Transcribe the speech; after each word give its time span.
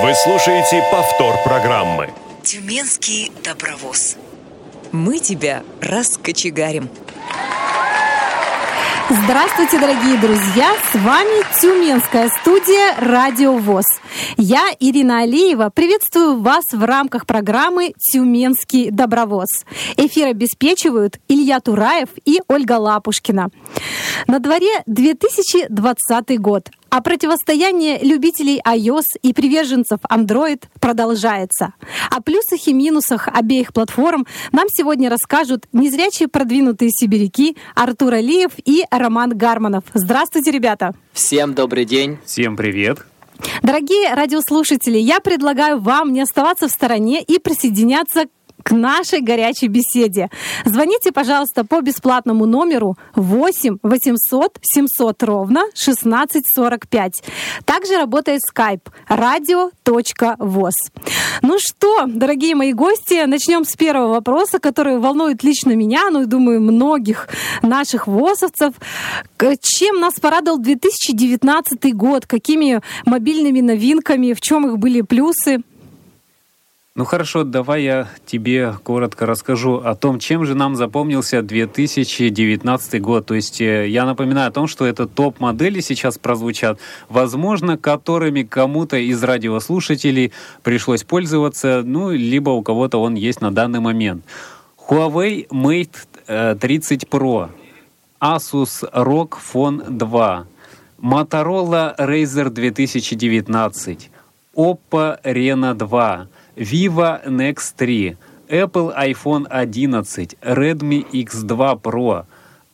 Вы 0.00 0.14
слушаете 0.14 0.80
повтор 0.92 1.34
программы. 1.44 2.10
Тюменский 2.44 3.32
добровоз. 3.42 4.16
Мы 4.92 5.18
тебя 5.18 5.64
раскочегарим. 5.80 6.88
Здравствуйте, 9.10 9.80
дорогие 9.80 10.16
друзья! 10.18 10.72
С 10.92 10.94
вами 10.94 11.42
Тюменская 11.60 12.28
студия 12.28 12.94
«Радио 13.00 13.56
ВОЗ». 13.56 13.86
Я, 14.36 14.68
Ирина 14.78 15.22
Алиева, 15.22 15.70
приветствую 15.74 16.42
вас 16.42 16.64
в 16.70 16.84
рамках 16.84 17.26
программы 17.26 17.94
«Тюменский 17.98 18.90
добровоз». 18.90 19.48
Эфир 19.96 20.28
обеспечивают 20.28 21.18
Илья 21.26 21.58
Тураев 21.58 22.10
и 22.24 22.40
Ольга 22.46 22.74
Лапушкина. 22.74 23.48
На 24.28 24.38
дворе 24.38 24.82
2020 24.86 26.40
год, 26.40 26.68
а 26.90 27.00
противостояние 27.00 27.98
любителей 28.02 28.60
iOS 28.66 29.18
и 29.22 29.32
приверженцев 29.32 30.00
Android 30.10 30.62
продолжается. 30.80 31.74
О 32.10 32.20
плюсах 32.22 32.66
и 32.66 32.72
минусах 32.72 33.28
обеих 33.28 33.72
платформ 33.72 34.26
нам 34.52 34.68
сегодня 34.68 35.10
расскажут 35.10 35.66
незрячие 35.72 36.28
продвинутые 36.28 36.90
сибиряки 36.90 37.56
Артур 37.74 38.14
Алиев 38.14 38.52
и 38.64 38.84
Роман 38.90 39.36
Гарманов. 39.36 39.84
Здравствуйте, 39.94 40.50
ребята! 40.50 40.94
Всем 41.12 41.54
добрый 41.54 41.84
день! 41.84 42.18
Всем 42.24 42.56
привет! 42.56 43.04
Дорогие 43.62 44.14
радиослушатели, 44.14 44.98
я 44.98 45.20
предлагаю 45.20 45.78
вам 45.80 46.12
не 46.12 46.20
оставаться 46.20 46.68
в 46.68 46.70
стороне 46.70 47.22
и 47.22 47.38
присоединяться 47.38 48.24
к 48.62 48.72
нашей 48.72 49.20
горячей 49.20 49.68
беседе. 49.68 50.30
Звоните, 50.64 51.12
пожалуйста, 51.12 51.64
по 51.64 51.80
бесплатному 51.80 52.46
номеру 52.46 52.96
8 53.14 53.78
800 53.82 54.58
700 54.62 55.22
ровно 55.22 55.60
1645. 55.60 57.22
Также 57.64 57.96
работает 57.96 58.42
skype 58.52 58.82
radio.voz. 59.08 60.72
Ну 61.42 61.56
что, 61.58 62.06
дорогие 62.06 62.54
мои 62.54 62.72
гости, 62.72 63.24
начнем 63.26 63.64
с 63.64 63.76
первого 63.76 64.14
вопроса, 64.14 64.58
который 64.58 64.98
волнует 64.98 65.42
лично 65.44 65.72
меня, 65.72 66.10
ну 66.10 66.22
и, 66.22 66.26
думаю, 66.26 66.60
многих 66.60 67.28
наших 67.62 68.06
ВОЗовцев. 68.06 68.74
Чем 69.60 70.00
нас 70.00 70.14
порадовал 70.20 70.58
2019 70.58 71.94
год? 71.94 72.26
Какими 72.26 72.80
мобильными 73.06 73.60
новинками? 73.60 74.32
В 74.32 74.40
чем 74.40 74.66
их 74.66 74.78
были 74.78 75.02
плюсы? 75.02 75.62
Ну 76.98 77.04
хорошо, 77.04 77.44
давай 77.44 77.84
я 77.84 78.08
тебе 78.26 78.74
коротко 78.82 79.24
расскажу 79.24 79.76
о 79.76 79.94
том, 79.94 80.18
чем 80.18 80.44
же 80.44 80.56
нам 80.56 80.74
запомнился 80.74 81.42
2019 81.42 83.00
год. 83.00 83.24
То 83.24 83.34
есть 83.34 83.60
э, 83.60 83.86
я 83.88 84.04
напоминаю 84.04 84.48
о 84.48 84.50
том, 84.50 84.66
что 84.66 84.84
это 84.84 85.06
топ-модели 85.06 85.78
сейчас 85.78 86.18
прозвучат, 86.18 86.80
возможно, 87.08 87.78
которыми 87.78 88.42
кому-то 88.42 88.96
из 88.96 89.22
радиослушателей 89.22 90.32
пришлось 90.64 91.04
пользоваться, 91.04 91.82
ну, 91.84 92.10
либо 92.10 92.50
у 92.50 92.62
кого-то 92.62 93.00
он 93.00 93.14
есть 93.14 93.40
на 93.40 93.54
данный 93.54 93.78
момент. 93.78 94.24
Huawei 94.88 95.46
Mate 95.50 96.58
30 96.58 97.04
Pro, 97.04 97.50
Asus 98.20 98.82
ROG 98.92 99.36
Phone 99.54 99.88
2, 99.88 100.46
Motorola 101.00 101.94
Razer 101.96 102.50
2019, 102.50 104.10
Oppo 104.56 105.16
Reno 105.22 105.74
2, 105.74 106.28
Vivo 106.58 107.20
Nex 107.24 107.72
3, 107.76 108.16
Apple 108.48 108.92
iPhone 108.96 109.46
11, 109.48 110.36
Redmi 110.42 111.06
X2 111.12 111.80
Pro, 111.80 112.24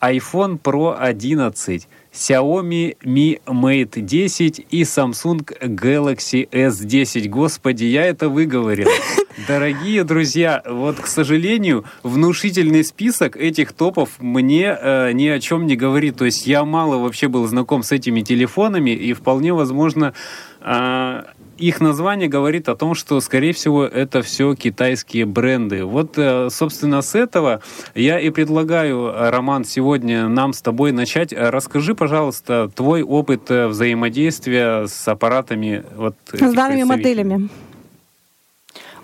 iPhone 0.00 0.58
Pro 0.58 0.96
11, 0.98 1.86
Xiaomi 2.12 2.96
Mi 3.04 3.40
Mate 3.46 4.00
10 4.00 4.66
и 4.70 4.82
Samsung 4.82 5.44
Galaxy 5.60 6.48
S10. 6.50 7.28
Господи, 7.28 7.84
я 7.84 8.06
это 8.06 8.28
выговорил. 8.28 8.88
Дорогие 9.48 10.04
друзья, 10.04 10.62
вот, 10.64 11.00
к 11.00 11.06
сожалению, 11.06 11.84
внушительный 12.02 12.84
список 12.84 13.36
этих 13.36 13.72
топов 13.72 14.10
мне 14.20 14.78
э, 14.80 15.12
ни 15.12 15.26
о 15.26 15.40
чем 15.40 15.66
не 15.66 15.76
говорит. 15.76 16.16
То 16.16 16.24
есть 16.24 16.46
я 16.46 16.64
мало 16.64 16.98
вообще 16.98 17.28
был 17.28 17.46
знаком 17.46 17.82
с 17.82 17.90
этими 17.90 18.20
телефонами, 18.20 18.90
и 18.90 19.12
вполне 19.12 19.52
возможно, 19.52 20.14
э, 20.60 21.22
их 21.58 21.80
название 21.80 22.28
говорит 22.28 22.68
о 22.68 22.76
том, 22.76 22.94
что, 22.94 23.20
скорее 23.20 23.52
всего, 23.52 23.84
это 23.84 24.22
все 24.22 24.54
китайские 24.54 25.26
бренды. 25.26 25.84
Вот, 25.84 26.16
э, 26.16 26.48
собственно, 26.50 27.02
с 27.02 27.14
этого 27.14 27.62
я 27.94 28.18
и 28.18 28.30
предлагаю, 28.30 29.06
э, 29.06 29.30
Роман, 29.30 29.64
сегодня 29.64 30.28
нам 30.28 30.52
с 30.52 30.62
тобой 30.62 30.92
начать. 30.92 31.32
Расскажи, 31.32 31.94
пожалуйста, 31.94 32.70
твой 32.74 33.02
опыт 33.02 33.50
э, 33.50 33.68
взаимодействия 33.68 34.86
с 34.86 35.06
аппаратами. 35.06 35.84
Вот, 35.96 36.16
с 36.32 36.52
данными 36.52 36.82
моделями. 36.82 37.48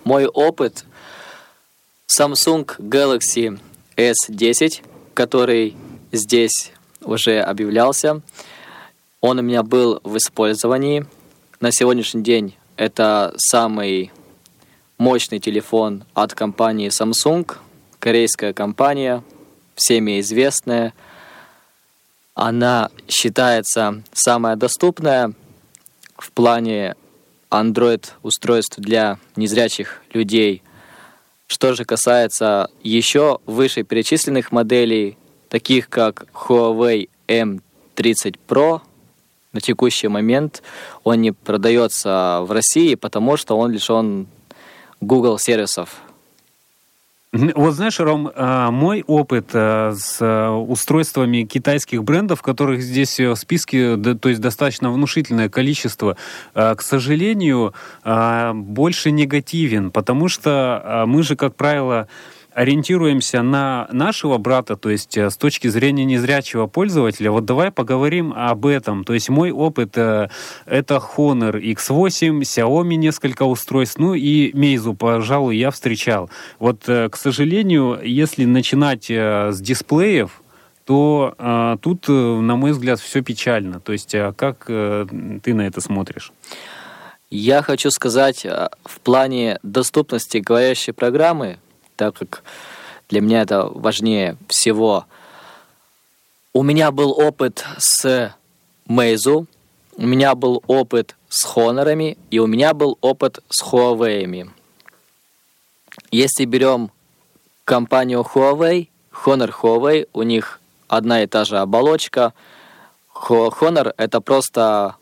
Мой 0.04 0.26
опыт 0.26 0.84
Samsung 2.08 2.66
Galaxy 2.78 3.60
S10, 3.96 4.82
который 5.14 5.76
здесь 6.10 6.72
уже 7.02 7.40
объявлялся. 7.40 8.22
Он 9.20 9.38
у 9.38 9.42
меня 9.42 9.62
был 9.62 10.00
в 10.02 10.16
использовании– 10.16 11.06
на 11.60 11.72
сегодняшний 11.72 12.22
день 12.22 12.56
это 12.78 13.34
самый 13.37 14.10
мощный 14.97 15.41
телефон 15.41 16.04
от 16.15 16.34
компании 16.34 16.88
Samsung, 16.88 17.54
корейская 17.98 18.54
компания, 18.54 19.22
всеми 19.75 20.21
известная. 20.21 20.94
Она 22.34 22.91
считается 23.09 24.03
самая 24.12 24.56
доступная 24.56 25.34
в 26.16 26.32
плане 26.32 26.97
Android-устройств 27.50 28.78
для 28.78 29.19
незрячих 29.37 30.03
людей. 30.15 30.62
Что 31.47 31.75
же 31.75 31.84
касается 31.84 32.71
еще 32.82 33.38
выше 33.44 33.82
перечисленных 33.82 34.50
моделей, 34.50 35.19
таких 35.50 35.91
как 35.91 36.25
Huawei 36.32 37.10
M30 37.28 38.38
Pro, 38.48 38.81
на 39.52 39.60
текущий 39.60 40.08
момент 40.08 40.62
он 41.04 41.20
не 41.20 41.32
продается 41.32 42.40
в 42.42 42.52
России, 42.52 42.94
потому 42.94 43.36
что 43.36 43.58
он 43.58 43.70
лишен 43.72 44.26
Google 45.00 45.38
сервисов. 45.38 46.00
Вот 47.32 47.74
знаешь, 47.74 48.00
Ром, 48.00 48.28
а, 48.34 48.72
мой 48.72 49.04
опыт 49.06 49.50
а, 49.52 49.94
с 49.96 50.18
а, 50.20 50.50
устройствами 50.50 51.44
китайских 51.44 52.02
брендов, 52.02 52.42
которых 52.42 52.82
здесь 52.82 53.20
в 53.20 53.36
списке, 53.36 53.96
то 53.96 54.28
есть 54.28 54.40
достаточно 54.40 54.90
внушительное 54.90 55.48
количество, 55.48 56.16
к 56.54 56.80
сожалению, 56.80 57.72
больше 58.04 59.12
негативен, 59.12 59.92
потому 59.92 60.28
что 60.28 61.04
мы 61.06 61.22
же, 61.22 61.36
как 61.36 61.54
правило, 61.54 62.08
ориентируемся 62.54 63.42
на 63.42 63.88
нашего 63.92 64.38
брата, 64.38 64.76
то 64.76 64.90
есть 64.90 65.16
э, 65.16 65.30
с 65.30 65.36
точки 65.36 65.68
зрения 65.68 66.04
незрячего 66.04 66.66
пользователя, 66.66 67.30
вот 67.30 67.44
давай 67.44 67.70
поговорим 67.70 68.32
об 68.36 68.66
этом. 68.66 69.04
То 69.04 69.14
есть 69.14 69.28
мой 69.28 69.50
опыт 69.50 69.96
э, 69.96 70.28
это 70.66 71.02
Honor 71.16 71.60
X8, 71.60 72.40
Xiaomi 72.40 72.96
несколько 72.96 73.44
устройств, 73.44 73.98
ну 73.98 74.14
и 74.14 74.52
Meizu, 74.52 74.96
пожалуй, 74.96 75.56
я 75.56 75.70
встречал. 75.70 76.30
Вот, 76.58 76.88
э, 76.88 77.08
к 77.08 77.16
сожалению, 77.16 78.00
если 78.02 78.44
начинать 78.44 79.10
с 79.10 79.60
дисплеев, 79.60 80.42
то 80.90 81.36
э, 81.38 81.76
тут, 81.80 82.08
на 82.08 82.56
мой 82.56 82.72
взгляд, 82.72 82.98
все 82.98 83.22
печально. 83.22 83.78
То 83.78 83.92
есть, 83.92 84.12
э, 84.12 84.32
как 84.36 84.64
э, 84.66 85.06
ты 85.40 85.54
на 85.54 85.62
это 85.62 85.80
смотришь? 85.80 86.32
Я 87.30 87.62
хочу 87.62 87.92
сказать, 87.92 88.44
в 88.44 89.00
плане 89.00 89.60
доступности 89.62 90.38
говорящей 90.38 90.92
программы, 90.92 91.60
так 92.00 92.14
как 92.16 92.42
для 93.10 93.20
меня 93.20 93.42
это 93.42 93.66
важнее 93.66 94.38
всего. 94.48 95.04
У 96.54 96.62
меня 96.62 96.90
был 96.92 97.10
опыт 97.10 97.62
с 97.76 98.34
Meizu, 98.88 99.46
у 99.96 100.06
меня 100.06 100.34
был 100.34 100.62
опыт 100.66 101.14
с 101.28 101.44
Хонорами 101.44 102.16
и 102.30 102.38
у 102.38 102.47
меня 102.47 102.72
был 102.72 102.97
опыт 103.02 103.41
с 103.50 103.62
Huawei. 103.62 104.48
Если 106.10 106.47
берем 106.47 106.91
компанию 107.66 108.22
Huawei, 108.22 108.88
Honor 109.12 109.53
Huawei, 109.53 110.08
у 110.14 110.22
них 110.22 110.58
одна 110.88 111.22
и 111.22 111.26
та 111.26 111.44
же 111.44 111.58
оболочка. 111.58 112.32
Honor— 113.14 113.92
это 113.98 114.22
просто 114.22 114.96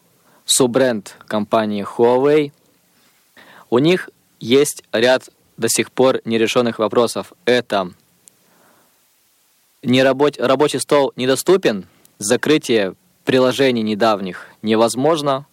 суббренд 0.44 1.14
компании 1.28 1.86
Huawei. 1.86 2.50
У 3.70 3.78
них 3.78 4.10
есть 4.40 4.82
ряд 4.90 5.30
до 5.58 5.69
сих 5.69 5.93
пор 5.93 6.22
нерешенных 6.25 6.78
вопросов. 6.78 7.34
Это 7.44 7.90
не 9.82 10.02
рабоч... 10.02 10.38
рабочий 10.38 10.78
стол 10.78 11.12
недоступен, 11.16 11.87
закрытие 12.19 12.94
приложений 13.25 13.82
недавних 13.82 14.46
невозможно, 14.62 15.46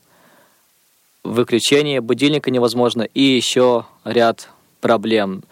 выключение 1.24 2.00
будильника 2.02 2.52
невозможно 2.52 3.02
и 3.02 3.22
еще 3.22 3.86
ряд 4.06 4.50
проблем. 4.80 5.44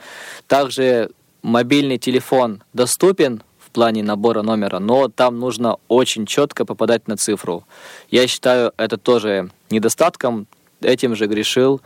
Также 0.48 1.10
мобильный 1.42 1.98
телефон 1.98 2.64
доступен 2.74 3.44
в 3.60 3.72
плане 3.72 4.04
набора 4.04 4.44
номера, 4.44 4.80
но 4.80 5.08
там 5.08 5.40
нужно 5.40 5.78
очень 5.88 6.28
четко 6.28 6.64
попадать 6.64 7.08
на 7.08 7.18
цифру. 7.18 7.64
Я 8.12 8.28
считаю 8.28 8.72
это 8.78 8.98
тоже 8.98 9.50
недостатком 9.72 10.46
этим 10.82 11.16
же 11.16 11.26
грешил 11.26 11.82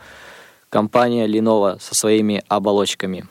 компания 0.70 1.26
Lenovo 1.26 1.78
со 1.80 1.94
своими 1.94 2.42
оболочками. 2.48 3.26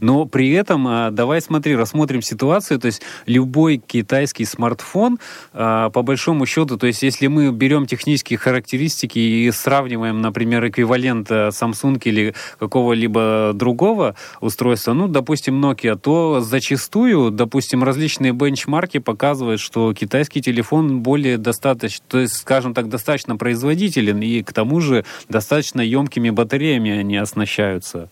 Но 0.00 0.26
при 0.26 0.50
этом 0.52 0.86
а, 0.86 1.10
давай 1.10 1.40
смотри, 1.40 1.76
рассмотрим 1.76 2.22
ситуацию. 2.22 2.78
То 2.78 2.86
есть 2.86 3.02
любой 3.26 3.78
китайский 3.78 4.44
смартфон, 4.44 5.18
а, 5.52 5.90
по 5.90 6.02
большому 6.02 6.46
счету, 6.46 6.76
то 6.76 6.86
есть 6.86 7.02
если 7.02 7.26
мы 7.26 7.50
берем 7.50 7.86
технические 7.86 8.38
характеристики 8.38 9.18
и 9.18 9.50
сравниваем, 9.50 10.20
например, 10.20 10.66
эквивалент 10.68 11.28
а, 11.30 11.48
Samsung 11.48 12.00
или 12.04 12.34
какого-либо 12.58 13.52
другого 13.54 14.14
устройства, 14.40 14.92
ну, 14.92 15.08
допустим, 15.08 15.64
Nokia, 15.64 15.96
то 15.96 16.40
зачастую, 16.40 17.30
допустим, 17.30 17.82
различные 17.82 18.32
бенчмарки 18.32 18.98
показывают, 18.98 19.60
что 19.60 19.94
китайский 19.94 20.42
телефон 20.42 21.00
более 21.00 21.38
достаточно, 21.38 22.04
то 22.08 22.18
есть, 22.18 22.34
скажем 22.34 22.74
так, 22.74 22.88
достаточно 22.88 23.36
производителен 23.36 24.20
и 24.20 24.42
к 24.42 24.52
тому 24.52 24.80
же 24.80 25.04
достаточно 25.28 25.80
емкими 25.80 26.30
батареями 26.30 26.90
они 26.90 27.16
оснащаются. 27.16 28.10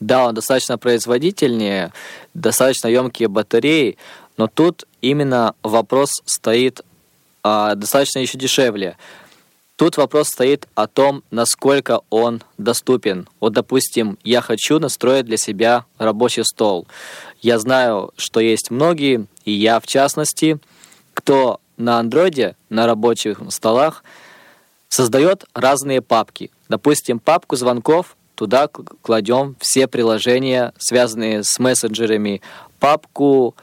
Да, 0.00 0.26
он 0.26 0.34
достаточно 0.34 0.78
производительнее, 0.78 1.92
достаточно 2.34 2.88
емкие 2.88 3.28
батареи, 3.28 3.96
но 4.36 4.46
тут 4.46 4.86
именно 5.00 5.54
вопрос 5.62 6.22
стоит 6.24 6.82
а, 7.42 7.74
достаточно 7.74 8.20
еще 8.20 8.38
дешевле. 8.38 8.96
Тут 9.76 9.96
вопрос 9.96 10.28
стоит 10.28 10.66
о 10.74 10.88
том, 10.88 11.22
насколько 11.30 12.00
он 12.10 12.42
доступен. 12.58 13.28
Вот, 13.38 13.52
допустим, 13.52 14.18
я 14.24 14.40
хочу 14.40 14.80
настроить 14.80 15.26
для 15.26 15.36
себя 15.36 15.84
рабочий 15.98 16.42
стол. 16.42 16.88
Я 17.40 17.60
знаю, 17.60 18.12
что 18.16 18.40
есть 18.40 18.72
многие, 18.72 19.26
и 19.44 19.52
я 19.52 19.78
в 19.78 19.86
частности, 19.86 20.58
кто 21.14 21.60
на 21.76 22.00
андроиде, 22.00 22.56
на 22.70 22.86
рабочих 22.86 23.40
столах, 23.50 24.02
создает 24.88 25.44
разные 25.54 26.02
папки. 26.02 26.50
Допустим, 26.68 27.20
папку 27.20 27.54
звонков 27.54 28.16
Туда 28.38 28.68
кладем 29.02 29.56
все 29.58 29.88
приложения, 29.88 30.72
связанные 30.78 31.42
с 31.42 31.58
мессенджерами, 31.58 32.40
папку 32.78 33.56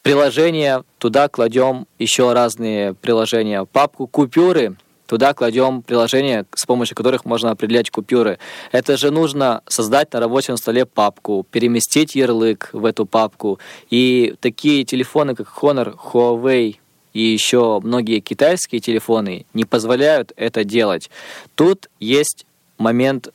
приложения, 0.00 0.82
туда 0.96 1.28
кладем 1.28 1.86
еще 1.98 2.32
разные 2.32 2.94
приложения, 2.94 3.66
папку 3.66 4.06
купюры, 4.06 4.76
туда 5.06 5.34
кладем 5.34 5.82
приложения, 5.82 6.46
с 6.54 6.64
помощью 6.64 6.96
которых 6.96 7.26
можно 7.26 7.50
определять 7.50 7.90
купюры. 7.90 8.38
Это 8.72 8.96
же 8.96 9.10
нужно 9.10 9.60
создать 9.68 10.10
на 10.14 10.20
рабочем 10.20 10.56
столе 10.56 10.86
папку, 10.86 11.46
переместить 11.50 12.14
ярлык 12.14 12.70
в 12.72 12.86
эту 12.86 13.04
папку. 13.04 13.58
И 13.90 14.36
такие 14.40 14.84
телефоны, 14.84 15.34
как 15.34 15.48
Honor, 15.48 15.94
Huawei 15.98 16.76
и 17.12 17.20
еще 17.20 17.78
многие 17.84 18.20
китайские 18.20 18.80
телефоны 18.80 19.44
не 19.52 19.66
позволяют 19.66 20.32
это 20.36 20.64
делать. 20.64 21.10
Тут 21.54 21.90
есть 22.00 22.46
момент 22.78 23.28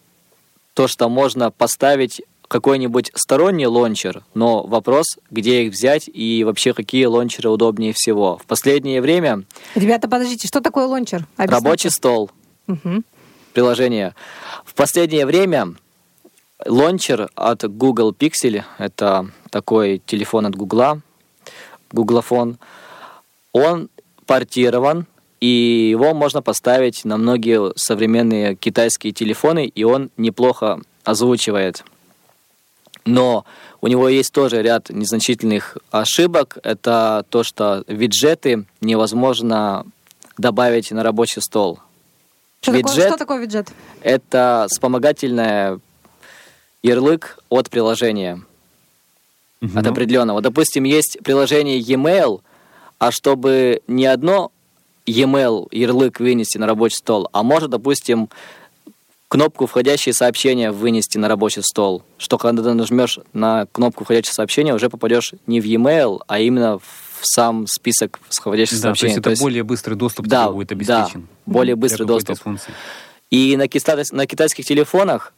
то, 0.82 0.88
что 0.88 1.10
можно 1.10 1.52
поставить 1.52 2.24
какой-нибудь 2.48 3.12
сторонний 3.14 3.68
launcher, 3.68 4.24
но 4.34 4.64
вопрос, 4.64 5.20
где 5.30 5.66
их 5.66 5.74
взять 5.74 6.10
и 6.12 6.44
вообще 6.44 6.74
какие 6.74 7.06
launcher 7.06 7.47
ы 7.47 7.52
удобнее 7.52 7.94
всего. 7.96 8.38
В 8.38 8.48
последнее 8.48 9.00
время... 9.00 9.44
Ребята, 9.76 10.10
подождите, 10.10 10.48
что 10.48 10.60
такое 10.60 10.88
launcher? 10.88 11.28
Объясните. 11.38 11.54
Рабочий 11.54 11.90
стол. 11.92 12.32
Угу. 12.68 13.04
Приложение. 13.54 14.16
В 14.66 14.74
последнее 14.74 15.28
время 15.28 15.76
launcher 16.66 17.30
от 17.36 17.64
Google 17.64 18.12
Pixel, 18.12 18.64
это 18.80 19.30
такой 19.52 20.02
телефон 20.04 20.48
от 20.48 20.56
Google, 20.56 21.04
Googlefon, 21.92 22.56
он 23.52 23.92
портирован 24.26 25.06
и 25.42 25.90
его 25.90 26.14
можно 26.14 26.42
поставить 26.42 27.04
на 27.04 27.18
многие 27.18 27.74
современные 27.76 28.56
китайские 28.56 29.12
телефоны, 29.12 29.66
и 29.66 29.84
он 29.84 30.12
неплохо 30.16 30.80
озвучивает. 31.04 31.84
Но 33.06 33.46
у 33.82 33.88
него 33.88 34.08
есть 34.08 34.32
тоже 34.32 34.62
ряд 34.62 34.92
незначительных 34.92 35.78
ошибок. 35.90 36.60
Это 36.64 37.26
то, 37.30 37.44
что 37.44 37.84
виджеты 37.88 38.66
невозможно 38.80 39.86
добавить 40.38 40.92
на 40.92 41.02
рабочий 41.02 41.42
стол. 41.42 41.80
Что, 42.62 42.74
виджет 42.74 42.94
такое, 42.94 43.08
что 43.08 43.18
такое 43.18 43.40
виджет? 43.40 43.72
Это 44.02 44.68
вспомогательный 44.70 45.80
ярлык 46.84 47.40
от 47.50 47.72
приложения. 47.72 48.44
Угу. 49.64 49.80
От 49.80 49.88
определенного. 49.88 50.42
Допустим, 50.42 50.84
есть 50.84 51.18
приложение 51.24 51.80
e-mail, 51.80 52.42
а 53.00 53.12
чтобы 53.12 53.82
не 53.88 54.06
одно 54.06 54.52
e-mail 55.12 55.68
ярлык 55.72 56.20
вынести 56.20 56.58
на 56.58 56.68
рабочий 56.68 56.98
стол, 56.98 57.30
а 57.32 57.44
может, 57.44 57.70
допустим, 57.70 58.30
кнопку 59.28 59.66
«Входящие 59.66 60.14
сообщения» 60.14 60.72
вынести 60.72 61.18
на 61.18 61.28
рабочий 61.28 61.62
стол, 61.62 62.04
что 62.18 62.38
когда 62.38 62.64
ты 62.64 62.74
нажмешь 62.74 63.20
на 63.34 63.66
кнопку 63.72 64.04
«Входящие 64.04 64.34
сообщения», 64.34 64.74
уже 64.74 64.90
попадешь 64.90 65.34
не 65.48 65.62
в 65.62 65.66
e-mail, 65.66 66.22
а 66.28 66.40
именно 66.40 66.80
в 66.80 66.86
сам 67.22 67.68
список 67.68 68.20
входящих 68.30 68.78
да, 68.78 68.90
сообщений. 68.90 69.14
То 69.14 69.18
есть 69.20 69.28
это 69.28 69.40
то 69.40 69.44
более 69.44 69.64
быстрый 69.64 69.94
доступ 69.94 70.28
да, 70.28 70.50
будет 70.50 70.72
обеспечен. 70.72 71.22
Да, 71.46 71.54
более 71.54 71.76
быстрый 71.76 72.06
доступ. 72.06 72.40
И 73.30 73.56
на, 73.56 73.68
кита... 73.68 74.02
на 74.12 74.26
китайских 74.26 74.66
телефонах 74.66 75.34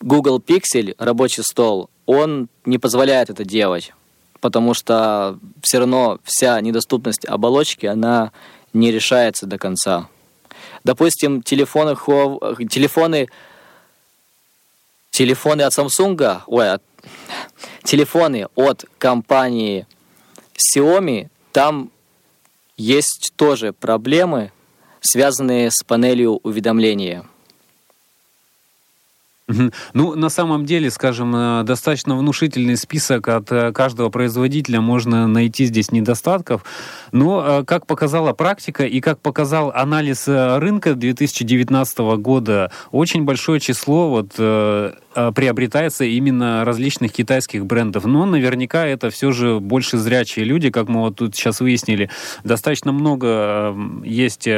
Google 0.00 0.38
Pixel, 0.38 0.94
рабочий 0.98 1.42
стол, 1.42 1.88
он 2.06 2.48
не 2.64 2.78
позволяет 2.78 3.30
это 3.30 3.44
делать, 3.44 3.92
потому 4.40 4.74
что 4.74 5.38
все 5.62 5.78
равно 5.78 6.18
вся 6.24 6.60
недоступность 6.60 7.24
оболочки, 7.24 7.86
она 7.86 8.32
не 8.72 8.90
решается 8.90 9.46
до 9.46 9.58
конца. 9.58 10.08
Допустим, 10.84 11.42
телефоны, 11.42 11.94
телефоны, 12.66 13.28
телефоны 15.10 15.62
от 15.62 15.76
Samsung, 15.76 16.42
ой, 16.46 16.72
от, 16.72 16.82
телефоны 17.84 18.46
от 18.54 18.84
компании 18.98 19.86
Xiaomi, 20.54 21.28
там 21.52 21.90
есть 22.76 23.32
тоже 23.36 23.72
проблемы, 23.72 24.52
связанные 25.00 25.70
с 25.70 25.82
панелью 25.84 26.40
уведомления. 26.42 27.26
Ну, 29.94 30.14
на 30.14 30.28
самом 30.28 30.64
деле, 30.64 30.90
скажем, 30.90 31.34
э, 31.34 31.62
достаточно 31.64 32.16
внушительный 32.16 32.76
список 32.76 33.28
от 33.28 33.50
э, 33.50 33.72
каждого 33.72 34.08
производителя 34.08 34.80
можно 34.80 35.26
найти 35.26 35.64
здесь 35.64 35.92
недостатков. 35.92 36.64
Но, 37.12 37.60
э, 37.60 37.64
как 37.64 37.86
показала 37.86 38.32
практика 38.32 38.84
и 38.84 39.00
как 39.00 39.20
показал 39.20 39.72
анализ 39.74 40.24
рынка 40.26 40.94
2019 40.94 41.98
года, 42.18 42.70
очень 42.90 43.24
большое 43.24 43.60
число 43.60 44.10
вот 44.10 44.30
приобретается 45.34 46.04
именно 46.04 46.64
различных 46.64 47.12
китайских 47.12 47.66
брендов. 47.66 48.04
Но 48.04 48.26
наверняка 48.26 48.86
это 48.86 49.10
все 49.10 49.32
же 49.32 49.58
больше 49.58 49.98
зрячие 49.98 50.44
люди, 50.44 50.70
как 50.70 50.88
мы 50.88 51.00
вот 51.00 51.16
тут 51.16 51.34
сейчас 51.34 51.60
выяснили. 51.60 52.10
Достаточно 52.44 52.92
много 52.92 53.74
есть 54.04 54.48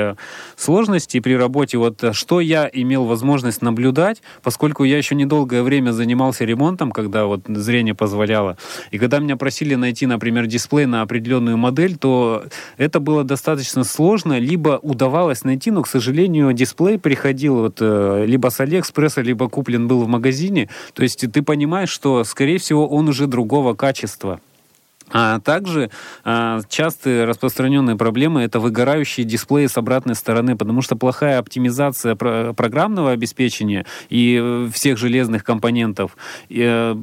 сложностей 0.56 1.22
при 1.22 1.34
работе. 1.34 1.78
Вот 1.78 2.04
что 2.12 2.40
я 2.40 2.68
имел 2.70 3.04
возможность 3.04 3.62
наблюдать, 3.62 4.20
поскольку 4.42 4.81
поскольку 4.82 4.84
я 4.84 4.98
еще 4.98 5.14
недолгое 5.14 5.62
время 5.62 5.92
занимался 5.92 6.44
ремонтом, 6.44 6.90
когда 6.90 7.24
вот 7.24 7.40
зрение 7.46 7.94
позволяло, 7.94 8.56
и 8.92 8.98
когда 8.98 9.20
меня 9.20 9.36
просили 9.36 9.76
найти, 9.76 10.06
например, 10.06 10.46
дисплей 10.46 10.86
на 10.86 11.02
определенную 11.02 11.56
модель, 11.56 11.96
то 11.96 12.42
это 12.78 13.00
было 13.00 13.24
достаточно 13.24 13.84
сложно, 13.84 14.40
либо 14.40 14.78
удавалось 14.82 15.44
найти, 15.44 15.70
но, 15.70 15.82
к 15.82 15.88
сожалению, 15.88 16.52
дисплей 16.52 16.98
приходил 16.98 17.54
вот 17.54 17.78
э, 17.80 18.26
либо 18.26 18.50
с 18.50 18.60
Алиэкспресса, 18.60 19.22
либо 19.22 19.48
куплен 19.48 19.88
был 19.88 20.02
в 20.02 20.08
магазине, 20.08 20.68
то 20.94 21.02
есть 21.02 21.24
ты 21.32 21.42
понимаешь, 21.42 21.90
что, 21.90 22.24
скорее 22.24 22.58
всего, 22.58 22.88
он 22.88 23.08
уже 23.08 23.26
другого 23.26 23.74
качества. 23.74 24.40
А 25.10 25.40
также 25.40 25.90
а, 26.24 26.60
частые 26.68 27.24
распространенные 27.24 27.96
проблемы 27.96 28.42
это 28.42 28.60
выгорающие 28.60 29.24
дисплеи 29.24 29.66
с 29.66 29.76
обратной 29.76 30.14
стороны, 30.14 30.56
потому 30.56 30.82
что 30.82 30.96
плохая 30.96 31.38
оптимизация 31.38 32.14
про 32.14 32.52
программного 32.54 33.10
обеспечения 33.10 33.84
и 34.08 34.40
э, 34.42 34.68
всех 34.72 34.98
железных 34.98 35.44
компонентов 35.44 36.16
э, 36.48 36.96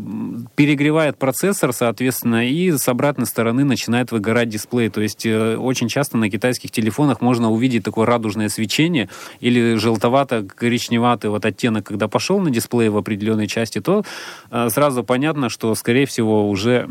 перегревает 0.56 1.18
процессор, 1.18 1.74
соответственно, 1.74 2.48
и 2.48 2.72
с 2.72 2.88
обратной 2.88 3.26
стороны 3.26 3.64
начинает 3.64 4.12
выгорать 4.12 4.50
дисплей. 4.50 4.90
То 4.90 5.02
есть 5.02 5.26
э, 5.26 5.58
очень 5.58 5.88
часто 5.88 6.18
на 6.18 6.30
китайских 6.30 6.72
телефонах 6.72 7.22
можно 7.22 7.52
увидеть 7.52 7.84
такое 7.84 8.06
радужное 8.06 8.50
свечение 8.50 9.10
или 9.40 9.76
желтовато-коричневатый 9.76 11.30
вот 11.30 11.46
оттенок, 11.46 11.86
когда 11.86 12.08
пошел 12.08 12.40
на 12.40 12.50
дисплей 12.50 12.90
в 12.90 12.98
определенной 12.98 13.48
части, 13.48 13.80
то 13.80 14.04
сразу 14.70 15.04
понятно, 15.04 15.50
что, 15.50 15.74
скорее 15.76 16.06
всего, 16.06 16.50
уже 16.50 16.88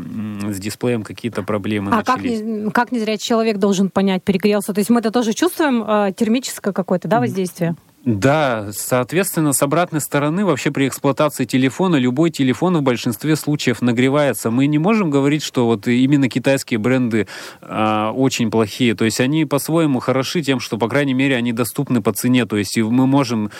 с 0.49 0.59
дисплеем 0.59 1.03
какие-то 1.13 1.43
проблемы 1.43 1.91
а 1.91 1.97
начались. 1.97 2.39
как 2.39 2.47
не, 2.47 2.71
как 2.71 2.91
незрячий 2.91 3.25
человек 3.25 3.57
должен 3.57 3.89
понять, 3.89 4.23
перегрелся? 4.23 4.73
То 4.73 4.79
есть 4.79 4.89
мы 4.89 4.99
это 4.99 5.11
тоже 5.11 5.33
чувствуем, 5.33 5.83
э, 5.83 6.13
термическое 6.15 6.73
какое-то, 6.73 7.07
да, 7.07 7.19
воздействие? 7.19 7.75
Да, 8.05 8.69
соответственно, 8.71 9.51
с 9.51 9.61
обратной 9.61 9.99
стороны, 9.99 10.45
вообще 10.45 10.71
при 10.71 10.87
эксплуатации 10.87 11.43
телефона, 11.43 11.97
любой 11.97 12.29
телефон 12.29 12.77
в 12.77 12.81
большинстве 12.81 13.35
случаев 13.35 13.81
нагревается. 13.81 14.51
Мы 14.51 14.67
не 14.67 14.77
можем 14.77 15.09
говорить, 15.09 15.43
что 15.43 15.65
вот 15.65 15.85
именно 15.87 16.29
китайские 16.29 16.77
бренды 16.77 17.27
э, 17.61 18.11
очень 18.15 18.49
плохие. 18.51 18.95
То 18.95 19.03
есть 19.03 19.19
они 19.19 19.43
по-своему 19.43 19.99
хороши 19.99 20.41
тем, 20.41 20.61
что, 20.61 20.77
по 20.77 20.87
крайней 20.87 21.13
мере, 21.13 21.35
они 21.35 21.51
доступны 21.51 22.01
по 22.01 22.13
цене. 22.13 22.45
То 22.45 22.55
есть 22.55 22.77
мы 22.77 23.05
можем 23.05 23.51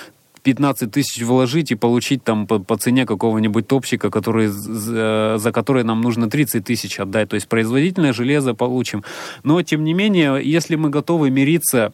15 0.44 0.92
тысяч 0.92 1.22
вложить 1.24 1.72
и 1.72 1.76
получить 1.76 2.24
там 2.24 2.48
по, 2.48 2.60
по 2.60 2.78
цене 2.78 3.06
какого-нибудь 3.06 3.68
топчика, 3.68 4.10
который, 4.10 4.48
за, 4.48 5.36
за 5.38 5.52
который 5.52 5.84
нам 5.84 6.02
нужно 6.02 6.30
30 6.30 6.64
тысяч 6.64 7.00
отдать. 7.00 7.30
То 7.30 7.36
есть 7.36 7.48
производительное 7.48 8.14
железо 8.14 8.54
получим. 8.54 9.04
Но, 9.44 9.62
тем 9.62 9.84
не 9.84 9.94
менее, 9.94 10.40
если 10.44 10.76
мы 10.76 10.90
готовы 10.90 11.30
мириться 11.30 11.94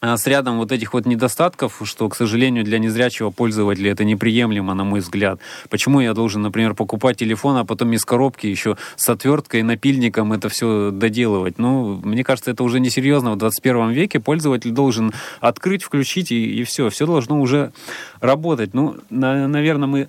с 0.00 0.26
рядом 0.26 0.58
вот 0.58 0.70
этих 0.70 0.92
вот 0.92 1.06
недостатков, 1.06 1.80
что, 1.84 2.08
к 2.08 2.14
сожалению, 2.14 2.64
для 2.64 2.78
незрячего 2.78 3.30
пользователя 3.30 3.90
это 3.90 4.04
неприемлемо, 4.04 4.74
на 4.74 4.84
мой 4.84 5.00
взгляд. 5.00 5.40
Почему 5.70 6.00
я 6.00 6.14
должен, 6.14 6.42
например, 6.42 6.74
покупать 6.74 7.16
телефон, 7.16 7.56
а 7.56 7.64
потом 7.64 7.92
из 7.92 8.04
коробки 8.04 8.46
еще 8.46 8.76
с 8.96 9.08
отверткой, 9.08 9.62
напильником 9.62 10.32
это 10.32 10.48
все 10.48 10.90
доделывать? 10.92 11.58
Ну, 11.58 12.00
мне 12.04 12.22
кажется, 12.22 12.52
это 12.52 12.62
уже 12.62 12.78
несерьезно. 12.78 13.32
В 13.32 13.38
21 13.38 13.90
веке 13.90 14.20
пользователь 14.20 14.70
должен 14.70 15.12
открыть, 15.40 15.82
включить, 15.82 16.30
и, 16.30 16.60
и 16.60 16.64
все. 16.64 16.90
Все 16.90 17.06
должно 17.06 17.40
уже 17.40 17.72
работать. 18.20 18.74
Ну, 18.74 18.96
на, 19.10 19.48
наверное, 19.48 19.88
мы 19.88 20.08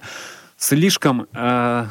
слишком... 0.58 1.26
Э, 1.34 1.88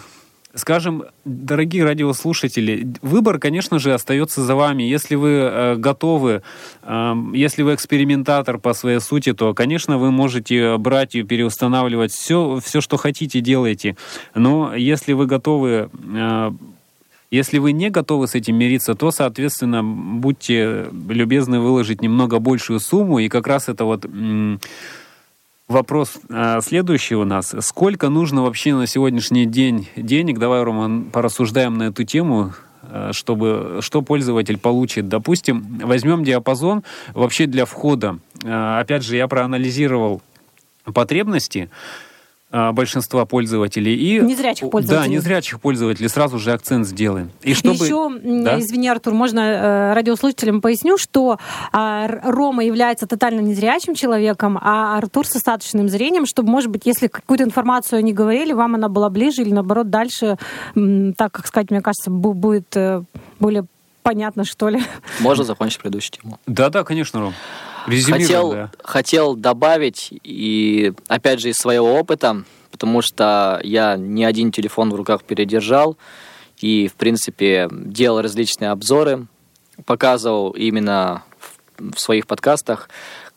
Скажем, 0.54 1.04
дорогие 1.26 1.84
радиослушатели, 1.84 2.88
выбор, 3.02 3.38
конечно 3.38 3.78
же, 3.78 3.92
остается 3.92 4.42
за 4.42 4.54
вами. 4.54 4.82
Если 4.82 5.14
вы 5.14 5.28
э, 5.30 5.76
готовы, 5.76 6.42
э, 6.82 7.14
если 7.34 7.62
вы 7.62 7.74
экспериментатор 7.74 8.58
по 8.58 8.72
своей 8.72 9.00
сути, 9.00 9.34
то, 9.34 9.52
конечно, 9.52 9.98
вы 9.98 10.10
можете 10.10 10.78
брать 10.78 11.14
и 11.14 11.22
переустанавливать 11.22 12.12
все, 12.12 12.60
все 12.64 12.80
что 12.80 12.96
хотите, 12.96 13.40
делайте. 13.40 13.96
Но 14.34 14.74
если 14.74 15.12
вы 15.12 15.26
готовы 15.26 15.90
э, 16.14 16.50
если 17.30 17.58
вы 17.58 17.72
не 17.72 17.90
готовы 17.90 18.26
с 18.26 18.34
этим 18.34 18.56
мириться, 18.56 18.94
то, 18.94 19.10
соответственно, 19.10 19.84
будьте 19.84 20.86
любезны 21.08 21.60
выложить 21.60 22.00
немного 22.00 22.38
большую 22.38 22.80
сумму, 22.80 23.18
и 23.18 23.28
как 23.28 23.46
раз 23.46 23.68
это 23.68 23.84
вот 23.84 24.06
Вопрос 25.68 26.18
а, 26.30 26.62
следующий 26.62 27.14
у 27.14 27.26
нас. 27.26 27.54
Сколько 27.60 28.08
нужно 28.08 28.42
вообще 28.42 28.74
на 28.74 28.86
сегодняшний 28.86 29.44
день 29.44 29.86
денег? 29.96 30.38
Давай, 30.38 30.62
Роман, 30.62 31.10
порассуждаем 31.10 31.76
на 31.76 31.84
эту 31.84 32.04
тему 32.04 32.54
а, 32.82 33.12
чтобы 33.12 33.80
что 33.82 34.00
пользователь 34.00 34.56
получит. 34.56 35.08
Допустим, 35.08 35.78
возьмем 35.84 36.24
диапазон 36.24 36.84
вообще 37.12 37.44
для 37.44 37.66
входа. 37.66 38.18
А, 38.44 38.80
опять 38.80 39.04
же, 39.04 39.16
я 39.16 39.28
проанализировал 39.28 40.22
потребности. 40.84 41.68
А, 42.50 42.72
большинства 42.72 43.26
пользователей. 43.26 43.94
И, 43.94 44.20
незрячих 44.20 44.70
пользователей. 44.70 45.06
Да, 45.06 45.06
незрячих 45.06 45.60
пользователей. 45.60 46.08
Сразу 46.08 46.38
же 46.38 46.52
акцент 46.52 46.86
сделаем. 46.86 47.30
И 47.42 47.52
чтобы... 47.52 47.74
Еще, 47.74 48.10
да? 48.42 48.58
извини, 48.58 48.88
Артур, 48.88 49.12
можно 49.12 49.40
э, 49.40 49.92
радиослушателям 49.92 50.62
поясню, 50.62 50.96
что 50.96 51.38
э, 51.74 52.20
Рома 52.22 52.64
является 52.64 53.06
тотально 53.06 53.40
незрячим 53.40 53.94
человеком, 53.94 54.58
а 54.62 54.96
Артур 54.96 55.26
с 55.26 55.36
остаточным 55.36 55.90
зрением, 55.90 56.24
чтобы, 56.24 56.50
может 56.50 56.70
быть, 56.70 56.86
если 56.86 57.08
какую-то 57.08 57.44
информацию 57.44 57.98
они 57.98 58.14
говорили, 58.14 58.54
вам 58.54 58.76
она 58.76 58.88
была 58.88 59.10
ближе 59.10 59.42
или, 59.42 59.52
наоборот, 59.52 59.90
дальше, 59.90 60.38
так, 60.74 61.32
как 61.32 61.46
сказать, 61.46 61.70
мне 61.70 61.82
кажется, 61.82 62.10
будет 62.10 62.74
э, 62.76 63.02
более 63.40 63.66
понятно, 64.02 64.44
что 64.44 64.70
ли. 64.70 64.80
Можно 65.20 65.44
закончить 65.44 65.80
предыдущую 65.80 66.22
тему? 66.22 66.40
Да-да, 66.46 66.82
конечно, 66.82 67.20
Ром 67.20 67.34
хотел, 67.88 68.52
да. 68.52 68.70
хотел 68.82 69.34
добавить, 69.34 70.12
и 70.22 70.92
опять 71.08 71.40
же 71.40 71.50
из 71.50 71.56
своего 71.56 71.94
опыта, 71.94 72.44
потому 72.70 73.02
что 73.02 73.60
я 73.64 73.96
не 73.96 74.24
один 74.24 74.52
телефон 74.52 74.90
в 74.90 74.94
руках 74.94 75.24
передержал, 75.24 75.96
и, 76.58 76.88
в 76.88 76.94
принципе, 76.94 77.68
делал 77.70 78.20
различные 78.20 78.70
обзоры, 78.70 79.26
показывал 79.84 80.50
именно 80.50 81.22
в, 81.38 81.94
в 81.94 81.98
своих 81.98 82.26
подкастах, 82.26 82.88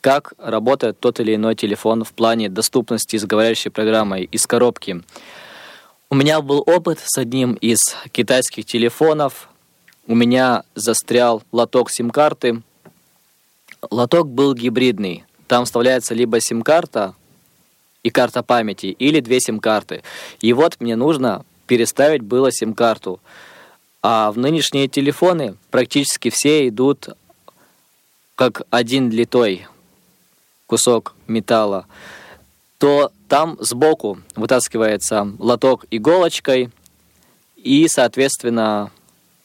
как 0.02 0.34
работает 0.38 1.00
тот 1.00 1.20
или 1.20 1.36
иной 1.36 1.56
телефон 1.56 2.04
в 2.04 2.14
плане 2.14 2.50
доступности 2.50 3.18
с 3.18 3.26
говорящей 3.26 3.70
программой 3.70 4.24
из 4.24 4.48
коробки. 4.48 5.04
У 6.10 6.16
меня 6.16 6.42
был 6.42 6.64
опыт 6.66 7.00
с 7.04 7.18
одним 7.18 7.54
из 7.54 7.80
китайских 8.12 8.66
телефонов. 8.66 9.48
У 10.08 10.16
меня 10.16 10.64
застрял 10.76 11.44
лоток 11.52 11.90
сим-карты, 11.92 12.64
Лоток 13.90 14.28
был 14.28 14.54
гибридный. 14.54 15.26
Там 15.48 15.66
вставляется 15.66 16.14
либо 16.14 16.40
сим-карта 16.40 17.16
и 18.04 18.10
карта 18.10 18.44
памяти, 18.44 18.88
или 18.88 19.20
две 19.20 19.40
сим-карты. 19.40 20.04
И 20.40 20.54
вот 20.54 20.80
мне 20.80 20.96
нужно 20.96 21.46
переставить 21.68 22.22
было 22.22 22.52
сим-карту. 22.52 23.20
А 24.04 24.32
в 24.32 24.38
нынешние 24.38 24.88
телефоны 24.88 25.56
практически 25.70 26.30
все 26.30 26.68
идут 26.68 27.10
как 28.36 28.64
один 28.70 29.10
литой 29.12 29.68
кусок 30.66 31.14
металла, 31.28 31.86
то 32.78 33.12
там 33.28 33.58
сбоку 33.60 34.20
вытаскивается 34.36 35.32
лоток 35.38 35.86
иголочкой, 35.92 36.72
и, 37.58 37.88
соответственно, 37.88 38.90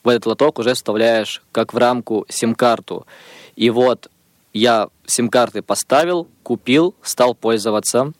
в 0.03 0.09
этот 0.09 0.25
лоток 0.25 0.57
уже 0.59 0.73
вставляешь, 0.73 1.43
как 1.51 1.73
в 1.73 1.77
рамку, 1.77 2.25
сим-карту. 2.29 3.05
И 3.55 3.69
вот 3.69 4.09
я 4.53 4.89
сим-карты 5.05 5.61
поставил, 5.61 6.27
купил, 6.43 6.95
стал 7.01 7.35
пользоваться. 7.35 8.13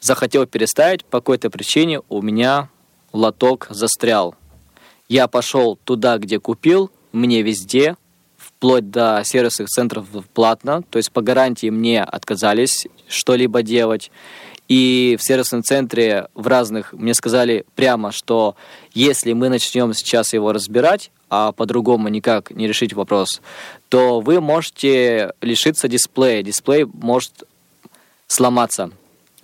Захотел 0.00 0.46
переставить, 0.46 1.04
по 1.04 1.20
какой-то 1.20 1.50
причине 1.50 2.00
у 2.08 2.22
меня 2.22 2.68
лоток 3.12 3.66
застрял. 3.70 4.34
Я 5.08 5.28
пошел 5.28 5.76
туда, 5.84 6.18
где 6.18 6.38
купил, 6.38 6.90
мне 7.12 7.42
везде, 7.42 7.96
вплоть 8.36 8.90
до 8.90 9.22
сервисных 9.24 9.68
центров 9.68 10.06
платно, 10.34 10.82
то 10.82 10.98
есть 10.98 11.12
по 11.12 11.22
гарантии 11.22 11.70
мне 11.70 12.02
отказались 12.02 12.86
что-либо 13.08 13.62
делать. 13.62 14.10
И 14.68 15.16
в 15.18 15.22
сервисном 15.22 15.62
центре 15.62 16.28
в 16.34 16.46
разных 16.48 16.92
мне 16.92 17.14
сказали 17.14 17.64
прямо, 17.76 18.10
что 18.10 18.56
если 18.92 19.32
мы 19.32 19.48
начнем 19.48 19.94
сейчас 19.94 20.32
его 20.32 20.52
разбирать, 20.52 21.12
а 21.30 21.52
по-другому 21.52 22.08
никак 22.08 22.50
не 22.50 22.66
решить 22.66 22.92
вопрос, 22.92 23.40
то 23.88 24.20
вы 24.20 24.40
можете 24.40 25.32
лишиться 25.40 25.88
дисплея. 25.88 26.42
Дисплей 26.42 26.84
может 26.84 27.44
сломаться. 28.26 28.90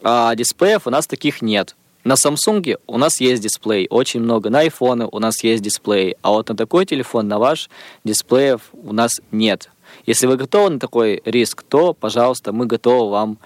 А 0.02 0.34
дисплеев 0.34 0.87
у 0.87 0.90
нас 0.90 1.06
таких 1.06 1.42
нет. 1.42 1.76
На 2.04 2.14
Samsung 2.14 2.78
у 2.88 2.99
нас 2.99 3.20
есть 3.20 3.42
дисплей, 3.42 3.87
очень 3.88 4.20
много. 4.20 4.50
На 4.50 4.66
iPhone 4.66 5.08
у 5.11 5.18
нас 5.20 5.44
есть 5.44 5.62
дисплей. 5.62 6.16
А 6.22 6.30
вот 6.30 6.49
на 6.49 6.56
такой 6.56 6.84
телефон, 6.84 7.28
на 7.28 7.38
ваш, 7.38 7.70
дисплеев 8.02 8.62
у 8.72 8.92
нас 8.92 9.20
нет. 9.30 9.70
Если 10.04 10.26
вы 10.26 10.37
готовы 10.37 10.70
на 10.70 10.80
такой 10.80 11.22
риск, 11.25 11.62
то, 11.62 11.94
пожалуйста, 11.94 12.52
мы 12.52 12.66
готовы 12.66 13.11
вам 13.11 13.38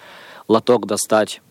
лоток 0.49 0.87
достать. 0.87 1.43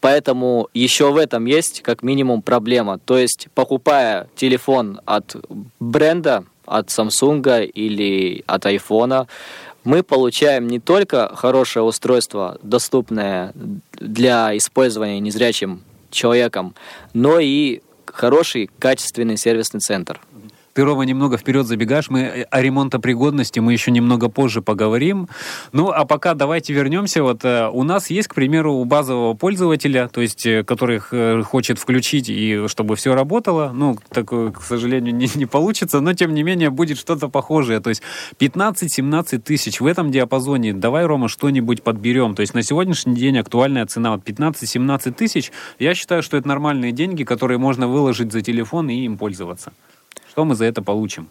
Поэтому 0.00 0.68
еще 0.74 1.10
в 1.10 1.16
этом 1.16 1.46
есть 1.46 1.82
как 1.82 2.04
минимум 2.04 2.42
проблема. 2.42 3.00
То 3.00 3.18
есть, 3.18 3.48
покупая 3.54 4.28
телефон 4.36 5.00
от 5.06 5.34
бренда, 5.80 6.44
от 6.68 6.88
Samsung 6.88 7.64
или 7.66 8.44
от 8.46 8.66
iPhone, 8.66 9.26
мы 9.84 10.02
получаем 10.02 10.66
не 10.66 10.80
только 10.80 11.34
хорошее 11.34 11.84
устройство, 11.84 12.58
доступное 12.62 13.52
для 13.92 14.56
использования 14.56 15.20
незрячим 15.20 15.82
человеком, 16.10 16.74
но 17.14 17.38
и 17.38 17.80
хороший 18.06 18.70
качественный 18.78 19.36
сервисный 19.36 19.80
центр. 19.80 20.20
Ты, 20.78 20.84
Рома, 20.84 21.04
немного 21.04 21.36
вперед 21.38 21.66
забегаешь. 21.66 22.08
Мы 22.08 22.20
э, 22.20 22.42
о 22.42 22.62
ремонтопригодности 22.62 23.58
мы 23.58 23.72
еще 23.72 23.90
немного 23.90 24.28
позже 24.28 24.62
поговорим. 24.62 25.28
Ну, 25.72 25.88
а 25.90 26.04
пока 26.04 26.34
давайте 26.34 26.72
вернемся. 26.72 27.24
Вот 27.24 27.44
э, 27.44 27.68
у 27.68 27.82
нас 27.82 28.10
есть, 28.10 28.28
к 28.28 28.36
примеру, 28.36 28.74
у 28.74 28.84
базового 28.84 29.34
пользователя, 29.34 30.06
то 30.06 30.20
есть, 30.20 30.46
э, 30.46 30.62
который 30.62 31.00
хочет 31.42 31.80
включить 31.80 32.28
и 32.28 32.68
чтобы 32.68 32.94
все 32.94 33.12
работало. 33.12 33.72
Ну, 33.74 33.98
такое, 34.10 34.52
к 34.52 34.62
сожалению, 34.62 35.16
не, 35.16 35.28
не 35.34 35.46
получится, 35.46 35.98
но 35.98 36.12
тем 36.12 36.32
не 36.32 36.44
менее 36.44 36.70
будет 36.70 36.96
что-то 36.96 37.26
похожее. 37.26 37.80
То 37.80 37.90
есть 37.90 38.02
15-17 38.38 39.38
тысяч 39.38 39.80
в 39.80 39.86
этом 39.86 40.12
диапазоне. 40.12 40.74
Давай, 40.74 41.06
Рома, 41.06 41.26
что-нибудь 41.26 41.82
подберем. 41.82 42.36
То 42.36 42.42
есть 42.42 42.54
на 42.54 42.62
сегодняшний 42.62 43.16
день 43.16 43.36
актуальная 43.36 43.84
цена 43.86 44.12
вот 44.12 44.22
15-17 44.22 45.10
тысяч. 45.10 45.50
Я 45.80 45.96
считаю, 45.96 46.22
что 46.22 46.36
это 46.36 46.46
нормальные 46.46 46.92
деньги, 46.92 47.24
которые 47.24 47.58
можно 47.58 47.88
выложить 47.88 48.30
за 48.30 48.42
телефон 48.42 48.90
и 48.90 49.04
им 49.04 49.18
пользоваться. 49.18 49.72
Что 50.38 50.44
мы 50.44 50.54
за 50.54 50.66
это 50.66 50.82
получим? 50.82 51.26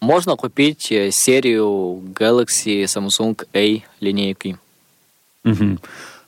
Можно 0.00 0.36
купить 0.36 0.92
э, 0.92 1.10
серию 1.10 2.00
Galaxy 2.14 2.84
Samsung 2.84 3.44
A 3.52 3.82
линейки. 3.98 4.56
Угу. 5.44 5.78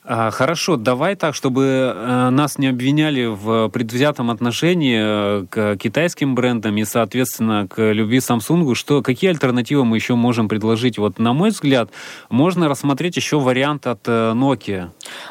А, 0.07 0.31
хорошо, 0.31 0.77
давай 0.77 1.17
так, 1.17 1.35
чтобы 1.35 1.65
э, 1.65 2.29
нас 2.29 2.59
не 2.59 2.67
обвиняли 2.67 3.25
в 3.25 3.71
предвзятом 3.71 4.31
отношении 4.31 5.01
э, 5.01 5.47
к 5.49 5.77
китайским 5.79 6.35
брендам 6.35 6.77
и, 6.77 6.85
соответственно, 6.85 7.67
к 7.67 7.81
любви 7.81 8.19
Samsung. 8.19 8.75
Что, 8.75 9.01
какие 9.01 9.31
альтернативы 9.31 9.87
мы 9.87 9.97
еще 9.97 10.15
можем 10.15 10.47
предложить? 10.47 10.99
Вот, 10.99 11.19
на 11.19 11.33
мой 11.33 11.51
взгляд, 11.51 11.89
можно 12.29 12.69
рассмотреть 12.69 13.17
еще 13.17 13.41
вариант 13.41 13.87
от 13.87 14.07
э, 14.07 14.33
Nokia. 14.35 14.91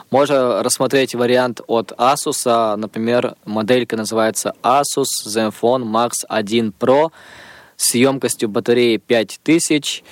Можно 0.09 0.63
рассмотреть 0.63 1.13
вариант 1.13 1.61
от 1.67 1.91
Asus. 1.91 2.75
Например, 2.75 3.35
моделька 3.45 3.95
называется 3.95 4.55
Asus 4.63 5.05
Zenfone 5.27 5.83
Max 5.83 6.13
1 6.27 6.73
Pro 6.79 7.11
с 7.77 7.93
емкостью 7.93 8.49
батареи 8.49 8.97
5000 8.97 10.03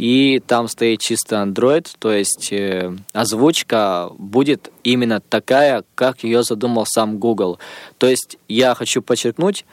и 0.00 0.40
там 0.46 0.66
стоит 0.66 1.00
чисто 1.00 1.36
Android, 1.42 1.86
то 1.98 2.10
есть 2.10 2.50
э, 2.52 2.90
озвучка 3.12 4.08
будет 4.16 4.72
именно 4.82 5.20
такая, 5.20 5.84
как 5.94 6.24
ее 6.24 6.42
задумал 6.42 6.86
сам 6.86 7.18
Google. 7.18 7.58
То 7.98 8.08
есть 8.08 8.38
я 8.48 8.74
хочу 8.74 9.02
подчеркнуть 9.02 9.66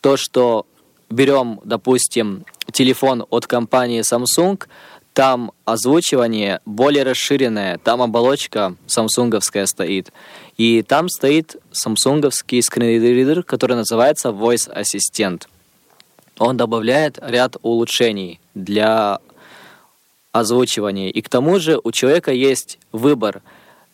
то, 0.00 0.16
что 0.16 0.66
берем, 1.08 1.60
допустим, 1.62 2.44
телефон 2.72 3.24
от 3.30 3.46
компании 3.46 4.00
Samsung, 4.00 4.64
там 5.12 5.52
озвучивание 5.64 6.58
более 6.66 7.04
расширенное, 7.04 7.78
там 7.78 8.02
оболочка 8.02 8.74
самсунговская 8.88 9.66
стоит. 9.66 10.12
И 10.56 10.82
там 10.82 11.08
стоит 11.08 11.54
самсунговский 11.70 12.64
скринридер, 12.64 13.44
который 13.44 13.76
называется 13.76 14.30
Voice 14.30 14.68
Assistant. 14.74 15.44
Он 16.40 16.56
добавляет 16.56 17.20
ряд 17.22 17.56
улучшений 17.62 18.40
для 18.56 19.20
озвучивании. 20.38 21.10
И 21.10 21.22
к 21.22 21.28
тому 21.28 21.58
же 21.58 21.80
у 21.82 21.92
человека 21.92 22.32
есть 22.32 22.78
выбор. 22.92 23.42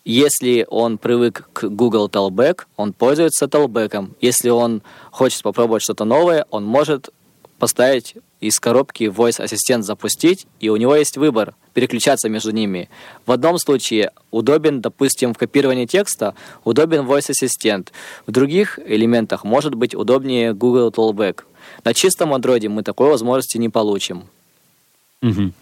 Если 0.04 0.66
он 0.68 0.98
привык 0.98 1.48
к 1.52 1.64
Google 1.68 2.08
Talkback, 2.08 2.62
он 2.76 2.92
пользуется 2.92 3.46
Talkback. 3.46 4.10
Если 4.20 4.50
он 4.50 4.82
хочет 5.10 5.42
попробовать 5.42 5.82
что-то 5.82 6.04
новое, 6.04 6.46
он 6.50 6.64
может 6.64 7.10
поставить 7.58 8.14
из 8.40 8.60
коробки 8.60 9.04
Voice 9.04 9.42
Assistant 9.42 9.82
запустить, 9.82 10.46
и 10.60 10.68
у 10.68 10.76
него 10.76 10.94
есть 10.94 11.16
выбор 11.16 11.54
переключаться 11.72 12.28
между 12.28 12.50
ними. 12.50 12.90
В 13.24 13.32
одном 13.32 13.58
случае 13.58 14.10
удобен, 14.30 14.82
допустим, 14.82 15.32
в 15.32 15.38
копировании 15.38 15.86
текста, 15.86 16.34
удобен 16.64 17.06
Voice 17.06 17.30
Assistant. 17.30 17.88
В 18.26 18.32
других 18.32 18.78
элементах 18.84 19.44
может 19.44 19.74
быть 19.74 19.94
удобнее 19.94 20.52
Google 20.52 20.90
Talkback. 20.90 21.44
На 21.84 21.94
чистом 21.94 22.34
Android 22.34 22.68
мы 22.68 22.82
такой 22.82 23.08
возможности 23.08 23.56
не 23.56 23.70
получим. 23.70 24.24
Угу. 25.22 25.52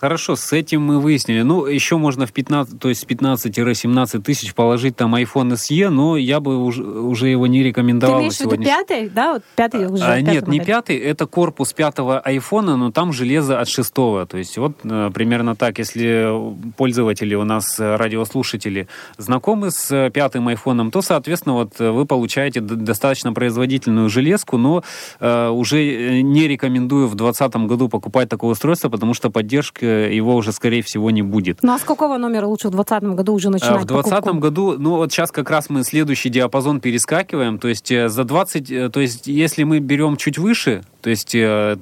Хорошо, 0.00 0.36
с 0.36 0.52
этим 0.52 0.82
мы 0.82 1.00
выяснили. 1.00 1.42
Ну, 1.42 1.66
еще 1.66 1.96
можно 1.96 2.24
в 2.24 2.32
15, 2.32 2.78
то 2.78 2.88
есть 2.88 3.04
15-17 3.04 4.22
тысяч 4.22 4.54
положить 4.54 4.94
там 4.94 5.16
iPhone 5.16 5.54
SE, 5.54 5.88
но 5.88 6.16
я 6.16 6.38
бы 6.38 6.56
уже, 6.56 6.84
уже 6.84 7.26
его 7.26 7.48
не 7.48 7.64
рекомендовал 7.64 8.18
Ты 8.18 8.22
имеешь 8.22 8.36
в 8.36 8.40
виду 8.42 8.62
пятый, 8.62 9.08
да? 9.08 9.32
Вот 9.32 9.42
пятый 9.56 9.88
уже. 9.88 10.04
А, 10.04 10.20
нет, 10.20 10.46
не 10.46 10.60
пятый, 10.60 10.96
это 10.98 11.26
корпус 11.26 11.72
пятого 11.72 12.22
iPhone, 12.24 12.76
но 12.76 12.92
там 12.92 13.12
железо 13.12 13.58
от 13.58 13.68
шестого. 13.68 14.24
То 14.24 14.38
есть 14.38 14.56
вот 14.56 14.76
э, 14.84 15.10
примерно 15.12 15.56
так, 15.56 15.78
если 15.78 16.32
пользователи 16.76 17.34
у 17.34 17.42
нас, 17.42 17.80
э, 17.80 17.96
радиослушатели, 17.96 18.86
знакомы 19.16 19.72
с 19.72 19.90
э, 19.90 20.10
пятым 20.10 20.48
iPhone, 20.48 20.92
то, 20.92 21.02
соответственно, 21.02 21.56
вот 21.56 21.76
вы 21.80 22.06
получаете 22.06 22.60
достаточно 22.60 23.32
производительную 23.32 24.08
железку, 24.10 24.58
но 24.58 24.84
э, 25.18 25.48
уже 25.48 26.22
не 26.22 26.46
рекомендую 26.46 27.08
в 27.08 27.16
2020 27.16 27.66
году 27.66 27.88
покупать 27.88 28.28
такое 28.28 28.52
устройство, 28.52 28.90
потому 28.90 29.12
что 29.12 29.28
поддержка 29.30 29.87
его 29.88 30.34
уже, 30.36 30.52
скорее 30.52 30.82
всего, 30.82 31.10
не 31.10 31.22
будет. 31.22 31.62
Ну 31.62 31.72
а 31.72 31.78
с 31.78 31.82
какого 31.82 32.18
номера 32.18 32.46
лучше 32.46 32.68
в 32.68 32.72
2020 32.72 33.16
году 33.16 33.34
уже 33.34 33.50
начинать 33.50 33.82
В 33.82 33.86
2020 33.86 34.34
году, 34.40 34.74
ну 34.78 34.96
вот 34.96 35.12
сейчас 35.12 35.30
как 35.30 35.50
раз 35.50 35.70
мы 35.70 35.84
следующий 35.84 36.28
диапазон 36.28 36.80
перескакиваем, 36.80 37.58
то 37.58 37.68
есть 37.68 37.90
э, 37.90 38.08
за 38.08 38.24
20, 38.24 38.70
э, 38.70 38.88
то 38.90 39.00
есть 39.00 39.26
если 39.26 39.64
мы 39.64 39.78
берем 39.80 40.16
чуть 40.16 40.38
выше, 40.38 40.82
то 41.00 41.10
есть 41.10 41.34
э, 41.34 41.76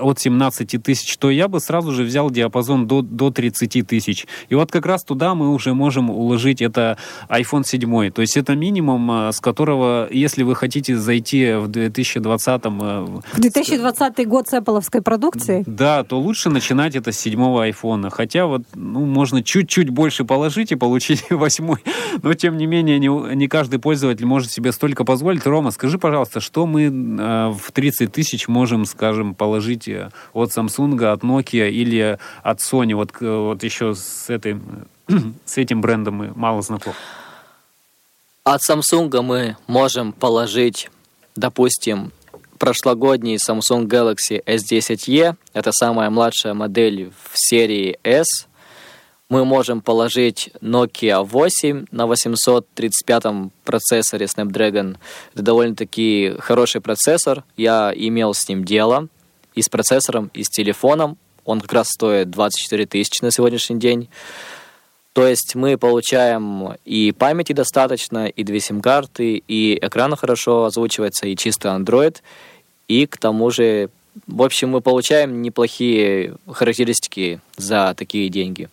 от 0.00 0.18
17 0.18 0.82
тысяч, 0.82 1.16
то 1.18 1.30
я 1.30 1.48
бы 1.48 1.60
сразу 1.60 1.92
же 1.92 2.02
взял 2.02 2.30
диапазон 2.30 2.86
до, 2.86 3.02
до 3.02 3.30
30 3.30 3.86
тысяч. 3.86 4.26
И 4.48 4.54
вот 4.54 4.70
как 4.70 4.86
раз 4.86 5.04
туда 5.04 5.34
мы 5.34 5.52
уже 5.52 5.74
можем 5.74 6.10
уложить 6.10 6.60
это 6.60 6.98
iPhone 7.28 7.64
7. 7.64 8.10
То 8.10 8.22
есть 8.22 8.36
это 8.36 8.56
минимум, 8.56 9.30
с 9.32 9.40
которого, 9.40 10.08
если 10.10 10.42
вы 10.42 10.54
хотите 10.54 10.96
зайти 10.96 11.54
в 11.54 11.68
2020... 11.68 12.64
В 12.66 13.22
2020 13.36 14.28
год 14.28 14.48
с 14.48 14.54
Apple 14.54 15.02
продукции? 15.02 15.62
Да, 15.66 16.04
то 16.04 16.18
лучше 16.18 16.50
начинать 16.50 16.96
это 16.96 17.12
с 17.12 17.18
седьмого 17.38 17.64
айфона. 17.64 18.10
Хотя 18.10 18.46
вот, 18.46 18.62
ну, 18.74 19.06
можно 19.06 19.42
чуть-чуть 19.44 19.90
больше 19.90 20.24
положить 20.24 20.72
и 20.72 20.76
получить 20.76 21.24
восьмой. 21.30 21.78
Но, 22.22 22.34
тем 22.34 22.56
не 22.56 22.66
менее, 22.66 22.98
не, 22.98 23.08
не 23.34 23.46
каждый 23.46 23.78
пользователь 23.78 24.26
может 24.26 24.50
себе 24.50 24.72
столько 24.72 25.04
позволить. 25.04 25.46
Рома, 25.46 25.70
скажи, 25.70 25.98
пожалуйста, 25.98 26.40
что 26.40 26.66
мы 26.66 26.86
э, 26.86 27.48
в 27.50 27.70
30 27.72 28.12
тысяч 28.12 28.48
можем, 28.48 28.86
скажем, 28.86 29.34
положить 29.34 29.86
э, 29.86 30.10
от 30.32 30.50
Samsung, 30.50 31.04
от 31.04 31.22
Nokia 31.22 31.70
или 31.70 32.18
от 32.42 32.58
Sony? 32.58 32.94
Вот, 32.94 33.12
э, 33.20 33.36
вот 33.36 33.62
еще 33.62 33.94
с, 33.94 34.28
этой, 34.28 34.60
с 35.44 35.58
этим 35.58 35.80
брендом 35.80 36.14
мы 36.14 36.32
мало 36.34 36.62
знакомы. 36.62 36.96
От 38.42 38.62
Samsung 38.68 39.22
мы 39.22 39.56
можем 39.68 40.12
положить, 40.12 40.90
допустим, 41.36 42.10
прошлогодний 42.58 43.36
Samsung 43.36 43.86
Galaxy 43.86 44.42
S10e, 44.44 45.36
это 45.52 45.72
самая 45.72 46.10
младшая 46.10 46.54
модель 46.54 47.10
в 47.10 47.32
серии 47.34 47.98
S. 48.02 48.26
Мы 49.28 49.44
можем 49.44 49.82
положить 49.82 50.50
Nokia 50.60 51.22
8 51.22 51.86
на 51.90 52.06
835 52.06 53.24
процессоре 53.64 54.26
Snapdragon. 54.26 54.96
Это 55.34 55.42
довольно-таки 55.42 56.34
хороший 56.38 56.80
процессор. 56.80 57.44
Я 57.56 57.92
имел 57.94 58.34
с 58.34 58.48
ним 58.48 58.64
дело 58.64 59.08
и 59.54 59.62
с 59.62 59.68
процессором, 59.68 60.30
и 60.34 60.42
с 60.42 60.48
телефоном. 60.48 61.18
Он 61.44 61.60
как 61.60 61.72
раз 61.72 61.88
стоит 61.88 62.30
24 62.30 62.86
тысячи 62.86 63.22
на 63.22 63.30
сегодняшний 63.30 63.78
день. 63.78 64.08
То 65.18 65.26
есть 65.26 65.56
мы 65.56 65.76
получаем 65.76 66.76
и 66.84 67.10
памяти 67.10 67.52
достаточно, 67.52 68.28
и 68.28 68.44
две 68.44 68.60
сим-карты, 68.60 69.42
и 69.48 69.76
экран 69.82 70.14
хорошо 70.14 70.66
озвучивается, 70.66 71.26
и 71.26 71.34
чисто 71.34 71.70
Android. 71.70 72.18
И 72.86 73.04
к 73.04 73.16
тому 73.16 73.50
же, 73.50 73.90
в 74.28 74.40
общем, 74.40 74.68
мы 74.68 74.80
получаем 74.80 75.42
неплохие 75.42 76.36
характеристики 76.48 77.40
за 77.56 77.94
такие 77.96 78.28
деньги. 78.28 78.68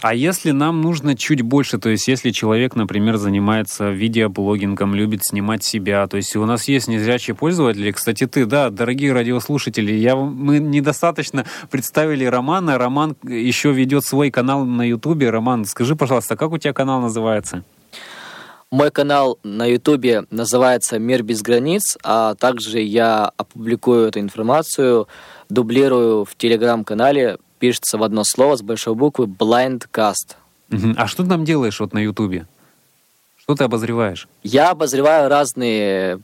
А 0.00 0.14
если 0.14 0.52
нам 0.52 0.80
нужно 0.80 1.16
чуть 1.16 1.42
больше, 1.42 1.76
то 1.76 1.90
есть 1.90 2.08
если 2.08 2.30
человек, 2.30 2.76
например, 2.76 3.18
занимается 3.18 3.90
видеоблогингом, 3.90 4.94
любит 4.94 5.20
снимать 5.22 5.62
себя, 5.62 6.06
то 6.06 6.16
есть 6.16 6.34
у 6.34 6.46
нас 6.46 6.66
есть 6.66 6.88
незрячие 6.88 7.36
пользователи, 7.36 7.92
кстати, 7.92 8.26
ты, 8.26 8.46
да, 8.46 8.70
дорогие 8.70 9.12
радиослушатели, 9.12 9.92
я, 9.92 10.16
мы 10.16 10.60
недостаточно 10.60 11.44
представили 11.70 12.24
Романа, 12.24 12.78
Роман 12.78 13.16
еще 13.22 13.72
ведет 13.72 14.04
свой 14.04 14.30
канал 14.30 14.64
на 14.64 14.88
Ютубе. 14.88 15.28
Роман, 15.28 15.66
скажи, 15.66 15.94
пожалуйста, 15.94 16.36
как 16.36 16.50
у 16.52 16.58
тебя 16.58 16.72
канал 16.72 17.02
называется? 17.02 17.64
Мой 18.70 18.90
канал 18.90 19.38
на 19.44 19.66
Ютубе 19.66 20.24
называется 20.30 20.98
«Мир 20.98 21.22
без 21.22 21.42
границ», 21.42 21.96
а 22.02 22.34
также 22.34 22.80
я 22.80 23.30
опубликую 23.36 24.08
эту 24.08 24.20
информацию, 24.20 25.06
дублирую 25.48 26.24
в 26.24 26.34
телеграм-канале 26.34 27.36
пишется 27.58 27.98
в 27.98 28.02
одно 28.02 28.22
слово 28.24 28.56
с 28.56 28.62
большой 28.62 28.94
буквы 28.94 29.26
Blindcast. 29.26 30.36
А 30.96 31.06
что 31.06 31.22
ты 31.22 31.28
там 31.28 31.44
делаешь 31.44 31.80
вот 31.80 31.92
на 31.92 31.98
Ютубе? 31.98 32.46
Что 33.36 33.54
ты 33.54 33.64
обозреваешь? 33.64 34.28
Я 34.42 34.70
обозреваю 34.70 35.28
разные 35.28 36.20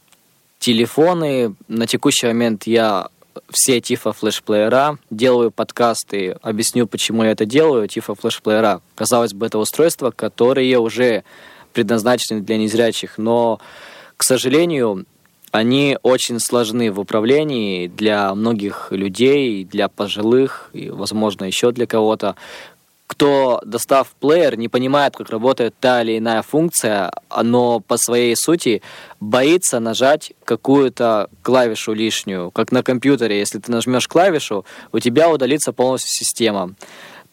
телефоны. 0.59 1.55
На 1.69 1.87
текущий 1.87 2.27
момент 2.27 2.67
я 2.67 3.09
все 3.51 3.81
тифа 3.81 4.13
флешплеера, 4.13 4.99
делаю 5.11 5.51
подкасты, 5.51 6.37
объясню, 6.43 6.87
почему 6.87 7.23
я 7.25 7.31
это 7.31 7.47
делаю. 7.47 7.89
Тифа 7.89 8.15
флешплеера, 8.15 8.81
казалось 8.95 9.33
бы, 9.33 9.47
это 9.47 9.59
устройства, 9.59 10.11
которые 10.11 10.79
уже 10.79 11.25
предназначены 11.73 12.41
для 12.41 12.57
незрячих, 12.57 13.19
но, 13.19 13.61
к 14.17 14.25
сожалению, 14.25 15.05
они 15.51 15.99
очень 16.03 16.39
сложны 16.39 16.93
в 16.93 17.01
управлении 17.01 17.89
для 17.89 18.35
многих 18.35 18.89
людей, 18.91 19.65
для 19.65 19.89
пожилых 19.89 20.71
и, 20.73 20.91
возможно, 20.91 21.45
еще 21.45 21.73
для 21.73 21.87
кого-то. 21.87 22.37
Кто, 23.07 23.61
достав 23.65 24.15
плеер, 24.21 24.57
не 24.57 24.69
понимает, 24.69 25.17
как 25.17 25.31
работает 25.31 25.75
та 25.81 26.03
или 26.03 26.19
иная 26.19 26.43
функция, 26.43 27.11
но 27.43 27.81
по 27.81 27.97
своей 27.97 28.37
сути 28.37 28.83
боится 29.19 29.81
нажать 29.81 30.33
какую-то 30.45 31.29
клавишу 31.43 31.93
лишнюю. 31.93 32.53
Как 32.53 32.71
на 32.71 32.85
компьютере, 32.85 33.41
если 33.41 33.59
ты 33.59 33.73
нажмешь 33.73 34.07
клавишу, 34.07 34.65
у 34.93 35.01
тебя 35.01 35.29
удалится 35.29 35.73
полностью 35.73 36.11
система. 36.13 36.77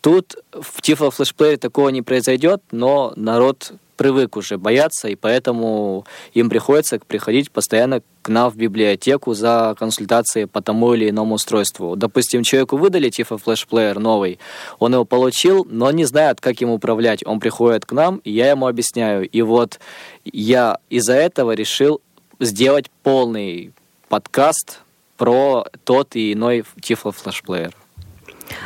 Тут 0.01 0.38
в 0.51 0.82
Tiflo 0.82 1.12
флешплеере 1.12 1.58
такого 1.58 1.89
не 1.89 2.01
произойдет, 2.01 2.63
но 2.71 3.13
народ 3.15 3.73
привык 3.97 4.38
уже 4.38 4.57
бояться, 4.57 5.10
и 5.10 5.15
поэтому 5.15 6.05
им 6.33 6.49
приходится 6.49 6.99
приходить 6.99 7.51
постоянно 7.51 8.01
к 8.21 8.29
нам 8.29 8.49
в 8.49 8.55
библиотеку 8.55 9.33
за 9.33 9.75
консультацией 9.77 10.47
по 10.47 10.62
тому 10.62 10.93
или 10.93 11.10
иному 11.10 11.36
устройству. 11.36 11.95
Допустим, 11.95 12.43
человеку 12.43 12.77
выдали 12.77 13.10
типа 13.10 13.38
флешплеер 13.38 13.99
новый, 13.99 14.39
он 14.79 14.93
его 14.93 15.05
получил, 15.05 15.65
но 15.69 15.91
не 15.91 16.05
знает, 16.05 16.39
как 16.39 16.62
им 16.62 16.69
управлять. 16.69 17.25
Он 17.25 17.39
приходит 17.39 17.86
к 17.86 17.91
нам, 17.91 18.17
и 18.23 18.31
я 18.31 18.51
ему 18.51 18.67
объясняю. 18.67 19.27
И 19.27 19.41
вот 19.41 19.79
я 20.23 20.77
из-за 20.89 21.13
этого 21.13 21.51
решил 21.53 22.01
сделать 22.39 22.91
полный 23.03 23.73
подкаст 24.10 24.81
про 25.17 25.65
тот 25.83 26.15
и 26.15 26.33
иной 26.33 26.63
Tiflo 26.79 27.12
флешплеер. 27.12 27.73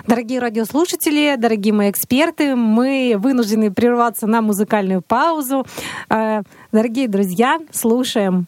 Дорогие 0.07 0.39
радиослушатели, 0.39 1.35
дорогие 1.37 1.73
мои 1.73 1.89
эксперты, 1.89 2.55
мы 2.55 3.15
вынуждены 3.17 3.71
прерваться 3.71 4.27
на 4.27 4.41
музыкальную 4.41 5.01
паузу. 5.01 5.65
Э, 6.09 6.41
Дорогие 6.71 7.07
друзья, 7.07 7.59
слушаем. 7.71 8.47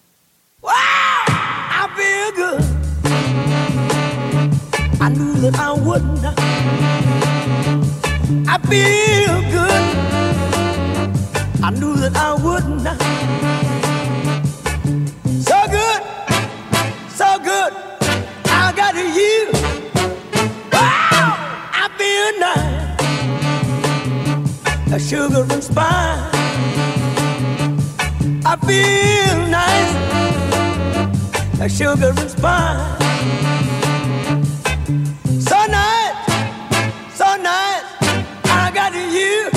I 8.47 8.57
feel 8.59 9.41
good. 9.51 9.83
I 11.61 11.69
knew 11.71 11.95
that 11.95 12.15
I 12.15 12.33
would 12.33 12.67
not. 12.81 12.97
So 15.43 15.57
good, 15.69 16.01
so 17.09 17.39
good. 17.43 17.73
I 18.45 18.73
got 18.75 18.95
you. 18.95 19.62
Nice. 22.39 22.93
A 24.91 24.99
sugar 24.99 25.45
and 25.49 25.63
spice. 25.63 26.33
I 28.45 28.55
feel 28.67 29.47
nice 29.47 29.93
like 31.59 31.71
sugar 31.71 32.13
and 32.15 32.29
spice. 32.29 32.97
So 35.47 35.65
nice, 35.67 36.15
so 37.15 37.37
nice, 37.37 37.83
I 38.45 38.71
got 38.73 38.93
you. 38.93 39.52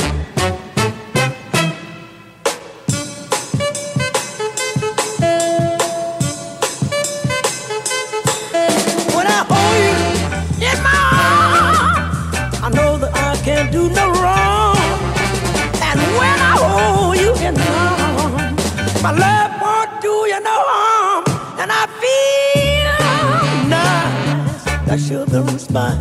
Like 24.86 25.00
sugar 25.00 25.42
and 25.46 25.60
spice. 25.60 25.98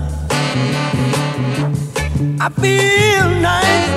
I 2.40 2.50
feel 2.50 3.30
nice, 3.42 3.90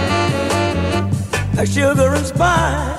like 1.56 1.68
sugar 1.68 2.14
and 2.14 2.26
spice. 2.26 2.98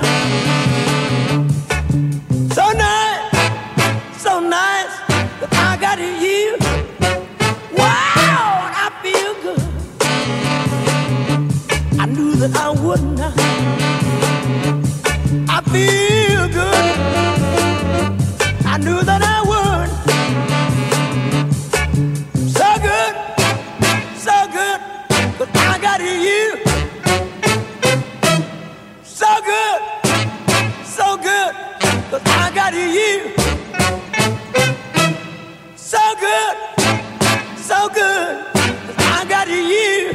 So 37.81 37.89
good, 37.89 38.45
but 38.53 39.05
I 39.19 39.25
got 39.27 39.47
you. 39.47 40.13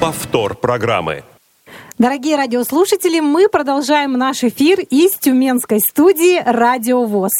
Повтор 0.00 0.54
программы. 0.54 1.24
Дорогие 1.98 2.36
радиослушатели, 2.36 3.20
мы 3.20 3.48
продолжаем 3.48 4.12
наш 4.12 4.44
эфир 4.44 4.80
из 4.80 5.12
тюменской 5.12 5.80
студии 5.80 6.42
«Радио 6.44 7.04
ВОЗ». 7.04 7.32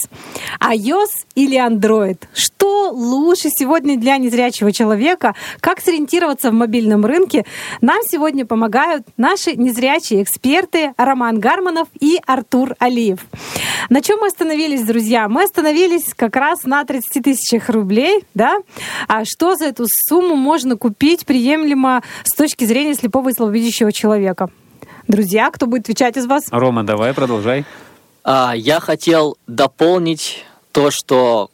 iOS 0.72 1.26
или 1.34 1.56
Android? 1.56 2.18
Что 2.32 2.90
лучше 2.90 3.48
сегодня 3.50 3.96
для 3.96 4.16
незрячего 4.16 4.72
человека? 4.72 5.34
Как 5.60 5.80
сориентироваться 5.80 6.50
в 6.50 6.54
мобильном 6.54 7.06
рынке? 7.06 7.44
Нам 7.80 7.98
сегодня 8.02 8.44
помогают 8.44 9.06
наши 9.16 9.54
незрячие 9.54 10.22
эксперты 10.22 10.92
Роман 10.96 11.38
Гарманов 11.38 11.88
и 12.00 12.18
Артур 12.26 12.74
Алиев. 12.78 13.20
На 13.90 14.02
чем 14.02 14.20
мы 14.20 14.28
остановились, 14.28 14.82
друзья? 14.82 15.28
Мы 15.28 15.44
остановились 15.44 16.12
как 16.14 16.34
раз 16.34 16.64
на 16.64 16.84
30 16.84 17.22
тысячах 17.22 17.68
рублей, 17.68 18.24
да? 18.34 18.58
А 19.06 19.24
что 19.24 19.54
за 19.54 19.66
эту 19.66 19.86
сумму 20.08 20.34
можно 20.34 20.76
купить 20.76 21.26
приемлемо 21.26 22.02
с 22.24 22.34
точки 22.34 22.64
зрения 22.64 22.94
слепого 22.94 23.28
и 23.28 23.32
слабовидящего 23.32 23.92
человека? 23.92 24.50
Друзья, 25.06 25.50
кто 25.50 25.66
будет 25.66 25.82
отвечать 25.82 26.16
из 26.16 26.26
вас? 26.26 26.44
Рома, 26.50 26.82
давай, 26.82 27.14
продолжай. 27.14 27.64
А, 28.24 28.54
я 28.56 28.80
хотел 28.80 29.38
дополнить 29.46 30.44
то, 30.76 30.90
что 30.90 31.50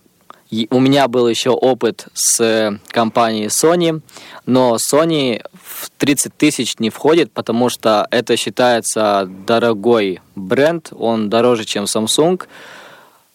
у 0.71 0.81
меня 0.81 1.07
был 1.07 1.29
еще 1.29 1.51
опыт 1.51 2.09
с 2.13 2.41
э, 2.41 2.73
компанией 2.89 3.47
Sony, 3.47 4.03
но 4.47 4.77
Sony 4.77 5.41
в 5.53 5.91
30 5.97 6.37
тысяч 6.37 6.81
не 6.81 6.91
входит, 6.91 7.31
потому 7.31 7.69
что 7.69 8.09
это 8.11 8.37
считается 8.37 9.29
дорогой 9.47 10.21
бренд, 10.35 10.93
он 10.99 11.31
дороже, 11.31 11.65
чем 11.65 11.85
Samsung. 11.85 12.43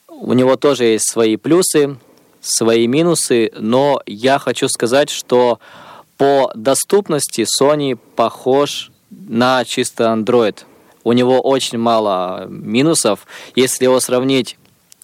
У 0.10 0.34
него 0.34 0.58
тоже 0.58 0.84
есть 0.84 1.10
свои 1.10 1.38
плюсы, 1.38 1.96
свои 2.42 2.86
минусы, 2.86 3.54
но 3.58 4.02
я 4.06 4.40
хочу 4.40 4.68
сказать, 4.68 5.10
что 5.10 5.60
по 6.18 6.52
доступности 6.54 7.46
Sony 7.62 7.98
похож 8.18 8.92
на 9.10 9.64
чисто 9.64 10.04
Android. 10.14 10.58
У 11.06 11.14
него 11.14 11.40
очень 11.40 11.78
мало 11.78 12.46
минусов. 12.50 13.26
Если 13.56 13.86
его 13.86 14.02
сравнить 14.02 14.58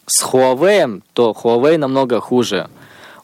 с 0.06 0.24
Huawei, 0.24 1.02
то 1.13 1.32
Huawei 1.32 1.78
намного 1.78 2.20
хуже. 2.20 2.70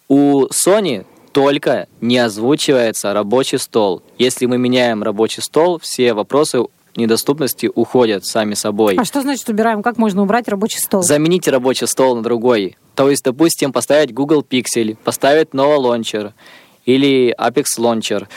У 0.08 0.46
Sony 0.46 1.06
только 1.32 1.88
не 2.02 2.18
озвучивается 2.18 3.14
рабочий 3.14 3.58
стол. 3.58 4.02
Если 4.18 4.46
мы 4.46 4.58
меняем 4.58 5.04
рабочий 5.04 5.42
стол, 5.42 5.80
все 5.80 6.14
вопросы 6.14 6.66
недоступности 6.96 7.70
уходят 7.74 8.26
сами 8.26 8.54
собой. 8.56 8.96
А 8.96 9.06
что 9.06 9.22
значит 9.22 9.48
убираем? 9.50 9.84
Как 9.84 9.98
можно 9.98 10.22
убрать 10.22 10.48
рабочий 10.48 10.80
стол? 10.80 11.04
Заменить 11.04 11.48
рабочий 11.48 11.88
стол 11.88 12.16
на 12.16 12.24
другой. 12.24 12.78
То 12.96 13.10
есть, 13.10 13.24
допустим, 13.24 13.72
поставить 13.72 14.14
Google 14.14 14.46
Pixel, 14.48 14.98
поставить 15.04 15.50
Nova 15.50 15.78
Launcher 15.78 16.34
или 16.86 17.36
Apex 17.40 17.66
Launcher. 17.78 18.28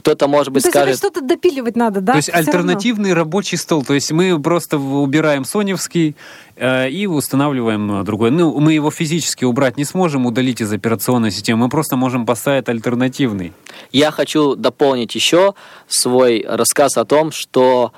Кто-то, 0.00 0.28
может 0.28 0.52
быть, 0.52 0.62
То 0.64 0.68
есть 0.68 0.76
это 0.76 0.84
скажет... 0.84 0.98
что-то 0.98 1.20
допиливать 1.20 1.76
надо, 1.76 2.00
да? 2.00 2.12
То 2.12 2.16
есть 2.18 2.28
Всё 2.28 2.36
равно. 2.36 2.50
альтернативный 2.50 3.14
рабочий 3.14 3.56
стол. 3.56 3.84
То 3.84 3.94
есть 3.94 4.10
мы 4.12 4.40
просто 4.40 4.78
убираем 4.78 5.44
соневский 5.44 6.16
э, 6.56 6.90
и 6.90 7.06
устанавливаем 7.06 8.00
э, 8.00 8.04
другой. 8.04 8.30
Ну, 8.30 8.58
мы 8.58 8.72
его 8.72 8.90
физически 8.90 9.44
убрать 9.44 9.76
не 9.76 9.84
сможем, 9.84 10.26
удалить 10.26 10.60
из 10.60 10.72
операционной 10.72 11.30
системы. 11.30 11.64
Мы 11.64 11.68
просто 11.68 11.96
можем 11.96 12.26
поставить 12.26 12.68
альтернативный. 12.68 13.52
Я 13.92 14.10
хочу 14.10 14.56
дополнить 14.56 15.14
еще 15.14 15.54
свой 15.88 16.44
рассказ 16.48 16.96
о 16.96 17.04
том, 17.04 17.32
что 17.32 17.92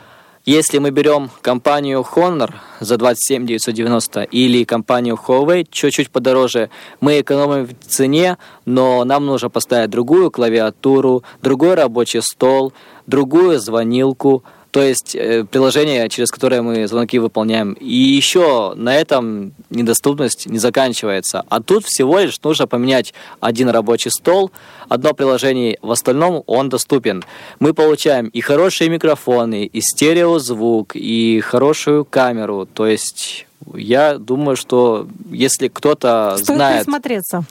если 0.44 0.78
мы 0.78 0.90
берем 0.90 1.30
компанию 1.40 2.04
Honor 2.14 2.54
за 2.80 2.96
27 2.96 3.46
990 3.46 4.22
или 4.24 4.64
компанию 4.64 5.16
Huawei 5.16 5.66
чуть-чуть 5.70 6.10
подороже, 6.10 6.68
мы 7.00 7.20
экономим 7.20 7.66
в 7.66 7.74
цене, 7.86 8.38
но 8.64 9.04
нам 9.04 9.26
нужно 9.26 9.50
поставить 9.50 9.90
другую 9.90 10.32
клавиатуру, 10.32 11.22
другой 11.42 11.74
рабочий 11.74 12.22
стол, 12.22 12.72
другую 13.06 13.60
звонилку, 13.60 14.42
то 14.72 14.80
есть 14.80 15.14
э, 15.14 15.44
приложение, 15.44 16.08
через 16.08 16.30
которое 16.30 16.62
мы 16.62 16.88
звонки 16.88 17.18
выполняем. 17.18 17.74
И 17.74 17.94
еще 17.94 18.72
на 18.74 18.96
этом 18.96 19.52
недоступность 19.68 20.46
не 20.46 20.58
заканчивается. 20.58 21.44
А 21.50 21.60
тут 21.60 21.84
всего 21.84 22.18
лишь 22.18 22.40
нужно 22.42 22.66
поменять 22.66 23.12
один 23.40 23.68
рабочий 23.68 24.10
стол, 24.10 24.50
одно 24.88 25.12
приложение, 25.12 25.78
в 25.82 25.90
остальном 25.90 26.42
он 26.46 26.70
доступен. 26.70 27.22
Мы 27.60 27.74
получаем 27.74 28.28
и 28.28 28.40
хорошие 28.40 28.88
микрофоны, 28.88 29.66
и 29.66 29.80
стереозвук, 29.82 30.96
и 30.96 31.40
хорошую 31.40 32.06
камеру. 32.06 32.66
То 32.72 32.86
есть 32.86 33.46
я 33.74 34.18
думаю, 34.18 34.56
что 34.56 35.06
если 35.30 35.68
кто-то 35.68 36.36
знает... 36.38 36.86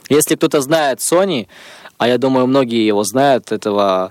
Если 0.08 0.34
кто-то 0.34 0.60
знает 0.60 0.98
Sony, 0.98 1.46
а 2.02 2.08
я 2.08 2.18
думаю, 2.18 2.48
многие 2.48 2.84
его 2.84 3.04
знают, 3.04 3.52
этого 3.52 4.10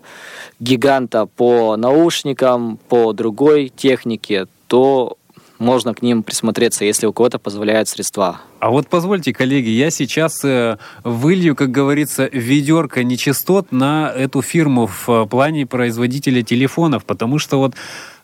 гиганта 0.61 1.25
по 1.25 1.75
наушникам, 1.75 2.79
по 2.87 3.11
другой 3.11 3.67
технике, 3.67 4.47
то 4.67 5.17
можно 5.59 5.93
к 5.93 6.01
ним 6.01 6.23
присмотреться, 6.23 6.85
если 6.85 7.05
у 7.05 7.11
кого-то 7.11 7.37
позволяют 7.37 7.89
средства. 7.89 8.39
А 8.61 8.69
вот 8.69 8.87
позвольте, 8.87 9.33
коллеги, 9.33 9.67
я 9.67 9.91
сейчас 9.91 10.41
э, 10.45 10.77
вылью, 11.03 11.53
как 11.53 11.71
говорится, 11.71 12.29
ведерко 12.31 13.03
нечистот 13.03 13.73
на 13.73 14.09
эту 14.09 14.41
фирму 14.41 14.87
в 14.87 15.09
э, 15.09 15.25
плане 15.25 15.65
производителя 15.65 16.41
телефонов, 16.43 17.03
потому 17.03 17.39
что 17.39 17.57
вот 17.57 17.73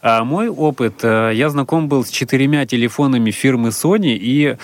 а, 0.01 0.23
мой 0.23 0.47
опыт, 0.47 1.03
э, 1.03 1.31
я 1.33 1.49
знаком 1.49 1.89
был 1.89 2.05
с 2.05 2.09
четырьмя 2.09 2.65
телефонами 2.65 3.31
фирмы 3.31 3.69
Sony 3.69 4.15
и 4.17 4.55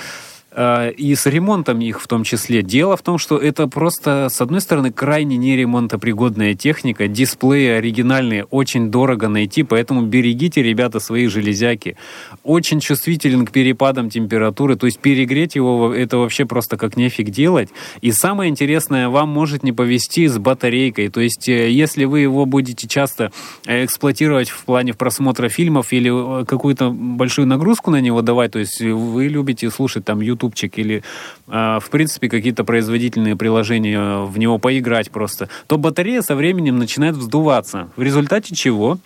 и 0.56 1.16
с 1.16 1.26
ремонтом 1.26 1.80
их 1.82 2.02
в 2.02 2.08
том 2.08 2.24
числе. 2.24 2.62
Дело 2.62 2.96
в 2.98 3.02
том, 3.02 3.18
что 3.18 3.38
это 3.38 3.68
просто, 3.68 4.28
с 4.30 4.42
одной 4.42 4.62
стороны, 4.62 4.92
крайне 4.92 5.38
неремонтопригодная 5.38 6.54
техника, 6.54 7.08
дисплеи 7.08 7.68
оригинальные 7.70 8.46
очень 8.46 8.92
дорого 8.92 9.28
найти, 9.28 9.64
поэтому 9.64 10.04
берегите, 10.04 10.62
ребята, 10.62 11.00
свои 11.00 11.28
железяки. 11.28 11.98
Очень 12.44 12.80
чувствителен 12.80 13.46
к 13.46 13.52
перепадам 13.52 14.10
температуры, 14.10 14.76
то 14.76 14.86
есть 14.86 15.00
перегреть 15.00 15.56
его 15.56 15.94
это 15.94 16.18
вообще 16.18 16.46
просто 16.46 16.78
как 16.78 16.98
нефиг 16.98 17.30
делать. 17.30 17.70
И 18.02 18.12
самое 18.12 18.50
интересное, 18.50 19.10
вам 19.10 19.30
может 19.30 19.64
не 19.64 19.72
повезти 19.72 20.28
с 20.28 20.38
батарейкой, 20.38 21.10
то 21.10 21.22
есть 21.22 21.50
э, 21.50 21.72
если 21.72 22.06
вы 22.06 22.22
его 22.22 22.46
будете 22.46 22.88
часто 22.88 23.32
э, 23.66 23.86
эксплуатировать 23.86 24.50
в 24.50 24.64
плане 24.66 24.94
просмотра 24.94 25.50
фильмов 25.50 25.94
или 25.94 26.42
э, 26.42 26.46
какую-то 26.46 26.90
большую 26.92 27.48
нагрузку 27.48 27.92
на 27.92 28.02
него 28.02 28.22
давать, 28.22 28.52
то 28.52 28.60
есть 28.60 28.82
вы 28.82 29.28
любите 29.28 29.70
слушать 29.70 30.06
там 30.06 30.22
ютубчик 30.44 30.78
или 30.78 31.04
э, 31.48 31.80
в 31.82 31.90
принципе 31.90 32.30
какие-то 32.30 32.64
производительные 32.64 33.36
приложения 33.36 34.24
в 34.26 34.38
него 34.38 34.58
поиграть 34.58 35.12
просто, 35.12 35.50
то 35.68 35.78
батарея 35.78 36.22
со 36.22 36.36
временем 36.36 36.78
начинает 36.78 37.16
вздуваться. 37.16 37.90
В 37.96 38.02
результате 38.02 38.56
чего 38.56 39.00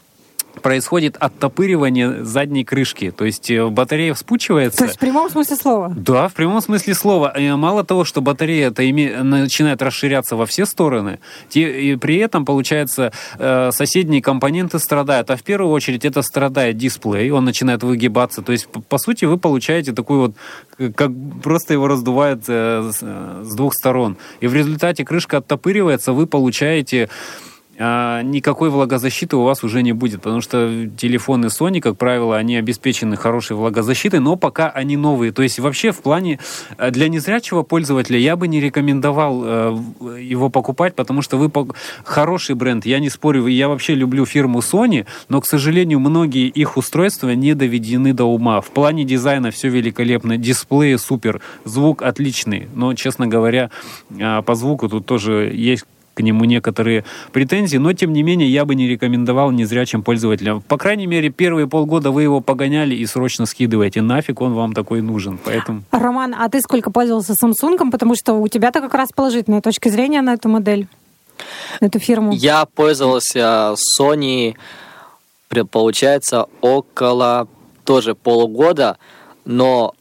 происходит 0.61 1.17
оттопыривание 1.19 2.23
задней 2.23 2.63
крышки. 2.63 3.11
То 3.11 3.25
есть 3.25 3.49
э, 3.49 3.65
батарея 3.67 4.13
вспучивается. 4.13 4.79
То 4.79 4.83
есть 4.85 4.97
в 4.97 4.99
прямом 4.99 5.29
смысле 5.29 5.55
слова. 5.55 5.93
Да, 5.95 6.27
в 6.27 6.33
прямом 6.33 6.61
смысле 6.61 6.93
слова. 6.93 7.33
И 7.37 7.51
Мало 7.51 7.83
того, 7.83 8.03
что 8.03 8.21
батарея 8.21 8.67
это 8.67 8.87
име... 8.89 9.23
начинает 9.23 9.81
расширяться 9.81 10.35
во 10.35 10.45
все 10.45 10.65
стороны, 10.65 11.19
те... 11.49 11.91
и 11.91 11.95
при 11.95 12.17
этом, 12.17 12.45
получается, 12.45 13.11
э, 13.39 13.71
соседние 13.71 14.21
компоненты 14.21 14.79
страдают. 14.79 15.31
А 15.31 15.35
в 15.35 15.43
первую 15.43 15.71
очередь 15.71 16.05
это 16.05 16.21
страдает 16.21 16.77
дисплей, 16.77 17.31
он 17.31 17.45
начинает 17.45 17.83
выгибаться. 17.83 18.41
То 18.41 18.51
есть, 18.51 18.67
по- 18.67 18.97
сути, 18.97 19.25
вы 19.25 19.37
получаете 19.37 19.93
такой 19.93 20.17
вот, 20.17 20.35
э, 20.77 20.91
как 20.93 21.11
просто 21.43 21.73
его 21.73 21.87
раздувает 21.87 22.43
э, 22.47 22.91
с 22.93 22.99
э, 23.01 23.43
двух 23.55 23.73
сторон. 23.73 24.17
И 24.39 24.47
в 24.47 24.53
результате 24.53 25.05
крышка 25.05 25.37
оттопыривается, 25.37 26.13
вы 26.13 26.27
получаете 26.27 27.09
никакой 27.77 28.69
влагозащиты 28.69 29.37
у 29.37 29.43
вас 29.43 29.63
уже 29.63 29.83
не 29.83 29.93
будет, 29.93 30.21
потому 30.21 30.41
что 30.41 30.89
телефоны 30.97 31.47
Sony, 31.47 31.79
как 31.79 31.97
правило, 31.97 32.35
они 32.35 32.57
обеспечены 32.57 33.15
хорошей 33.15 33.55
влагозащитой, 33.55 34.19
но 34.19 34.35
пока 34.35 34.69
они 34.69 34.97
новые. 34.97 35.31
То 35.31 35.43
есть 35.43 35.59
вообще 35.59 35.91
в 35.91 36.01
плане 36.01 36.39
э, 36.77 36.89
для 36.91 37.07
незрячего 37.07 37.63
пользователя 37.63 38.17
я 38.17 38.35
бы 38.35 38.47
не 38.47 38.59
рекомендовал 38.59 39.41
э, 39.43 39.77
его 40.19 40.49
покупать, 40.49 40.95
потому 40.95 41.21
что 41.21 41.37
вы 41.37 41.51
хороший 42.03 42.55
бренд, 42.55 42.85
я 42.85 42.99
не 42.99 43.09
спорю, 43.09 43.45
я 43.47 43.67
вообще 43.67 43.93
люблю 43.93 44.25
фирму 44.25 44.59
Sony, 44.59 45.05
но, 45.29 45.41
к 45.41 45.45
сожалению, 45.45 45.99
многие 45.99 46.47
их 46.47 46.77
устройства 46.77 47.29
не 47.29 47.53
доведены 47.53 48.13
до 48.13 48.25
ума. 48.25 48.61
В 48.61 48.71
плане 48.71 49.03
дизайна 49.03 49.51
все 49.51 49.69
великолепно, 49.69 50.37
дисплеи 50.37 50.95
супер, 50.95 51.41
звук 51.63 52.01
отличный, 52.01 52.67
но, 52.73 52.93
честно 52.95 53.27
говоря, 53.27 53.69
а, 54.19 54.41
по 54.41 54.55
звуку 54.55 54.89
тут 54.89 55.05
тоже 55.05 55.51
есть 55.53 55.85
к 56.17 56.21
нему 56.21 56.45
некоторые 56.45 57.05
претензии, 57.31 57.77
но 57.77 57.93
тем 57.93 58.11
не 58.11 58.23
менее 58.23 58.49
я 58.49 58.65
бы 58.65 58.73
не 58.73 58.87
рекомендовал 58.87 59.51
незрячим 59.51 60.01
пользователям. 60.01 60.61
По 60.61 60.77
крайней 60.77 61.05
мере, 61.05 61.29
первые 61.29 61.67
полгода 61.67 62.09
вы 62.09 62.23
его 62.23 62.41
погоняли 62.41 62.95
и 62.95 63.05
срочно 63.05 63.45
скидываете. 63.45 64.01
Нафиг 64.01 64.41
он 64.41 64.55
вам 64.55 64.73
такой 64.73 65.01
нужен. 65.01 65.37
Поэтому 65.45 65.83
Роман, 65.91 66.33
а 66.33 66.49
ты 66.49 66.59
сколько 66.61 66.89
пользовался 66.89 67.33
Samsung? 67.33 67.91
Потому 67.91 68.15
что 68.15 68.33
у 68.33 68.47
тебя-то 68.47 68.81
как 68.81 68.95
раз 68.95 69.09
положительная 69.13 69.61
точка 69.61 69.91
зрения 69.91 70.23
на 70.23 70.33
эту 70.33 70.49
модель, 70.49 70.87
на 71.81 71.85
эту 71.85 71.99
фирму. 71.99 72.31
Я 72.33 72.65
пользовался 72.65 73.75
Sony, 73.99 74.55
получается, 75.69 76.47
около 76.61 77.47
тоже 77.83 78.15
полугода, 78.15 78.97
но 79.45 79.93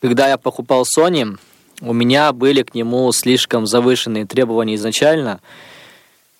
когда 0.00 0.28
я 0.28 0.38
покупал 0.38 0.84
Sony, 0.84 1.36
у 1.80 1.92
меня 1.92 2.32
были 2.32 2.62
к 2.62 2.74
нему 2.74 3.10
слишком 3.12 3.66
завышенные 3.66 4.26
требования 4.26 4.74
изначально, 4.76 5.40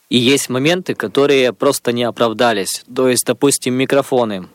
и 0.09 0.19
есть 0.19 0.49
моменты, 0.49 0.95
которые 0.95 1.53
просто 1.53 1.93
не 1.93 2.05
оправдались. 2.05 2.85
То 2.95 3.09
есть, 3.09 3.25
допустим, 3.27 3.75
микрофоны. 3.75 4.49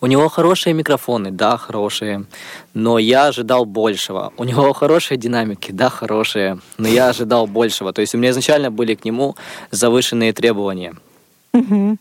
У 0.00 0.06
него 0.06 0.28
хорошие 0.28 0.74
микрофоны, 0.74 1.30
да, 1.30 1.56
хорошие, 1.56 2.26
но 2.74 2.98
я 2.98 3.28
ожидал 3.28 3.64
большего. 3.64 4.32
У 4.36 4.44
него 4.44 4.72
хорошие 4.74 5.16
динамики, 5.16 5.72
да, 5.72 5.88
хорошие, 5.88 6.58
но 6.76 6.86
я 6.88 7.08
ожидал 7.08 7.46
большего. 7.46 7.92
То 7.92 8.02
есть 8.02 8.14
у 8.14 8.18
меня 8.18 8.30
изначально 8.30 8.70
были 8.70 8.94
к 8.94 9.04
нему 9.04 9.36
завышенные 9.70 10.32
требования. 10.32 10.94
Мгм. 11.56 11.98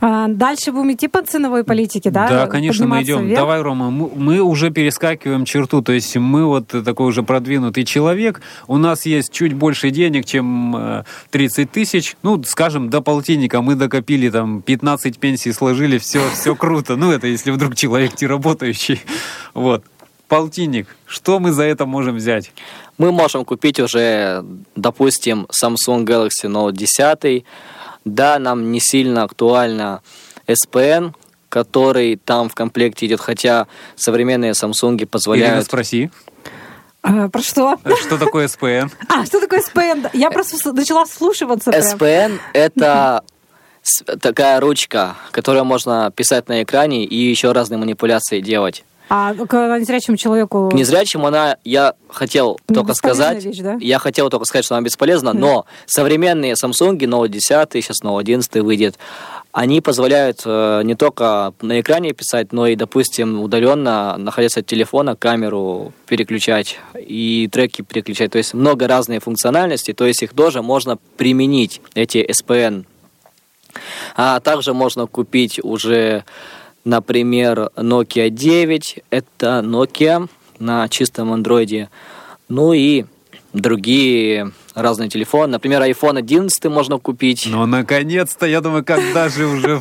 А, 0.00 0.28
Дальше 0.28 0.72
будем 0.72 0.92
идти 0.92 1.08
по 1.08 1.22
ценовой 1.22 1.64
политике, 1.64 2.10
да? 2.10 2.28
Да, 2.28 2.46
конечно, 2.46 2.86
мы 2.86 3.02
идем. 3.02 3.24
вверх? 3.26 3.38
Давай, 3.38 3.60
Рома, 3.62 3.90
мы, 3.90 4.10
мы 4.14 4.40
уже 4.40 4.70
перескакиваем 4.70 5.44
черту. 5.44 5.82
То 5.82 5.92
есть 5.92 6.16
мы 6.16 6.44
вот 6.44 6.68
такой 6.68 7.06
уже 7.06 7.22
продвинутый 7.22 7.84
человек. 7.84 8.40
У 8.66 8.76
нас 8.76 9.06
есть 9.06 9.32
чуть 9.32 9.54
больше 9.54 9.90
денег, 9.90 10.24
чем 10.24 10.76
э, 10.76 11.04
30 11.30 11.70
тысяч. 11.70 12.16
Ну, 12.22 12.42
скажем, 12.44 12.90
до 12.90 13.00
полтинника 13.00 13.62
мы 13.62 13.74
докопили 13.76 14.30
там 14.30 14.62
15 14.62 15.18
пенсий, 15.18 15.52
сложили, 15.52 15.98
все, 15.98 16.20
все 16.34 16.54
круто. 16.54 16.96
Ну, 16.96 17.12
это 17.12 17.26
если 17.26 17.50
вдруг 17.50 17.76
человек 17.76 18.20
не 18.20 18.26
работающий. 18.26 19.00
Вот. 19.52 19.84
Полтинник. 20.28 20.88
Что 21.06 21.38
мы 21.38 21.52
за 21.52 21.64
это 21.64 21.86
можем 21.86 22.16
взять? 22.16 22.52
Мы 22.98 23.12
можем 23.12 23.44
купить 23.44 23.78
уже, 23.78 24.44
допустим, 24.74 25.46
Samsung 25.50 26.04
Galaxy 26.04 26.46
Note 26.46 26.72
10. 26.72 27.44
Да, 28.04 28.38
нам 28.38 28.70
не 28.72 28.80
сильно 28.80 29.22
актуально 29.24 30.02
SPN, 30.46 31.14
который 31.48 32.16
там 32.16 32.48
в 32.48 32.54
комплекте 32.54 33.06
идет, 33.06 33.20
хотя 33.20 33.66
современные 33.96 34.52
Samsung 34.52 34.96
Ирина, 34.96 35.06
позволяют... 35.06 35.64
спроси, 35.66 36.10
А, 37.02 37.28
Про 37.28 37.42
что? 37.42 37.78
что 38.00 38.18
такое 38.18 38.48
СПН? 38.48 38.90
А, 39.08 39.24
что 39.24 39.40
такое 39.40 39.60
SPN? 39.62 40.10
Я 40.12 40.30
просто 40.30 40.72
начала 40.72 41.04
вслушиваться. 41.04 41.70
SPN— 41.70 42.40
это 42.52 43.22
такая 44.20 44.60
ручка, 44.60 45.16
которую 45.30 45.64
можно 45.64 46.10
писать 46.10 46.48
на 46.48 46.62
экране 46.62 47.04
и 47.04 47.16
еще 47.16 47.52
разные 47.52 47.78
манипуляции 47.78 48.40
делать. 48.40 48.84
А 49.08 49.34
к 49.34 49.78
незрячему 49.78 50.16
человеку... 50.16 50.70
К 50.70 50.74
незрячему 50.74 51.26
она, 51.26 51.58
я 51.64 51.94
хотел 52.08 52.58
Ну, 52.68 52.74
только 52.74 52.94
сказать, 52.94 53.44
вещь, 53.44 53.58
да? 53.58 53.76
я 53.80 53.98
хотел 53.98 54.30
только 54.30 54.46
сказать, 54.46 54.64
что 54.64 54.76
она 54.76 54.84
бесполезна, 54.84 55.32
но 55.32 55.66
современные 55.86 56.54
Samsung 56.54 56.96
Note 56.98 57.28
10, 57.28 57.68
сейчас 57.72 58.02
Note 58.02 58.20
11 58.20 58.54
выйдет, 58.62 58.98
они 59.54 59.80
позволяют 59.80 60.42
э, 60.44 60.82
не 60.84 60.96
только 60.96 61.54
на 61.62 61.80
экране 61.80 62.12
писать, 62.12 62.52
но 62.52 62.66
и, 62.66 62.74
допустим, 62.74 63.40
удаленно, 63.40 64.16
находясь 64.18 64.56
от 64.56 64.66
телефона, 64.66 65.14
камеру 65.14 65.92
переключать 66.06 66.80
и 66.98 67.48
треки 67.52 67.82
переключать. 67.82 68.32
То 68.32 68.38
есть 68.38 68.52
много 68.52 68.88
разной 68.88 69.20
функциональности, 69.20 69.92
то 69.92 70.06
есть 70.06 70.24
их 70.24 70.32
тоже 70.32 70.60
можно 70.60 70.98
применить, 71.16 71.80
эти 71.94 72.18
SPN 72.18 72.84
А 74.16 74.40
также 74.40 74.74
можно 74.74 75.06
купить 75.06 75.60
уже, 75.62 76.24
например, 76.84 77.70
Nokia 77.76 78.30
9. 78.30 79.04
Это 79.10 79.62
Nokia 79.64 80.28
на 80.58 80.88
чистом 80.88 81.32
андроиде. 81.32 81.90
Ну 82.48 82.72
и 82.72 83.04
другие 83.52 84.52
разные 84.74 85.08
телефоны. 85.08 85.52
Например, 85.52 85.82
iPhone 85.82 86.18
11 86.18 86.64
можно 86.64 86.98
купить. 86.98 87.46
Ну, 87.46 87.66
наконец-то, 87.66 88.46
я 88.46 88.60
думаю, 88.60 88.84
когда 88.84 89.28
же 89.28 89.46
уже... 89.46 89.80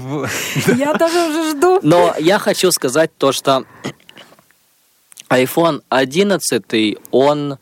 Я 0.78 0.94
тоже 0.94 1.30
уже 1.30 1.52
жду. 1.52 1.80
Но 1.82 2.14
я 2.20 2.40
хочу 2.40 2.72
сказать 2.72 3.12
то, 3.18 3.32
что 3.32 3.66
iPhone 5.30 5.82
11, 5.90 6.98
он 7.12 7.58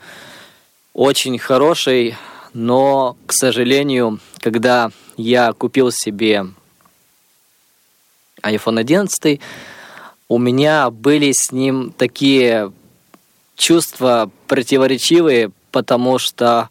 очень 0.94 1.40
хороший, 1.40 2.16
но, 2.54 3.16
к 3.26 3.32
сожалению, 3.32 4.20
когда 4.40 4.92
я 5.16 5.54
купил 5.54 5.92
себе 5.92 6.48
iPhone 8.44 8.80
11, 8.80 9.40
у 10.28 10.38
меня 10.38 10.90
были 10.90 11.32
с 11.32 11.52
ним 11.52 11.94
такие 11.98 12.72
чувства 13.56 14.32
противоречивые, 14.48 15.52
потому 15.72 16.18
что 16.20 16.70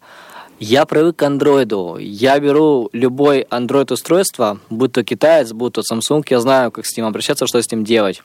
я 0.59 0.85
привык 0.85 1.15
к 1.15 1.23
андроиду. 1.23 1.97
Я 1.99 2.39
беру 2.39 2.89
любой 2.93 3.41
андроид-устройство, 3.49 4.59
будь 4.69 4.91
то 4.91 5.03
китаец, 5.03 5.53
будь 5.53 5.73
то 5.73 5.81
Samsung, 5.81 6.23
я 6.29 6.39
знаю, 6.39 6.71
как 6.71 6.85
с 6.85 6.95
ним 6.95 7.05
обращаться, 7.05 7.47
что 7.47 7.61
с 7.61 7.71
ним 7.71 7.83
делать. 7.83 8.21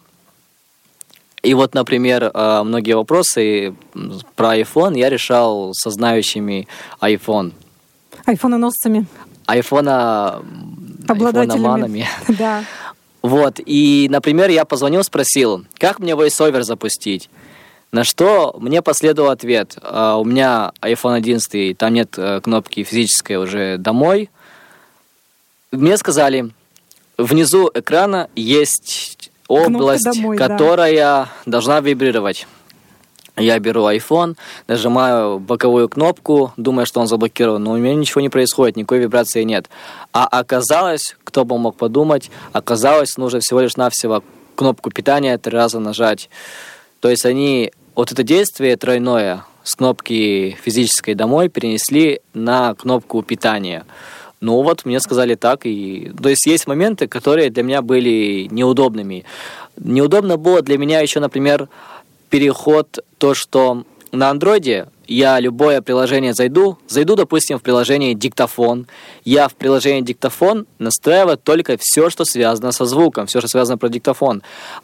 И 1.43 1.55
вот, 1.55 1.75
например, 1.75 2.25
э, 2.25 2.63
многие 2.65 2.97
вопросы 2.97 3.75
про 4.35 4.59
iPhone 4.59 4.99
я 4.99 5.09
решал 5.09 5.73
со 5.75 5.91
знающими 5.91 6.67
iPhone. 7.01 7.53
Айфононосцами, 8.25 9.07
Айфона 9.47 10.43
обладателями. 11.09 11.53
айфономанами. 11.53 12.09
Да. 12.29 12.65
Вот, 13.27 13.59
и, 13.67 14.07
например, 14.09 14.51
я 14.51 14.65
позвонил, 14.65 15.03
спросил, 15.03 15.65
как 15.79 15.99
мне 15.99 16.13
VoiceOver 16.13 16.63
запустить? 16.63 17.29
На 17.91 18.05
что 18.05 18.55
мне 18.61 18.83
последовал 18.83 19.31
ответ. 19.31 19.77
«А, 19.83 20.17
У 20.17 20.25
меня 20.25 20.71
iPhone 20.81 21.15
11, 21.15 21.77
там 21.77 21.93
нет 21.93 22.15
э, 22.17 22.41
кнопки 22.41 22.85
физической 22.85 23.37
уже 23.37 23.79
«Домой». 23.79 24.31
Мне 25.73 25.97
сказали, 25.97 26.51
внизу 27.19 27.69
экрана 27.75 28.31
есть 28.37 29.33
область, 29.49 30.05
«Домой», 30.05 30.39
да. 30.39 30.47
которая 30.47 31.29
должна 31.47 31.81
вибрировать. 31.81 32.47
Я 33.37 33.59
беру 33.59 33.83
iPhone, 33.83 34.37
нажимаю 34.67 35.39
боковую 35.39 35.91
кнопку, 35.91 36.53
думаю, 36.57 36.87
что 36.87 37.01
он 37.01 37.07
заблокирован, 37.07 37.63
но 37.63 37.73
у 37.73 37.77
меня 37.77 37.95
ничего 37.95 38.23
не 38.23 38.31
происходит, 38.31 38.77
никакой 38.77 38.99
вибрации 38.99 39.43
нет. 39.43 39.69
А 40.13 40.27
оказалось, 40.27 41.17
кто 41.23 41.45
бы 41.45 41.59
мог 41.59 41.77
подумать, 41.77 42.31
оказалось, 42.53 43.19
нужно 43.19 43.41
всего 43.41 43.61
лишь 43.61 43.77
навсего 43.77 44.23
кнопку 44.55 44.91
питания 44.91 45.37
три 45.37 45.53
раза 45.53 45.81
нажать. 45.81 46.31
То 47.01 47.11
есть 47.11 47.27
они 47.27 47.73
вот 47.95 48.11
это 48.11 48.23
действие 48.23 48.77
тройное 48.77 49.45
с 49.63 49.77
кнопки 49.77 50.57
физической 50.63 51.15
домой 51.15 51.49
перенесли 51.49 52.21
на 52.33 52.75
кнопку 52.75 53.23
питания. 53.23 53.85
Ну 54.41 54.63
вот, 54.63 54.85
мне 54.85 55.01
сказали 55.01 55.35
так. 55.35 55.61
И... 55.65 56.13
То 56.23 56.29
есть 56.29 56.47
есть 56.47 56.67
моменты, 56.67 57.07
которые 57.09 57.51
для 57.51 57.63
меня 57.63 57.83
были 57.83 58.49
неудобными. 58.51 59.25
Неудобно 59.77 60.37
было 60.37 60.63
для 60.63 60.79
меня 60.79 61.01
еще, 61.01 61.21
например, 61.21 61.69
переход, 62.37 62.99
то, 63.17 63.33
что 63.33 63.85
на 64.13 64.29
андроиде 64.29 64.89
я 65.07 65.41
любое 65.41 65.81
приложение 65.81 66.35
зайду, 66.35 66.77
зайду, 66.87 67.17
допустим, 67.17 67.59
в 67.59 67.63
приложение 67.63 68.13
диктофон, 68.13 68.87
я 69.25 69.49
в 69.49 69.55
приложении 69.55 70.03
диктофон 70.03 70.67
настраиваю 70.79 71.39
только 71.39 71.79
все, 71.81 72.11
что 72.11 72.27
связано 72.27 72.73
со 72.73 72.85
звуком, 72.85 73.27
все, 73.27 73.39
что 73.39 73.49
связано 73.49 73.79
про 73.79 73.89
диктофон. 73.89 74.43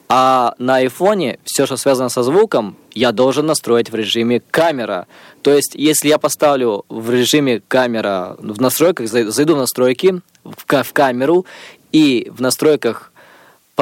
А 0.08 0.54
на 0.56 0.76
айфоне 0.76 1.40
все, 1.44 1.66
что 1.66 1.76
связано 1.76 2.08
со 2.08 2.22
звуком, 2.22 2.74
я 2.94 3.12
должен 3.12 3.44
настроить 3.44 3.90
в 3.90 3.94
режиме 3.94 4.40
камера. 4.50 5.06
То 5.42 5.52
есть, 5.52 5.74
если 5.74 6.08
я 6.08 6.16
поставлю 6.16 6.86
в 6.88 7.10
режиме 7.10 7.60
камера 7.68 8.36
в 8.38 8.62
настройках, 8.62 9.08
зай- 9.08 9.28
зайду 9.30 9.56
в 9.56 9.58
настройки, 9.58 10.22
в 10.44 10.64
камеру, 10.94 11.44
и 11.92 12.30
в 12.34 12.40
настройках 12.40 13.11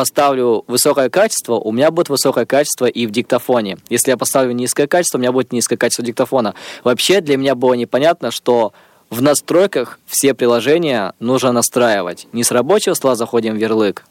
поставлю 0.00 0.64
высокое 0.66 1.10
качество, 1.10 1.56
у 1.56 1.72
меня 1.72 1.90
будет 1.90 2.08
высокое 2.08 2.46
качество 2.46 2.86
и 2.86 3.04
в 3.04 3.10
диктофоне. 3.10 3.76
Если 3.90 4.10
я 4.10 4.16
поставлю 4.16 4.52
низкое 4.52 4.86
качество, 4.86 5.18
у 5.18 5.20
меня 5.20 5.30
будет 5.30 5.52
низкое 5.52 5.76
качество 5.76 6.02
диктофона. 6.02 6.54
Вообще 6.84 7.20
для 7.20 7.36
меня 7.36 7.54
было 7.54 7.74
непонятно, 7.74 8.30
что 8.30 8.72
в 9.10 9.20
настройках 9.20 9.98
все 10.06 10.32
приложения 10.32 11.12
нужно 11.20 11.52
настраивать. 11.52 12.28
Не 12.32 12.44
с 12.44 12.50
рабочего 12.50 12.94
стола 12.94 13.14
заходим 13.14 13.52
в 13.52 13.58
ярлык. 13.58 14.06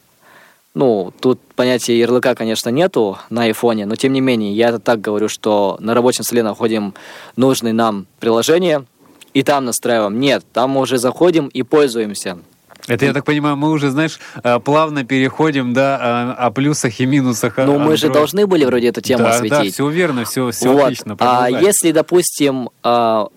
Ну, 0.75 1.11
тут 1.21 1.41
понятия 1.55 1.97
ярлыка, 1.97 2.35
конечно, 2.35 2.69
нету 2.69 3.17
на 3.31 3.45
айфоне, 3.45 3.87
но 3.87 3.95
тем 3.95 4.13
не 4.13 4.21
менее, 4.21 4.53
я 4.53 4.69
это 4.69 4.77
так 4.77 5.01
говорю, 5.01 5.27
что 5.27 5.75
на 5.79 5.95
рабочем 5.95 6.23
столе 6.23 6.43
находим 6.43 6.93
нужные 7.35 7.73
нам 7.73 8.05
приложения 8.19 8.85
и 9.33 9.41
там 9.41 9.65
настраиваем. 9.65 10.19
Нет, 10.19 10.45
там 10.53 10.69
мы 10.69 10.81
уже 10.81 10.99
заходим 10.99 11.47
и 11.47 11.63
пользуемся. 11.63 12.37
Это, 12.89 13.05
я 13.05 13.13
так 13.13 13.23
понимаю, 13.23 13.55
мы 13.55 13.69
уже, 13.69 13.91
знаешь, 13.91 14.19
э, 14.43 14.59
плавно 14.59 15.05
переходим, 15.05 15.73
да, 15.73 15.97
а, 16.01 16.47
о 16.47 16.51
плюсах 16.51 16.99
и 16.99 17.05
минусах 17.05 17.57
Ну, 17.57 17.77
мы 17.77 17.95
же 17.97 18.09
должны 18.09 18.47
были 18.47 18.65
вроде 18.65 18.87
эту 18.87 19.01
тему 19.01 19.23
да, 19.23 19.29
осветить. 19.29 19.51
Да, 19.51 19.71
все 19.71 19.89
верно, 19.89 20.25
все, 20.25 20.49
все 20.49 20.73
Вот. 20.73 20.83
отлично. 20.83 21.13
А 21.13 21.15
продолжай. 21.15 21.63
если, 21.63 21.91
допустим, 21.91 22.71
а, 22.81 23.27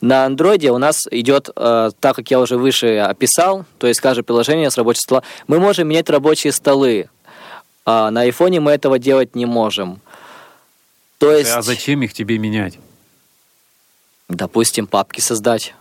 на 0.00 0.24
андроиде 0.24 0.70
у 0.70 0.78
нас 0.78 1.08
идет, 1.10 1.50
а, 1.56 1.90
так 1.98 2.14
как 2.14 2.30
я 2.30 2.38
уже 2.38 2.56
выше 2.56 2.98
описал, 2.98 3.64
то 3.78 3.88
есть 3.88 4.00
каждое 4.00 4.22
приложение 4.22 4.70
с 4.70 4.76
рабочего 4.76 5.02
стола, 5.02 5.22
мы 5.48 5.58
можем 5.58 5.88
менять 5.88 6.08
рабочие 6.08 6.52
столы. 6.52 7.08
А 7.84 8.12
на 8.12 8.20
айфоне 8.20 8.60
мы 8.60 8.70
этого 8.70 9.00
делать 9.00 9.34
не 9.34 9.46
можем. 9.46 10.00
То 11.18 11.32
есть, 11.32 11.50
А 11.50 11.62
зачем 11.62 12.02
их 12.02 12.12
тебе 12.12 12.38
менять? 12.38 12.78
допустим, 14.28 14.86
папки 14.86 15.20
создать, 15.20 15.74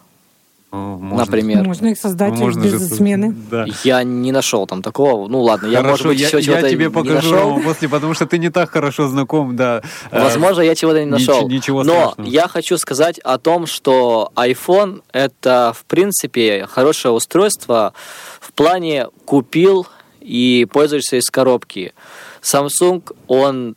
можно. 0.71 1.17
например. 1.25 1.63
Можно 1.63 1.87
их 1.87 1.97
создать 1.97 2.33
можно 2.33 2.61
без 2.61 2.71
же- 2.71 2.79
смены. 2.79 3.35
Да. 3.51 3.65
Я 3.83 4.03
не 4.03 4.31
нашел 4.31 4.65
там 4.67 4.81
такого. 4.81 5.27
Ну 5.27 5.41
ладно, 5.41 5.67
я, 5.67 5.81
может 5.81 6.01
Хорошо, 6.01 6.09
быть, 6.09 6.19
я, 6.19 6.27
еще 6.27 6.37
я 6.37 6.43
чего-то 6.43 6.69
тебе 6.69 6.85
не 6.85 6.91
покажу 6.91 7.13
нашел. 7.31 7.61
После, 7.63 7.89
потому 7.89 8.13
что 8.13 8.25
ты 8.25 8.37
не 8.37 8.49
так 8.49 8.69
хорошо 8.71 9.07
знаком, 9.07 9.55
да. 9.55 9.81
Э, 10.11 10.21
Возможно, 10.23 10.61
я 10.61 10.73
чего-то 10.75 11.03
не 11.03 11.07
нич- 11.11 11.27
нашел. 11.27 11.49
ничего 11.49 11.83
Но 11.83 11.93
страшного. 12.11 12.27
я 12.29 12.47
хочу 12.47 12.77
сказать 12.77 13.19
о 13.19 13.37
том, 13.37 13.65
что 13.67 14.31
iPhone 14.35 15.01
это, 15.11 15.73
в 15.75 15.83
принципе, 15.85 16.65
хорошее 16.69 17.13
устройство 17.13 17.93
в 18.39 18.53
плане 18.53 19.07
купил 19.25 19.87
и 20.21 20.67
пользуешься 20.71 21.17
из 21.17 21.29
коробки. 21.29 21.93
Samsung, 22.41 23.03
он 23.27 23.75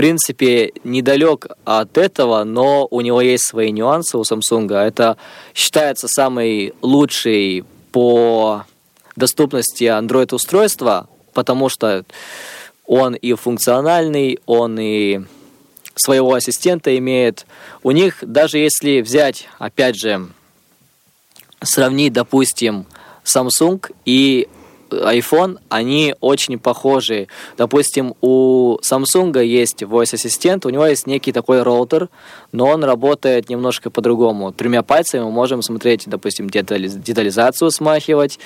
принципе 0.00 0.72
недалек 0.82 1.48
от 1.66 1.98
этого, 1.98 2.44
но 2.44 2.88
у 2.90 3.02
него 3.02 3.20
есть 3.20 3.46
свои 3.46 3.70
нюансы 3.70 4.16
у 4.16 4.22
Samsung. 4.22 4.74
Это 4.74 5.18
считается 5.54 6.08
самый 6.08 6.72
лучший 6.80 7.66
по 7.92 8.64
доступности 9.14 9.84
Android 9.84 10.34
устройства, 10.34 11.06
потому 11.34 11.68
что 11.68 12.06
он 12.86 13.14
и 13.14 13.34
функциональный, 13.34 14.38
он 14.46 14.80
и 14.80 15.20
своего 15.96 16.32
ассистента 16.32 16.96
имеет. 16.96 17.44
У 17.82 17.90
них, 17.90 18.20
даже 18.22 18.56
если 18.56 19.02
взять, 19.02 19.48
опять 19.58 19.96
же, 19.96 20.28
сравнить, 21.62 22.14
допустим, 22.14 22.86
Samsung 23.22 23.84
и 24.06 24.48
iPhone, 24.92 25.58
они 25.68 26.14
очень 26.20 26.58
похожи. 26.58 27.28
Допустим, 27.56 28.14
у 28.20 28.78
Samsung 28.78 29.44
есть 29.44 29.82
voice 29.82 30.14
ассистент, 30.14 30.66
у 30.66 30.70
него 30.70 30.86
есть 30.86 31.06
некий 31.06 31.32
такой 31.32 31.62
роутер, 31.62 32.08
но 32.52 32.66
он 32.66 32.84
работает 32.84 33.48
немножко 33.48 33.90
по-другому. 33.90 34.52
Тремя 34.52 34.82
пальцами 34.82 35.22
мы 35.22 35.30
можем 35.30 35.62
смотреть, 35.62 36.04
допустим, 36.06 36.48
детали- 36.48 36.88
детализацию 36.88 37.70
смахивать, 37.70 38.38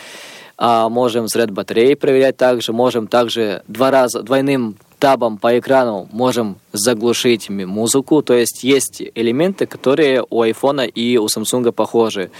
а, 0.57 0.89
можем 0.89 1.27
заряд 1.29 1.51
батареи 1.51 1.95
проверять 1.95 2.37
также, 2.37 2.73
можем 2.73 3.09
также 3.09 3.63
два 3.67 3.91
раза, 3.91 4.23
двойным 4.23 4.77
табом 5.05 5.37
по 5.37 5.59
экрану 5.59 6.09
можем 6.13 6.57
заглушить 6.73 7.51
музыку. 7.51 8.23
То 8.23 8.33
есть 8.33 8.65
есть 8.65 9.03
элементы, 9.15 9.67
которые 9.67 10.25
у 10.31 10.43
iPhone 10.43 10.87
и 10.87 11.19
у 11.19 11.27
Samsung 11.27 11.73
похожи. 11.73 12.31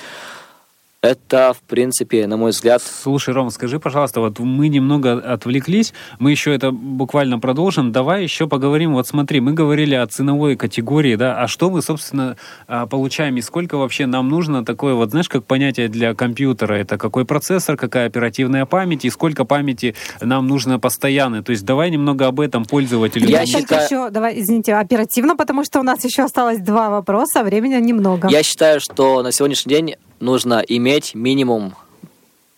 Это, 1.05 1.53
в 1.53 1.61
принципе, 1.61 2.27
на 2.27 2.39
мой 2.39 2.53
взгляд, 2.53 2.83
Слушай, 2.83 3.35
Ром, 3.35 3.51
скажи, 3.51 3.79
пожалуйста, 3.79 4.21
вот 4.21 4.39
мы 4.39 4.69
немного 4.69 5.13
отвлеклись, 5.13 5.93
мы 6.19 6.31
еще 6.31 6.55
это 6.55 6.71
буквально 6.73 7.39
продолжим. 7.39 7.93
Давай 7.93 8.23
еще 8.23 8.47
поговорим. 8.47 8.95
Вот 8.95 9.07
смотри, 9.07 9.41
мы 9.41 9.53
говорили 9.53 9.95
о 9.95 10.07
ценовой 10.07 10.57
категории, 10.57 11.17
да, 11.17 11.43
а 11.43 11.47
что 11.47 11.69
мы, 11.69 11.83
собственно, 11.83 12.39
а, 12.67 12.87
получаем 12.87 13.37
и 13.37 13.43
сколько 13.43 13.77
вообще 13.77 14.07
нам 14.07 14.31
нужно 14.31 14.65
такое, 14.65 14.95
вот 14.95 15.11
знаешь, 15.11 15.29
как 15.29 15.45
понятие 15.45 15.89
для 15.89 16.15
компьютера, 16.15 16.73
это 16.73 16.97
какой 16.97 17.27
процессор, 17.27 17.77
какая 17.77 18.07
оперативная 18.07 18.65
память 18.65 19.05
и 19.05 19.11
сколько 19.11 19.45
памяти 19.45 19.95
нам 20.23 20.49
нужно 20.49 20.79
постоянно. 20.79 21.43
То 21.43 21.53
есть 21.53 21.67
давай 21.67 21.91
немного 21.91 22.29
об 22.29 22.41
этом 22.41 22.65
пользователю. 22.65 23.29
Я 23.29 23.45
считаю- 23.45 23.85
еще, 23.85 24.09
давай, 24.09 24.41
извините, 24.41 24.75
оперативно, 24.75 25.37
потому 25.37 25.65
что 25.65 25.81
у 25.81 25.83
нас 25.83 26.03
еще 26.03 26.23
осталось 26.23 26.61
два 26.61 26.89
вопроса, 26.89 27.45
времени 27.45 27.75
немного. 27.75 28.29
я 28.31 28.43
считаю, 28.43 28.81
что 28.81 29.23
на 29.23 29.33
сегодняшний 29.33 29.75
день 29.75 29.97
нужно 30.21 30.63
иметь 30.67 31.15
минимум, 31.15 31.75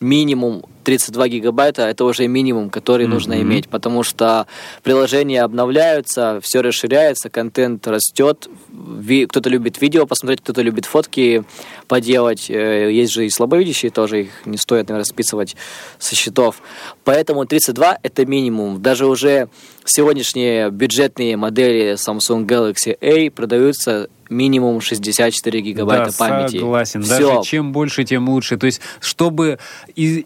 минимум 0.01 0.65
32 0.87 1.29
гигабайта 1.29 1.83
это 1.89 2.05
уже 2.05 2.29
минимум, 2.29 2.71
который 2.71 3.09
нужно 3.09 3.35
Мгм. 3.35 3.43
иметь, 3.43 3.69
потому 3.69 4.05
что 4.05 4.47
приложения 4.85 5.43
обновляются, 5.43 6.39
все 6.41 6.63
расширяется, 6.63 7.29
контент 7.29 7.87
растет. 7.89 8.49
Ви- 8.73 9.27
Кто-то 9.27 9.49
любит 9.51 9.83
видео 9.83 10.07
посмотреть, 10.07 10.41
кто-то 10.43 10.63
любит 10.63 10.85
фотки 10.85 11.43
поделать. 11.89 12.49
Э, 12.49 12.91
Есть 12.93 13.13
же 13.13 13.27
и 13.27 13.31
слабовидящие 13.31 13.91
тоже, 13.91 14.23
их 14.23 14.29
не 14.47 14.57
стоит, 14.59 14.89
наверное, 14.89 15.05
списывать 15.05 15.57
со 15.99 16.15
счетов. 16.15 16.63
Поэтому 17.05 17.47
32 17.47 17.99
это 18.05 18.25
минимум. 18.25 18.81
Даже 18.81 19.07
уже 19.07 19.49
сегодняшние 19.85 20.71
бюджетные 20.71 21.37
модели 21.37 21.95
Samsung 21.95 22.47
Galaxy 22.47 22.97
A 23.01 23.31
продаются 23.33 24.09
минимум 24.29 24.81
64 24.81 25.61
гигабайта 25.61 26.11
да, 26.11 26.17
памяти. 26.19 26.59
согласен. 26.59 27.03
Всё. 27.03 27.11
Даже 27.37 27.49
чем 27.49 27.73
больше, 27.73 28.03
тем 28.05 28.29
лучше. 28.29 28.57
То 28.57 28.67
есть, 28.67 28.81
чтобы 29.01 29.59
и- 29.95 30.25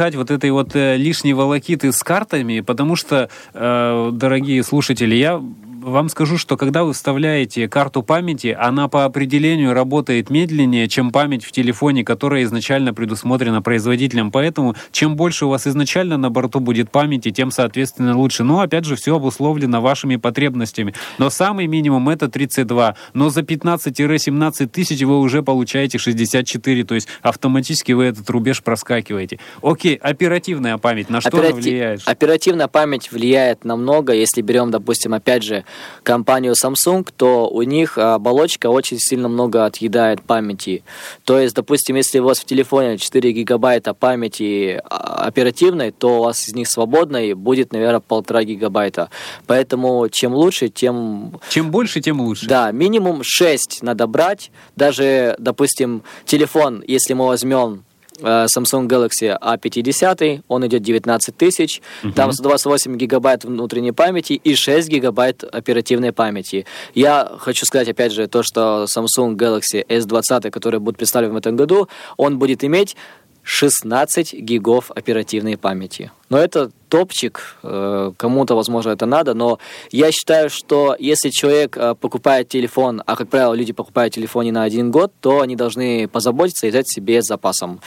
избежать 0.00 0.14
вот 0.14 0.30
этой 0.30 0.50
вот 0.50 0.74
э, 0.74 0.96
лишней 0.96 1.34
волокиты 1.34 1.92
с 1.92 2.02
картами, 2.02 2.60
потому 2.60 2.96
что, 2.96 3.28
э, 3.52 4.10
дорогие 4.12 4.62
слушатели, 4.62 5.14
я 5.14 5.40
вам 5.82 6.08
скажу, 6.08 6.38
что 6.38 6.56
когда 6.56 6.84
вы 6.84 6.92
вставляете 6.92 7.68
карту 7.68 8.02
памяти, 8.02 8.56
она 8.58 8.88
по 8.88 9.04
определению 9.04 9.72
работает 9.72 10.30
медленнее, 10.30 10.88
чем 10.88 11.10
память 11.10 11.44
в 11.44 11.52
телефоне, 11.52 12.04
которая 12.04 12.42
изначально 12.44 12.92
предусмотрена 12.94 13.62
производителем. 13.62 14.30
Поэтому, 14.30 14.74
чем 14.92 15.16
больше 15.16 15.46
у 15.46 15.48
вас 15.48 15.66
изначально 15.66 16.16
на 16.16 16.30
борту 16.30 16.60
будет 16.60 16.90
памяти, 16.90 17.30
тем, 17.30 17.50
соответственно, 17.50 18.16
лучше. 18.16 18.44
Но, 18.44 18.60
опять 18.60 18.84
же, 18.84 18.96
все 18.96 19.16
обусловлено 19.16 19.80
вашими 19.80 20.16
потребностями. 20.16 20.94
Но 21.18 21.30
самый 21.30 21.66
минимум 21.66 22.08
это 22.08 22.28
32. 22.28 22.94
Но 23.14 23.30
за 23.30 23.40
15-17 23.40 24.66
тысяч 24.68 25.02
вы 25.02 25.18
уже 25.18 25.42
получаете 25.42 25.98
64. 25.98 26.84
То 26.84 26.94
есть 26.94 27.08
автоматически 27.22 27.92
вы 27.92 28.04
этот 28.04 28.28
рубеж 28.30 28.62
проскакиваете. 28.62 29.38
Окей, 29.62 29.94
оперативная 29.96 30.78
память. 30.78 31.10
На 31.10 31.20
что 31.20 31.38
она 31.38 31.48
Операти- 31.48 31.54
влияет? 31.54 32.02
Оперативная 32.06 32.68
память 32.68 33.10
влияет 33.10 33.64
на 33.64 33.76
много. 33.76 34.12
Если 34.12 34.42
берем, 34.42 34.70
допустим, 34.70 35.14
опять 35.14 35.42
же, 35.42 35.64
компанию 36.02 36.54
Samsung, 36.54 37.08
то 37.16 37.48
у 37.48 37.62
них 37.62 37.98
оболочка 37.98 38.68
очень 38.68 38.98
сильно 38.98 39.28
много 39.28 39.64
отъедает 39.64 40.22
памяти. 40.22 40.82
То 41.24 41.38
есть, 41.38 41.54
допустим, 41.54 41.96
если 41.96 42.18
у 42.18 42.24
вас 42.24 42.40
в 42.40 42.44
телефоне 42.44 42.98
4 42.98 43.32
гигабайта 43.32 43.94
памяти 43.94 44.80
а, 44.84 45.24
оперативной, 45.26 45.90
то 45.90 46.20
у 46.20 46.22
вас 46.24 46.48
из 46.48 46.54
них 46.54 46.68
свободной 46.68 47.34
будет, 47.34 47.72
наверное, 47.72 48.00
полтора 48.00 48.44
гигабайта. 48.44 49.10
Поэтому 49.46 50.08
чем 50.10 50.34
лучше, 50.34 50.68
тем 50.68 51.40
Чем 51.48 51.70
больше, 51.70 52.00
тем 52.00 52.20
лучше. 52.20 52.46
да, 52.46 52.72
минимум 52.72 53.22
6 53.22 53.82
надо 53.82 54.06
брать. 54.06 54.50
Даже, 54.76 55.36
допустим, 55.38 56.02
телефон, 56.24 56.82
если 56.86 57.14
мы 57.14 57.26
возьмем 57.26 57.84
Samsung 58.20 58.86
Galaxy 58.88 59.38
A50, 59.38 60.42
он 60.48 60.66
идет 60.66 60.82
19 60.82 61.36
тысяч, 61.36 61.80
там 62.14 62.32
128 62.32 62.96
гигабайт 62.96 63.44
внутренней 63.44 63.92
памяти 63.92 64.34
и 64.34 64.54
6 64.54 64.88
гигабайт 64.88 65.44
оперативной 65.44 66.12
памяти. 66.12 66.66
Я 66.94 67.30
хочу 67.38 67.66
сказать, 67.66 67.88
опять 67.88 68.12
же, 68.12 68.26
то, 68.26 68.42
что 68.42 68.84
Samsung 68.84 69.36
Galaxy 69.36 69.86
S20, 69.86 70.50
который 70.50 70.80
будет 70.80 70.96
представлен 70.96 71.32
в 71.32 71.36
этом 71.36 71.56
году, 71.56 71.88
он 72.16 72.38
будет 72.38 72.64
иметь 72.64 72.96
16 73.42 74.34
гигов 74.34 74.90
оперативной 74.90 75.56
памяти. 75.56 76.10
Но 76.28 76.38
это 76.38 76.70
топчик, 76.88 77.56
э, 77.62 78.12
кому-то, 78.16 78.54
возможно, 78.54 78.90
это 78.90 79.06
надо, 79.06 79.34
но 79.34 79.58
я 79.90 80.12
считаю, 80.12 80.50
что 80.50 80.96
если 80.98 81.30
человек 81.30 81.76
э, 81.76 81.94
покупает 81.94 82.48
телефон, 82.48 83.02
а, 83.06 83.16
как 83.16 83.28
правило, 83.28 83.54
люди 83.54 83.72
покупают 83.72 84.14
телефон 84.14 84.44
не 84.44 84.52
на 84.52 84.62
один 84.62 84.90
год, 84.90 85.12
то 85.20 85.40
они 85.40 85.56
должны 85.56 86.08
позаботиться 86.08 86.66
и 86.66 86.70
взять 86.70 86.88
себе 86.88 87.22
с 87.22 87.26
запасом. 87.26 87.80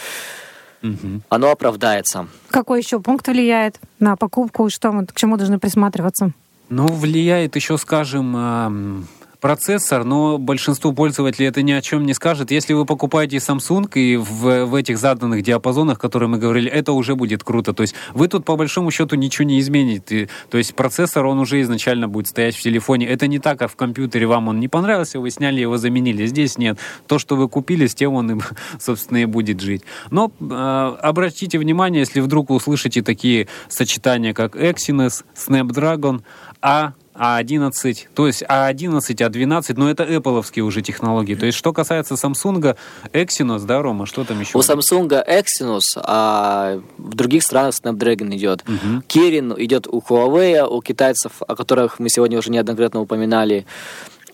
Мгм. 0.81 1.23
Оно 1.29 1.51
оправдается. 1.51 2.27
Какой 2.49 2.81
еще 2.81 2.99
пункт 2.99 3.27
влияет 3.27 3.79
на 3.99 4.17
покупку? 4.17 4.69
Что 4.69 4.91
мы, 4.91 5.05
к 5.05 5.15
чему 5.15 5.37
должны 5.37 5.57
присматриваться? 5.59 6.31
Ну, 6.69 6.87
влияет 6.87 7.55
еще, 7.55 7.77
скажем, 7.77 9.07
процессор, 9.43 10.05
но 10.05 10.37
большинству 10.37 10.93
пользователей 10.93 11.49
это 11.49 11.61
ни 11.63 11.73
о 11.73 11.81
чем 11.81 12.05
не 12.05 12.13
скажет. 12.13 12.49
Если 12.49 12.71
вы 12.71 12.85
покупаете 12.85 13.37
Samsung 13.37 13.91
и 13.93 14.15
в, 14.15 14.63
в 14.63 14.73
этих 14.73 14.97
заданных 14.97 15.41
диапазонах, 15.43 15.99
которые 15.99 16.29
мы 16.29 16.37
говорили, 16.37 16.71
это 16.71 16.93
уже 16.93 17.15
будет 17.15 17.43
круто. 17.43 17.73
То 17.73 17.81
есть 17.81 17.93
вы 18.13 18.29
тут 18.29 18.45
по 18.45 18.55
большому 18.55 18.89
счету 18.89 19.17
ничего 19.17 19.43
не 19.45 19.59
измените. 19.59 20.29
То 20.49 20.57
есть 20.57 20.73
процессор, 20.75 21.25
он 21.25 21.39
уже 21.39 21.59
изначально 21.59 22.07
будет 22.07 22.27
стоять 22.27 22.55
в 22.55 22.61
телефоне. 22.61 23.05
Это 23.05 23.27
не 23.27 23.37
так, 23.37 23.59
как 23.59 23.69
в 23.69 23.75
компьютере 23.75 24.27
вам 24.27 24.47
он 24.47 24.61
не 24.61 24.69
понравился, 24.69 25.19
вы 25.19 25.29
сняли 25.29 25.59
его, 25.59 25.75
заменили. 25.75 26.25
Здесь 26.25 26.57
нет. 26.57 26.77
То, 27.07 27.19
что 27.19 27.35
вы 27.35 27.49
купили, 27.49 27.87
с 27.87 27.93
тем 27.93 28.13
он, 28.13 28.39
и, 28.39 28.41
собственно, 28.79 29.17
и 29.17 29.25
будет 29.25 29.59
жить. 29.59 29.81
Но 30.09 30.31
э, 30.39 30.95
обратите 31.01 31.59
внимание, 31.59 31.99
если 31.99 32.21
вдруг 32.21 32.49
услышите 32.49 33.01
такие 33.01 33.49
сочетания, 33.67 34.33
как 34.33 34.55
Exynos, 34.55 35.25
Snapdragon, 35.35 36.21
А 36.61 36.93
а11, 37.13 38.07
то 38.13 38.27
есть 38.27 38.43
А11, 38.43 38.99
А12, 38.99 39.73
но 39.77 39.89
это 39.89 40.03
Apple 40.03 40.61
уже 40.61 40.81
технологии. 40.81 41.35
То 41.35 41.45
есть, 41.45 41.57
что 41.57 41.73
касается 41.73 42.15
Samsung, 42.15 42.75
Exynos, 43.11 43.65
да, 43.65 43.81
Рома, 43.81 44.05
что 44.05 44.23
там 44.23 44.39
еще? 44.39 44.57
У 44.57 44.61
Samsung 44.61 45.09
Exynos, 45.27 45.81
а 45.97 46.79
в 46.97 47.15
других 47.15 47.43
странах 47.43 47.75
Snapdragon 47.75 48.35
идет. 48.35 48.63
Мгм. 48.67 49.03
Kirin 49.07 49.55
идет 49.57 49.87
у 49.87 49.99
Huawei, 49.99 50.65
у 50.67 50.81
китайцев, 50.81 51.41
о 51.47 51.55
которых 51.55 51.99
мы 51.99 52.09
сегодня 52.09 52.37
уже 52.37 52.49
неоднократно 52.51 53.01
упоминали. 53.01 53.65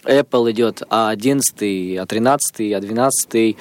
Apple 0.05 0.51
идет 0.51 0.81
А11, 0.89 1.41
А13, 1.59 2.39
А12. 2.59 3.57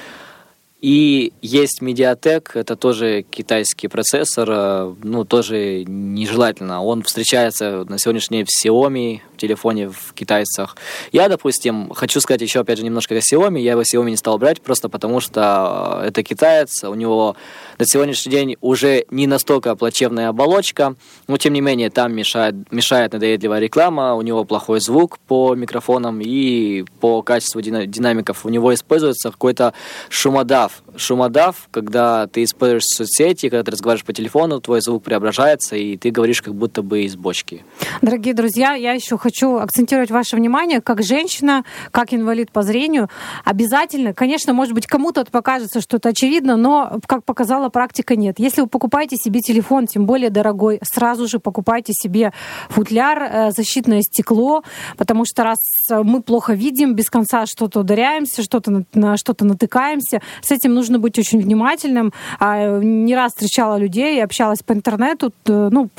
И 0.80 1.32
есть 1.42 1.82
Mediatek, 1.82 2.50
это 2.54 2.76
тоже 2.76 3.22
китайский 3.22 3.88
процессор, 3.88 4.48
э, 4.48 4.94
ну, 5.02 5.24
тоже 5.24 5.82
нежелательно. 5.84 6.84
Он 6.84 7.02
встречается 7.02 7.84
на 7.88 7.98
сегодняшний 7.98 8.38
день 8.38 8.46
в 8.46 8.64
Xiaomi, 8.64 9.20
в 9.34 9.40
телефоне 9.40 9.88
в 9.88 10.12
китайцах. 10.14 10.76
Я, 11.10 11.28
допустим, 11.28 11.90
хочу 11.92 12.20
сказать 12.20 12.42
еще, 12.42 12.60
опять 12.60 12.78
же, 12.78 12.84
немножко 12.84 13.16
о 13.16 13.18
Xiaomi. 13.18 13.60
Я 13.60 13.72
его 13.72 13.82
Xiaomi 13.82 14.10
не 14.10 14.16
стал 14.16 14.38
брать, 14.38 14.60
просто 14.60 14.88
потому 14.88 15.18
что 15.18 16.00
э, 16.02 16.08
это 16.08 16.22
китаец, 16.22 16.84
у 16.84 16.94
него 16.94 17.34
на 17.78 17.84
сегодняшний 17.84 18.30
день 18.30 18.56
уже 18.60 19.04
не 19.10 19.26
настолько 19.26 19.74
плачевная 19.74 20.28
оболочка, 20.28 20.94
но, 21.26 21.38
тем 21.38 21.54
не 21.54 21.60
менее, 21.60 21.90
там 21.90 22.14
мешает, 22.14 22.54
мешает 22.70 23.14
надоедливая 23.14 23.58
реклама, 23.58 24.14
у 24.14 24.22
него 24.22 24.44
плохой 24.44 24.78
звук 24.78 25.18
по 25.26 25.56
микрофонам 25.56 26.20
и 26.20 26.84
по 27.00 27.22
качеству 27.22 27.60
дина- 27.60 27.86
динамиков. 27.86 28.46
У 28.46 28.48
него 28.48 28.72
используется 28.72 29.32
какой-то 29.32 29.74
шумодав. 30.08 30.67
stuff. 30.68 30.87
Шумодав, 30.98 31.68
когда 31.70 32.26
ты 32.26 32.44
используешь 32.44 32.82
соцсети, 32.84 33.48
когда 33.48 33.62
ты 33.62 33.70
разговариваешь 33.70 34.04
по 34.04 34.12
телефону, 34.12 34.60
твой 34.60 34.80
звук 34.80 35.04
преображается, 35.04 35.76
и 35.76 35.96
ты 35.96 36.10
говоришь 36.10 36.42
как 36.42 36.54
будто 36.54 36.82
бы 36.82 37.02
из 37.04 37.16
бочки. 37.16 37.64
Дорогие 38.02 38.34
друзья, 38.34 38.74
я 38.74 38.92
еще 38.92 39.16
хочу 39.16 39.56
акцентировать 39.56 40.10
ваше 40.10 40.36
внимание, 40.36 40.80
как 40.80 41.02
женщина, 41.02 41.64
как 41.92 42.12
инвалид 42.12 42.50
по 42.50 42.62
зрению, 42.62 43.08
обязательно, 43.44 44.12
конечно, 44.12 44.52
может 44.52 44.74
быть, 44.74 44.86
кому-то 44.86 45.20
это 45.20 45.30
покажется, 45.30 45.80
что 45.80 45.98
это 45.98 46.08
очевидно, 46.08 46.56
но, 46.56 46.98
как 47.06 47.24
показала 47.24 47.68
практика, 47.68 48.16
нет. 48.16 48.38
Если 48.38 48.60
вы 48.60 48.66
покупаете 48.66 49.16
себе 49.16 49.40
телефон, 49.40 49.86
тем 49.86 50.04
более 50.04 50.30
дорогой, 50.30 50.80
сразу 50.82 51.28
же 51.28 51.38
покупайте 51.38 51.92
себе 51.92 52.32
футляр, 52.68 53.22
э, 53.22 53.50
защитное 53.52 54.02
стекло, 54.02 54.64
потому 54.96 55.24
что 55.24 55.44
раз 55.44 55.58
э, 55.90 56.02
мы 56.02 56.22
плохо 56.22 56.54
видим, 56.54 56.94
без 56.94 57.08
конца 57.08 57.46
что-то 57.46 57.80
ударяемся, 57.80 58.42
что-то 58.42 58.70
на, 58.70 58.84
на 58.94 59.16
что-то 59.16 59.44
натыкаемся, 59.44 60.20
с 60.42 60.50
этим 60.50 60.74
нужно 60.74 60.87
быть 60.98 61.18
очень 61.18 61.40
внимательным. 61.40 62.12
А, 62.38 62.78
Не 62.78 63.14
раз 63.14 63.32
встречала 63.32 63.76
людей, 63.76 64.22
общалась 64.22 64.62
по 64.62 64.72
интернету, 64.72 65.32
ну, 65.46 65.90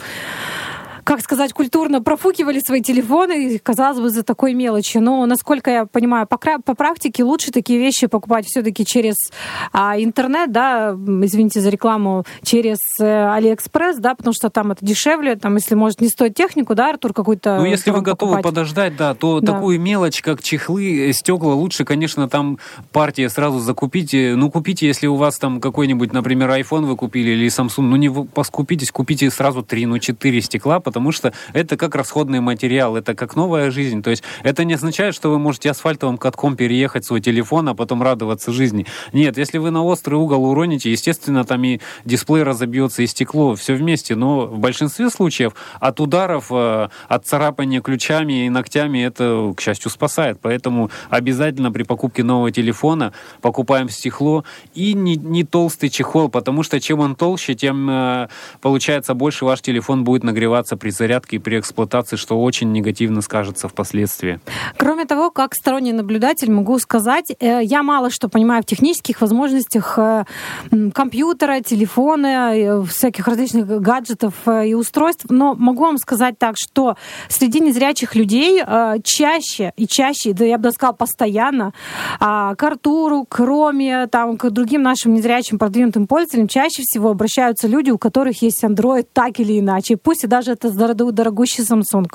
как 1.10 1.22
сказать, 1.22 1.53
культурно 1.53 2.03
профукивали 2.03 2.60
свои 2.60 2.84
телефоны, 2.84 3.57
казалось 3.57 3.99
бы, 3.99 4.12
за 4.12 4.22
такой 4.22 4.53
мелочи. 4.53 4.99
Но, 4.99 5.26
насколько 5.26 5.72
я 5.72 5.86
понимаю, 5.88 6.28
по, 6.28 6.38
по 6.38 6.76
практике 6.76 7.24
лучше 7.24 7.51
такие 7.51 7.80
вещи 7.80 8.05
покупать 8.05 8.45
все-таки 8.45 8.86
через 8.86 9.16
а, 9.74 9.99
интернет, 9.99 10.51
да, 10.51 10.91
извините 10.91 11.62
за 11.62 11.70
рекламу, 11.70 12.26
через 12.43 12.78
э, 12.99 13.34
Алиэкспресс, 13.34 13.97
да, 13.97 14.14
потому 14.14 14.36
что 14.36 14.51
там 14.51 14.72
это 14.72 14.86
дешевле, 14.86 15.36
там, 15.36 15.55
если, 15.55 15.74
может, 15.74 15.99
не 15.99 16.10
стоит 16.10 16.36
технику, 16.36 16.76
да, 16.76 16.91
Артур, 16.91 17.12
какую-то 17.12 17.57
Ну, 17.57 17.66
если 17.66 17.89
вы 17.89 18.01
готовы 18.01 18.34
покупать. 18.34 18.43
подождать, 18.43 18.95
да, 18.95 19.16
то 19.16 19.39
Да. 19.39 19.53
такую 19.53 19.80
мелочь, 19.82 20.22
как 20.22 20.43
чехлы, 20.43 21.10
э, 21.10 21.14
стекла, 21.14 21.55
лучше, 21.55 21.86
конечно, 21.86 22.30
там 22.30 22.60
партия 22.91 23.30
сразу 23.30 23.57
закупите. 23.57 24.36
Ну, 24.36 24.51
купите, 24.51 24.86
если 24.86 25.07
у 25.07 25.16
вас 25.16 25.39
там 25.39 25.60
какой-нибудь, 25.60 26.14
например, 26.14 26.51
iPhone 26.51 26.86
вы 26.86 26.95
купили 26.95 27.32
или 27.32 27.47
Samsung, 27.47 27.82
ну, 27.82 27.95
не 27.95 28.12
поскупитесь, 28.12 28.91
купите 28.91 29.32
сразу 29.32 29.64
три, 29.64 29.88
ну, 29.88 29.97
четыре 29.97 30.39
стекла, 30.41 30.80
потому 30.80 30.99
потому 31.00 31.14
что 31.14 31.32
это 31.54 31.78
как 31.78 31.95
расходный 31.95 32.41
материал, 32.41 32.97
это 32.97 33.16
как 33.16 33.38
новая 33.38 33.72
жизнь. 33.72 34.04
То 34.04 34.10
есть 34.10 34.22
это 34.43 34.66
не 34.66 34.74
означает, 34.74 35.16
что 35.16 35.30
вы 35.30 35.39
можете 35.39 35.72
асфальтовым 35.72 36.18
катком 36.18 36.58
переехать 36.58 37.06
свой 37.06 37.22
телефон, 37.22 37.70
а 37.70 37.74
потом 37.74 38.04
радоваться 38.04 38.52
жизни. 38.52 38.86
Нет, 39.14 39.38
если 39.38 39.60
вы 39.60 39.72
на 39.72 39.82
острый 39.82 40.16
угол 40.16 40.43
уроните, 40.43 40.91
естественно, 40.91 41.45
там 41.45 41.64
и 41.64 41.80
дисплей 42.04 42.43
разобьется, 42.43 43.02
и 43.02 43.08
стекло, 43.08 43.56
все 43.56 43.76
вместе. 43.76 44.16
Но 44.16 44.47
в 44.47 44.60
большинстве 44.60 45.10
случаев 45.10 45.54
от 45.80 46.02
ударов, 46.02 46.47
э, 46.52 46.89
от 47.08 47.26
царапания 47.26 47.80
ключами 47.80 48.45
и 48.45 48.50
ногтями 48.50 49.00
это, 49.00 49.54
к 49.56 49.62
счастью, 49.62 49.91
спасает. 49.91 50.39
Поэтому 50.41 50.91
обязательно 51.10 51.72
при 51.72 51.84
покупке 51.84 52.24
нового 52.24 52.52
телефона 52.52 53.14
покупаем 53.39 53.88
стекло 53.88 54.43
и 54.76 54.93
не, 54.93 55.16
не 55.16 55.45
толстый 55.45 55.88
чехол, 55.88 56.28
потому 56.28 56.62
что 56.64 56.82
чем 56.82 57.00
он 57.00 57.16
толще, 57.16 57.56
тем 57.56 57.89
э, 57.89 58.28
получается 58.60 59.14
больше 59.14 59.45
ваш 59.45 59.62
телефон 59.62 60.04
будет 60.04 60.26
нагреваться 60.26 60.76
при 60.76 60.89
зарядке 60.92 61.38
и 61.38 61.40
при 61.40 61.60
эксплуатации, 61.60 62.16
что 62.16 62.42
очень 62.42 62.72
негативно 62.72 63.22
скажется 63.22 63.68
впоследствии. 63.68 64.40
Кроме 64.78 65.06
того, 65.06 65.32
как 65.32 65.54
сторонний 65.54 65.92
наблюдатель 65.92 66.52
могу 66.52 66.80
сказать, 66.80 67.26
э, 67.40 67.62
я 67.64 67.84
мало 67.84 68.10
что 68.10 68.30
понимаю 68.30 68.64
в 68.64 68.66
технических 68.66 69.22
возможностях 69.22 69.98
э, 69.98 70.26
компьютера, 70.94 71.62
телефона, 71.62 72.54
э, 72.56 72.84
всяких 72.84 73.28
различных 73.28 73.82
гаджетов 73.82 74.34
и 74.48 74.74
устройств, 74.74 75.26
но 75.30 75.56
могу 75.56 75.84
вам 75.84 75.98
сказать 75.98 76.38
так, 76.38 76.56
что 76.58 76.96
среди 77.28 77.60
незрячих 77.60 78.16
людей 78.16 78.62
чаще 79.04 79.74
и 79.76 79.88
чаще, 79.88 80.34
да 80.34 80.46
я 80.46 80.58
бы 80.58 80.64
даже 80.64 80.76
сказала 80.76 80.94
постоянно, 80.94 81.74
а, 82.20 82.56
к 82.56 82.64
Артуру, 82.64 83.26
к 83.28 83.40
Роме, 83.40 84.08
там, 84.08 84.38
к 84.38 84.50
другим 84.50 84.82
нашим 84.82 85.14
незрячим 85.14 85.58
продвинутым 85.58 86.08
пользователям 86.08 86.48
чаще 86.48 86.84
всего 86.84 87.10
обращаются 87.10 87.68
люди, 87.68 87.92
у 87.92 87.98
которых 87.98 88.42
есть 88.42 88.64
Android 88.64 89.08
так 89.12 89.40
или 89.40 89.60
иначе. 89.60 89.98
Пусть 89.98 90.24
и 90.24 90.28
даже 90.28 90.52
это 90.52 90.68
дорогущий 90.72 91.63
Samsung. 91.63 92.07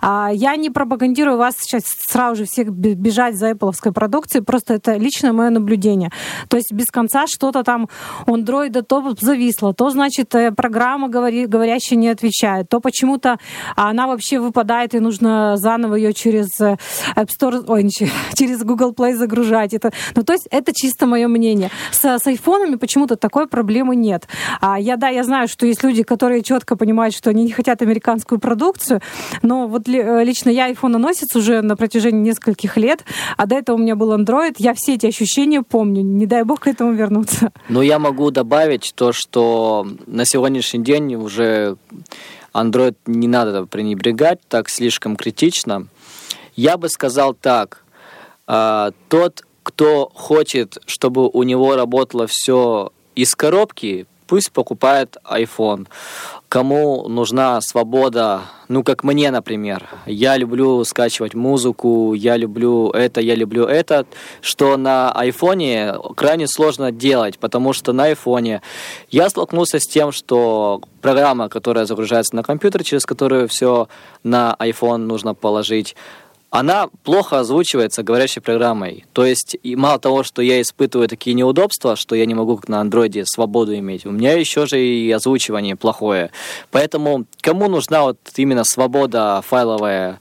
А, 0.00 0.30
Я 0.32 0.56
не 0.56 0.70
пропагандирую 0.70 1.36
вас 1.36 1.54
сейчас 1.58 1.84
сразу 2.08 2.36
же 2.36 2.44
всех 2.44 2.70
бе- 2.70 2.94
бежать 2.94 3.36
за 3.36 3.50
Apple 3.50 3.92
продукцией, 3.92 4.44
просто 4.44 4.74
это 4.74 4.96
личное 4.96 5.32
мое 5.32 5.50
наблюдение. 5.50 6.10
То 6.48 6.56
есть 6.56 6.72
без 6.72 6.86
конца 6.86 7.26
что-то 7.26 7.62
там 7.62 7.88
Android 8.26 8.82
то 8.82 9.14
зависло, 9.20 9.74
то, 9.74 9.90
значит, 9.90 10.34
э, 10.34 10.52
программа 10.52 11.08
говорящая 11.08 11.98
не 11.98 12.08
отвечает, 12.08 12.68
то 12.68 12.80
почему-то 12.80 13.38
она 13.76 14.06
вообще 14.06 14.38
выпадает, 14.38 14.94
и 14.94 15.00
нужно 15.00 15.56
заново 15.56 15.94
ее 15.96 16.12
через 16.12 16.48
э, 16.60 16.76
App 17.16 17.28
Store, 17.28 17.64
ой, 17.68 17.88
через 18.34 18.62
Google 18.62 18.92
Play 18.92 19.14
загружать. 19.14 19.74
Это, 19.74 19.92
ну, 20.16 20.22
то 20.22 20.32
есть 20.32 20.48
это 20.50 20.72
чисто 20.74 21.06
мое 21.06 21.28
мнение. 21.28 21.70
С, 21.92 22.04
с 22.18 22.26
айфонами 22.26 22.76
почему-то 22.76 23.16
такой 23.16 23.46
проблемы 23.46 23.96
нет. 23.96 24.26
А, 24.60 24.78
я, 24.78 24.96
да, 24.96 25.08
я 25.08 25.24
знаю, 25.24 25.48
что 25.48 25.66
есть 25.66 25.82
люди, 25.82 26.02
которые 26.02 26.42
четко 26.42 26.76
понимают, 26.76 27.14
что 27.14 27.30
они 27.30 27.44
не 27.44 27.52
хотят 27.52 27.82
американскую 27.90 28.38
продукцию, 28.38 29.00
но 29.42 29.66
вот 29.66 29.88
э, 29.88 30.24
лично 30.24 30.50
я 30.50 30.70
iPhone 30.70 30.98
носится 30.98 31.38
уже 31.38 31.62
на 31.62 31.76
протяжении 31.76 32.20
нескольких 32.20 32.76
лет, 32.76 33.04
а 33.36 33.46
до 33.46 33.56
этого 33.56 33.76
у 33.76 33.78
меня 33.78 33.96
был 33.96 34.12
Android, 34.12 34.54
я 34.58 34.74
все 34.74 34.94
эти 34.94 35.06
ощущения 35.06 35.62
помню, 35.62 36.02
не 36.02 36.26
дай 36.26 36.44
бог 36.44 36.60
к 36.60 36.66
этому 36.66 36.92
вернуться. 36.92 37.52
Но 37.68 37.82
я 37.82 37.98
могу 37.98 38.30
добавить 38.30 38.92
то, 38.94 39.12
что 39.12 39.86
на 40.06 40.24
сегодняшний 40.24 40.82
день 40.84 41.14
уже 41.16 41.76
Android 42.54 42.96
не 43.06 43.28
надо 43.28 43.66
пренебрегать 43.66 44.40
так 44.48 44.68
слишком 44.68 45.16
критично. 45.16 45.86
Я 46.56 46.76
бы 46.76 46.88
сказал 46.88 47.34
так. 47.34 47.84
а, 48.46 48.90
Тот, 49.08 49.44
кто 49.62 50.10
хочет, 50.14 50.78
чтобы 50.86 51.28
у 51.28 51.42
него 51.42 51.76
работало 51.76 52.26
все 52.28 52.92
из 53.14 53.34
коробки, 53.34 54.06
пусть 54.30 54.52
покупает 54.52 55.16
iPhone. 55.28 55.88
Кому 56.48 57.08
нужна 57.08 57.60
свобода, 57.60 58.42
ну, 58.68 58.84
как 58.84 59.02
мне, 59.02 59.32
например. 59.32 59.88
Я 60.06 60.36
люблю 60.36 60.84
скачивать 60.84 61.34
музыку, 61.34 62.14
я 62.14 62.36
люблю 62.36 62.90
это, 62.90 63.20
я 63.20 63.34
люблю 63.34 63.64
это, 63.64 64.06
что 64.40 64.76
на 64.76 65.10
айфоне 65.10 65.94
крайне 66.14 66.46
сложно 66.46 66.92
делать, 66.92 67.40
потому 67.40 67.72
что 67.72 67.92
на 67.92 68.04
айфоне 68.04 68.62
я 69.10 69.28
столкнулся 69.28 69.80
с 69.80 69.86
тем, 69.88 70.12
что 70.12 70.80
программа, 71.02 71.48
которая 71.48 71.86
загружается 71.86 72.36
на 72.36 72.44
компьютер, 72.44 72.84
через 72.84 73.06
которую 73.06 73.48
все 73.48 73.88
на 74.22 74.54
iPhone 74.60 74.98
нужно 74.98 75.34
положить, 75.34 75.96
она 76.50 76.88
плохо 77.04 77.38
озвучивается 77.38 78.02
говорящей 78.02 78.42
программой. 78.42 79.04
То 79.12 79.24
есть, 79.24 79.56
и 79.62 79.76
мало 79.76 79.98
того, 80.00 80.24
что 80.24 80.42
я 80.42 80.60
испытываю 80.60 81.08
такие 81.08 81.34
неудобства, 81.34 81.94
что 81.94 82.16
я 82.16 82.26
не 82.26 82.34
могу 82.34 82.56
как 82.56 82.68
на 82.68 82.80
андроиде 82.80 83.24
свободу 83.24 83.74
иметь, 83.76 84.04
у 84.04 84.10
меня 84.10 84.32
еще 84.32 84.66
же 84.66 84.84
и 84.84 85.10
озвучивание 85.12 85.76
плохое. 85.76 86.30
Поэтому 86.72 87.24
кому 87.40 87.68
нужна 87.68 88.02
вот 88.02 88.18
именно 88.36 88.64
свобода 88.64 89.42
файловая, 89.46 90.18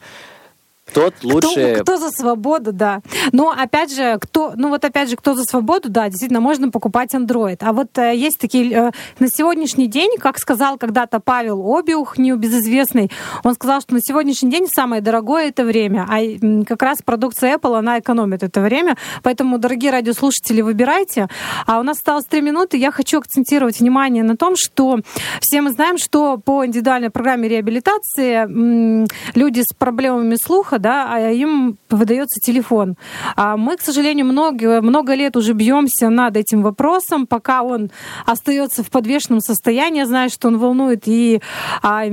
тот 0.94 1.14
лучше... 1.24 1.74
Кто, 1.76 1.84
кто 1.84 1.98
за 1.98 2.10
свободу, 2.10 2.72
да. 2.72 3.02
Но 3.32 3.52
опять 3.52 3.94
же, 3.94 4.18
кто, 4.20 4.54
ну 4.56 4.70
вот 4.70 4.84
опять 4.86 5.10
же, 5.10 5.16
кто 5.16 5.36
за 5.36 5.44
свободу, 5.44 5.90
да, 5.90 6.10
действительно, 6.10 6.42
можно 6.42 6.70
покупать 6.70 7.14
Android. 7.14 7.58
А 7.62 7.74
вот 7.74 7.98
э, 7.98 8.16
есть 8.16 8.40
такие, 8.40 8.72
э, 8.72 8.92
на 9.20 9.28
сегодняшний 9.30 9.88
день, 9.88 10.18
как 10.20 10.38
сказал 10.40 10.78
когда-то 10.78 11.20
Павел 11.20 11.76
Обиух, 11.76 12.18
небезызвестный, 12.18 13.12
он 13.44 13.54
сказал, 13.54 13.82
что 13.82 13.94
на 13.94 14.00
сегодняшний 14.02 14.50
день 14.50 14.68
самое 14.68 15.02
дорогое 15.02 15.50
это 15.50 15.64
время, 15.64 16.08
а 16.10 16.20
как 16.66 16.82
раз 16.82 17.00
продукция 17.04 17.58
Apple, 17.58 17.78
она 17.78 18.00
экономит 18.00 18.44
это 18.44 18.62
время. 18.62 18.98
Поэтому, 19.24 19.58
дорогие 19.58 19.92
радиослушатели, 19.92 20.62
выбирайте. 20.62 21.28
А 21.66 21.80
у 21.80 21.84
нас 21.84 21.98
осталось 21.98 22.26
три 22.26 22.42
минуты. 22.42 22.78
Я 22.78 22.92
хочу 22.92 23.20
акцентировать 23.20 23.80
внимание 23.80 24.24
на 24.24 24.36
том, 24.36 24.56
что 24.56 25.00
все 25.42 25.62
мы 25.62 25.72
знаем, 25.72 25.98
что 25.98 26.38
по 26.38 26.66
индивидуальной 26.66 27.10
программе 27.10 27.48
реабилитации 27.48 28.36
м, 28.36 29.08
люди 29.36 29.62
с 29.62 29.76
проблемами 29.76 30.36
слуха, 30.42 30.79
да, 30.80 31.08
а 31.14 31.32
им 31.32 31.78
выдается 31.90 32.40
телефон. 32.42 32.96
А 33.36 33.58
мы, 33.58 33.78
к 33.78 33.82
сожалению, 33.82 34.26
много, 34.26 34.82
много 34.82 35.14
лет 35.14 35.36
уже 35.38 35.54
бьемся 35.54 36.10
над 36.10 36.38
этим 36.38 36.62
вопросом, 36.62 37.28
пока 37.28 37.64
он 37.64 37.92
остается 38.26 38.84
в 38.84 38.90
подвешенном 38.90 39.42
состоянии. 39.42 40.04
Знаю, 40.04 40.30
что 40.30 40.48
он 40.48 40.58
волнует 40.58 41.04
и 41.06 41.42
а, 41.82 42.04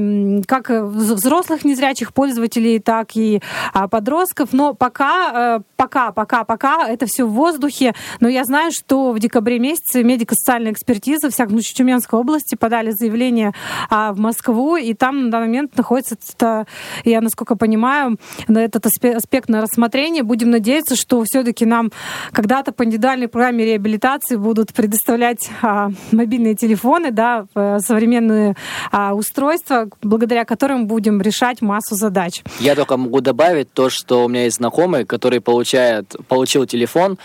как 0.47 0.71
вз- 0.71 1.15
взрослых 1.15 1.65
незрячих 1.65 2.13
пользователей, 2.13 2.79
так 2.79 3.17
и 3.17 3.41
а, 3.73 3.89
подростков. 3.89 4.53
Но 4.53 4.75
пока, 4.75 5.59
э, 5.59 5.61
пока, 5.77 6.13
пока, 6.13 6.45
пока 6.45 6.89
это 6.89 7.07
все 7.07 7.25
в 7.25 7.31
воздухе. 7.31 7.95
Но 8.21 8.29
я 8.29 8.45
знаю, 8.45 8.71
что 8.73 9.13
в 9.13 9.19
декабре 9.19 9.59
месяце 9.59 10.03
медико-социальная 10.03 10.73
экспертиза 10.73 11.31
в 11.31 11.35
Сягнучо-Тюменской 11.35 12.19
области 12.19 12.55
подали 12.55 12.91
заявление 12.91 13.53
а, 13.91 14.13
в 14.13 14.19
Москву, 14.19 14.77
и 14.77 14.95
там 14.95 15.27
на 15.27 15.31
данный 15.31 15.47
момент 15.47 15.77
находится, 15.77 16.17
это, 16.35 16.67
я 17.05 17.21
насколько 17.21 17.57
понимаю, 17.57 18.19
этот 18.61 18.87
аспе- 18.87 19.15
аспект 19.15 19.49
на 19.49 19.61
рассмотрение. 19.61 20.23
Будем 20.23 20.51
надеяться, 20.51 20.97
что 20.97 21.23
все-таки 21.25 21.65
нам 21.65 21.91
когда-то 22.33 22.73
по 22.73 22.85
индивидуальной 22.85 23.29
программе 23.29 23.65
реабилитации 23.65 24.37
будут 24.37 24.73
предоставлять 24.73 25.49
а, 25.63 25.91
мобильные 26.13 26.55
телефоны, 26.55 27.11
да, 27.11 27.47
э, 27.55 27.79
современные 27.81 28.57
а, 28.91 29.15
устройства, 29.15 29.89
благодаря 30.03 30.45
которым 30.45 30.87
будем 30.87 31.21
решать 31.21 31.63
массу 31.63 31.95
задач. 31.95 32.43
Я 32.61 32.75
только 32.75 32.97
могу 32.97 33.21
добавить 33.21 33.73
то, 33.73 33.91
что 33.91 34.25
у 34.25 34.29
меня 34.29 34.45
есть 34.45 34.57
знакомый, 34.57 35.05
который 35.05 35.41
получает, 35.41 36.17
получил 36.29 36.67
телефон, 36.67 37.19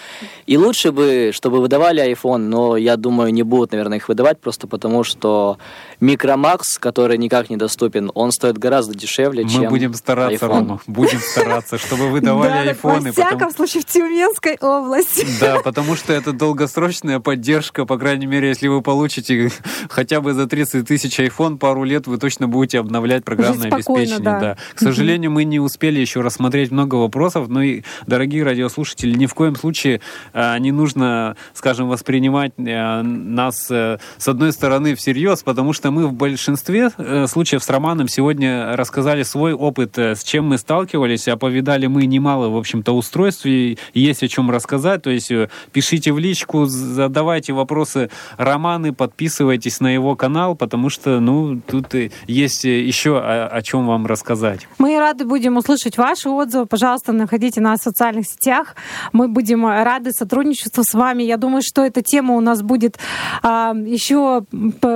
и 0.46 0.58
лучше 0.58 0.92
бы, 0.92 1.32
чтобы 1.34 1.60
выдавали 1.60 2.04
iPhone, 2.12 2.38
но 2.38 2.78
я 2.78 2.98
думаю, 2.98 3.34
не 3.34 3.44
будут, 3.44 3.72
наверное, 3.72 3.98
их 3.98 4.10
выдавать, 4.10 4.40
просто 4.40 4.68
потому 4.68 5.04
что 5.04 5.58
Micromax, 6.02 6.62
который 6.80 7.18
никак 7.18 7.50
не 7.52 7.58
доступен, 7.58 8.12
он 8.16 8.32
стоит 8.32 8.58
гораздо 8.58 8.96
дешевле, 8.96 9.44
Мы 9.44 9.50
чем 9.50 9.70
будем 9.70 9.94
стараться, 9.94 10.46
iPhone. 10.46 10.60
Рома, 10.60 10.80
будем 10.88 11.20
стараться, 11.20 11.78
чтобы 11.78 12.10
вы 12.10 12.22
давали 12.22 12.52
Да, 12.52 12.60
айфоны. 12.62 13.12
во 13.12 13.12
всяком 13.12 13.52
случае, 13.52 13.84
в 13.84 13.86
Тюменской 13.86 14.58
области. 14.60 15.26
Да, 15.40 15.60
потому 15.60 15.96
что 15.96 16.12
это 16.12 16.34
долгосрочная 16.34 17.20
поддержка, 17.20 17.86
по 17.86 17.98
крайней 18.00 18.26
мере, 18.26 18.50
если 18.50 18.68
вы 18.68 18.82
получите 18.82 19.52
хотя 19.90 20.22
бы 20.22 20.34
за 20.34 20.48
30 20.48 20.88
тысяч 20.88 21.20
iPhone 21.20 21.58
пару 21.58 21.84
лет, 21.84 22.08
вы 22.08 22.18
точно 22.18 22.48
будете 22.48 22.80
обновлять 22.80 23.24
программное 23.24 23.70
обеспечение. 23.72 24.20
да. 24.20 24.58
К 24.74 24.80
сожалению, 24.80 25.30
мы 25.32 25.44
не 25.44 25.60
успели 25.60 26.00
еще 26.00 26.22
рассмотреть 26.22 26.72
много 26.72 26.96
вопросов, 26.96 27.48
но 27.48 27.62
и, 27.62 27.84
дорогие 28.08 28.44
радиослушатели, 28.44 29.14
ни 29.14 29.28
в 29.28 29.36
коем 29.36 29.56
случае 29.56 30.02
а, 30.34 30.58
не 30.58 30.72
нужно, 30.72 31.36
скажем, 31.54 31.90
воспринимать 31.90 32.54
а, 32.58 33.04
нас 33.04 33.70
э, 33.70 34.00
с 34.18 34.28
одной 34.28 34.52
стороны 34.52 34.96
всерьез, 34.96 35.44
потому 35.44 35.74
что 35.74 35.91
мы 35.92 36.08
в 36.08 36.14
большинстве 36.14 36.90
э, 36.98 37.28
случаев 37.28 37.64
с 37.64 37.70
Романом 37.70 38.08
сегодня 38.08 38.76
рассказали 38.76 39.24
свой 39.24 39.54
опыт, 39.54 39.98
э, 39.98 40.16
с 40.16 40.24
чем 40.24 40.48
мы 40.48 40.58
сталкивались, 40.58 41.28
а 41.28 41.38
повидали 41.38 41.88
мы 41.88 42.06
немало, 42.06 42.50
в 42.50 42.58
общем-то, 42.58 42.94
устройств, 42.94 43.46
и 43.46 43.78
есть 43.94 44.24
о 44.24 44.28
чем 44.28 44.50
рассказать. 44.50 45.04
То 45.04 45.10
есть 45.10 45.32
э, 45.32 45.50
пишите 45.72 46.12
в 46.12 46.20
личку, 46.20 46.66
задавайте 46.66 47.54
вопросы 47.54 48.10
Романы, 48.38 48.94
подписывайтесь 48.94 49.80
на 49.80 49.94
его 49.94 50.16
канал, 50.16 50.56
потому 50.56 50.90
что, 50.90 51.20
ну, 51.20 51.60
тут 51.60 51.94
есть 52.28 52.64
еще 52.64 53.20
о, 53.20 53.48
о 53.48 53.62
чем 53.62 53.86
вам 53.86 54.08
рассказать. 54.08 54.68
Мы 54.78 54.98
рады 54.98 55.26
будем 55.26 55.58
услышать 55.58 55.98
ваши 55.98 56.30
отзывы. 56.30 56.66
Пожалуйста, 56.66 57.12
находите 57.12 57.62
нас 57.62 57.82
в 57.82 57.84
социальных 57.84 58.26
сетях. 58.26 58.76
Мы 59.12 59.28
будем 59.28 59.66
рады 59.66 60.12
сотрудничеству 60.12 60.84
с 60.84 60.94
вами. 60.94 61.24
Я 61.24 61.38
думаю, 61.38 61.62
что 61.64 61.86
эта 61.86 62.02
тема 62.02 62.36
у 62.36 62.42
нас 62.42 62.62
будет 62.62 62.98
а, 63.44 63.74
еще 63.74 64.44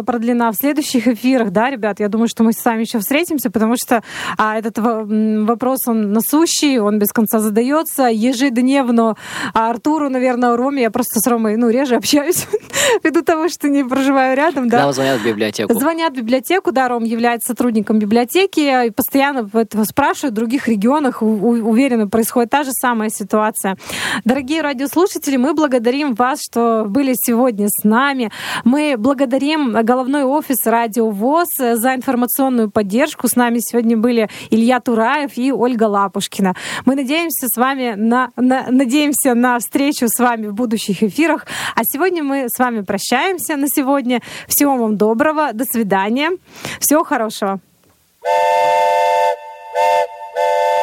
продлена 0.05 0.51
в 0.51 0.55
следующих 0.85 1.07
эфирах, 1.07 1.51
да, 1.51 1.69
ребят? 1.69 1.99
Я 1.99 2.09
думаю, 2.09 2.27
что 2.27 2.43
мы 2.43 2.53
с 2.53 2.63
вами 2.63 2.81
еще 2.81 2.99
встретимся, 2.99 3.49
потому 3.49 3.75
что 3.77 4.03
а, 4.37 4.57
этот 4.57 4.77
вопрос, 4.77 5.87
он 5.87 6.13
насущий, 6.13 6.79
он 6.79 6.99
без 6.99 7.11
конца 7.11 7.39
задается 7.39 8.03
ежедневно. 8.03 9.15
А 9.53 9.69
Артуру, 9.69 10.09
наверное, 10.09 10.55
Роме, 10.55 10.83
я 10.83 10.91
просто 10.91 11.19
с 11.19 11.27
Ромой, 11.27 11.57
ну, 11.57 11.69
реже 11.69 11.95
общаюсь, 11.95 12.47
ввиду 13.03 13.21
того, 13.21 13.49
что 13.49 13.67
не 13.67 13.83
проживаю 13.83 14.35
рядом, 14.37 14.69
да. 14.69 14.91
Звонят 14.91 15.21
в 15.21 15.25
библиотеку. 15.25 15.73
Звонят 15.73 16.13
в 16.13 16.17
библиотеку, 16.17 16.71
да, 16.71 16.87
Ром 16.87 17.03
является 17.03 17.49
сотрудником 17.49 17.99
библиотеки, 17.99 18.87
и 18.87 18.91
постоянно 18.91 19.49
спрашивают 19.83 20.33
в 20.33 20.35
других 20.35 20.67
регионах, 20.67 21.21
уверенно, 21.21 22.07
происходит 22.07 22.51
та 22.51 22.63
же 22.63 22.71
самая 22.71 23.09
ситуация. 23.09 23.77
Дорогие 24.23 24.61
радиослушатели, 24.61 25.37
мы 25.37 25.53
благодарим 25.53 26.13
вас, 26.13 26.39
что 26.41 26.85
были 26.87 27.13
сегодня 27.15 27.67
с 27.69 27.83
нами. 27.83 28.31
Мы 28.63 28.95
благодарим 28.97 29.73
головной 29.83 30.23
офис 30.23 30.64
Радио 30.65 31.09
ВОЗ 31.09 31.47
за 31.57 31.95
информационную 31.95 32.69
поддержку. 32.69 33.27
С 33.27 33.35
нами 33.35 33.59
сегодня 33.59 33.97
были 33.97 34.29
Илья 34.49 34.79
Тураев 34.79 35.37
и 35.37 35.51
Ольга 35.51 35.83
Лапушкина. 35.83 36.55
Мы 36.85 36.95
надеемся 36.95 37.47
с 37.47 37.57
вами 37.57 37.93
на, 37.95 38.31
на, 38.35 38.67
надеемся 38.69 39.33
на 39.33 39.59
встречу 39.59 40.07
с 40.07 40.19
вами 40.19 40.47
в 40.47 40.53
будущих 40.53 41.03
эфирах. 41.03 41.45
А 41.75 41.83
сегодня 41.83 42.23
мы 42.23 42.47
с 42.49 42.57
вами 42.59 42.81
прощаемся 42.81 43.55
на 43.55 43.67
сегодня. 43.67 44.21
Всего 44.47 44.75
вам 44.77 44.97
доброго, 44.97 45.53
до 45.53 45.65
свидания, 45.65 46.31
всего 46.79 47.03
хорошего. 47.03 47.59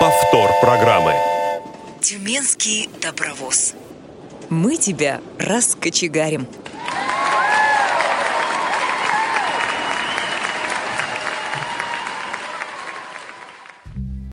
Повтор 0.01 0.51
программы. 0.61 1.13
Тюменский 2.01 2.91
добровоз. 3.01 3.75
Мы 4.51 4.77
тебя 4.77 5.21
раскочегарим. 5.39 6.47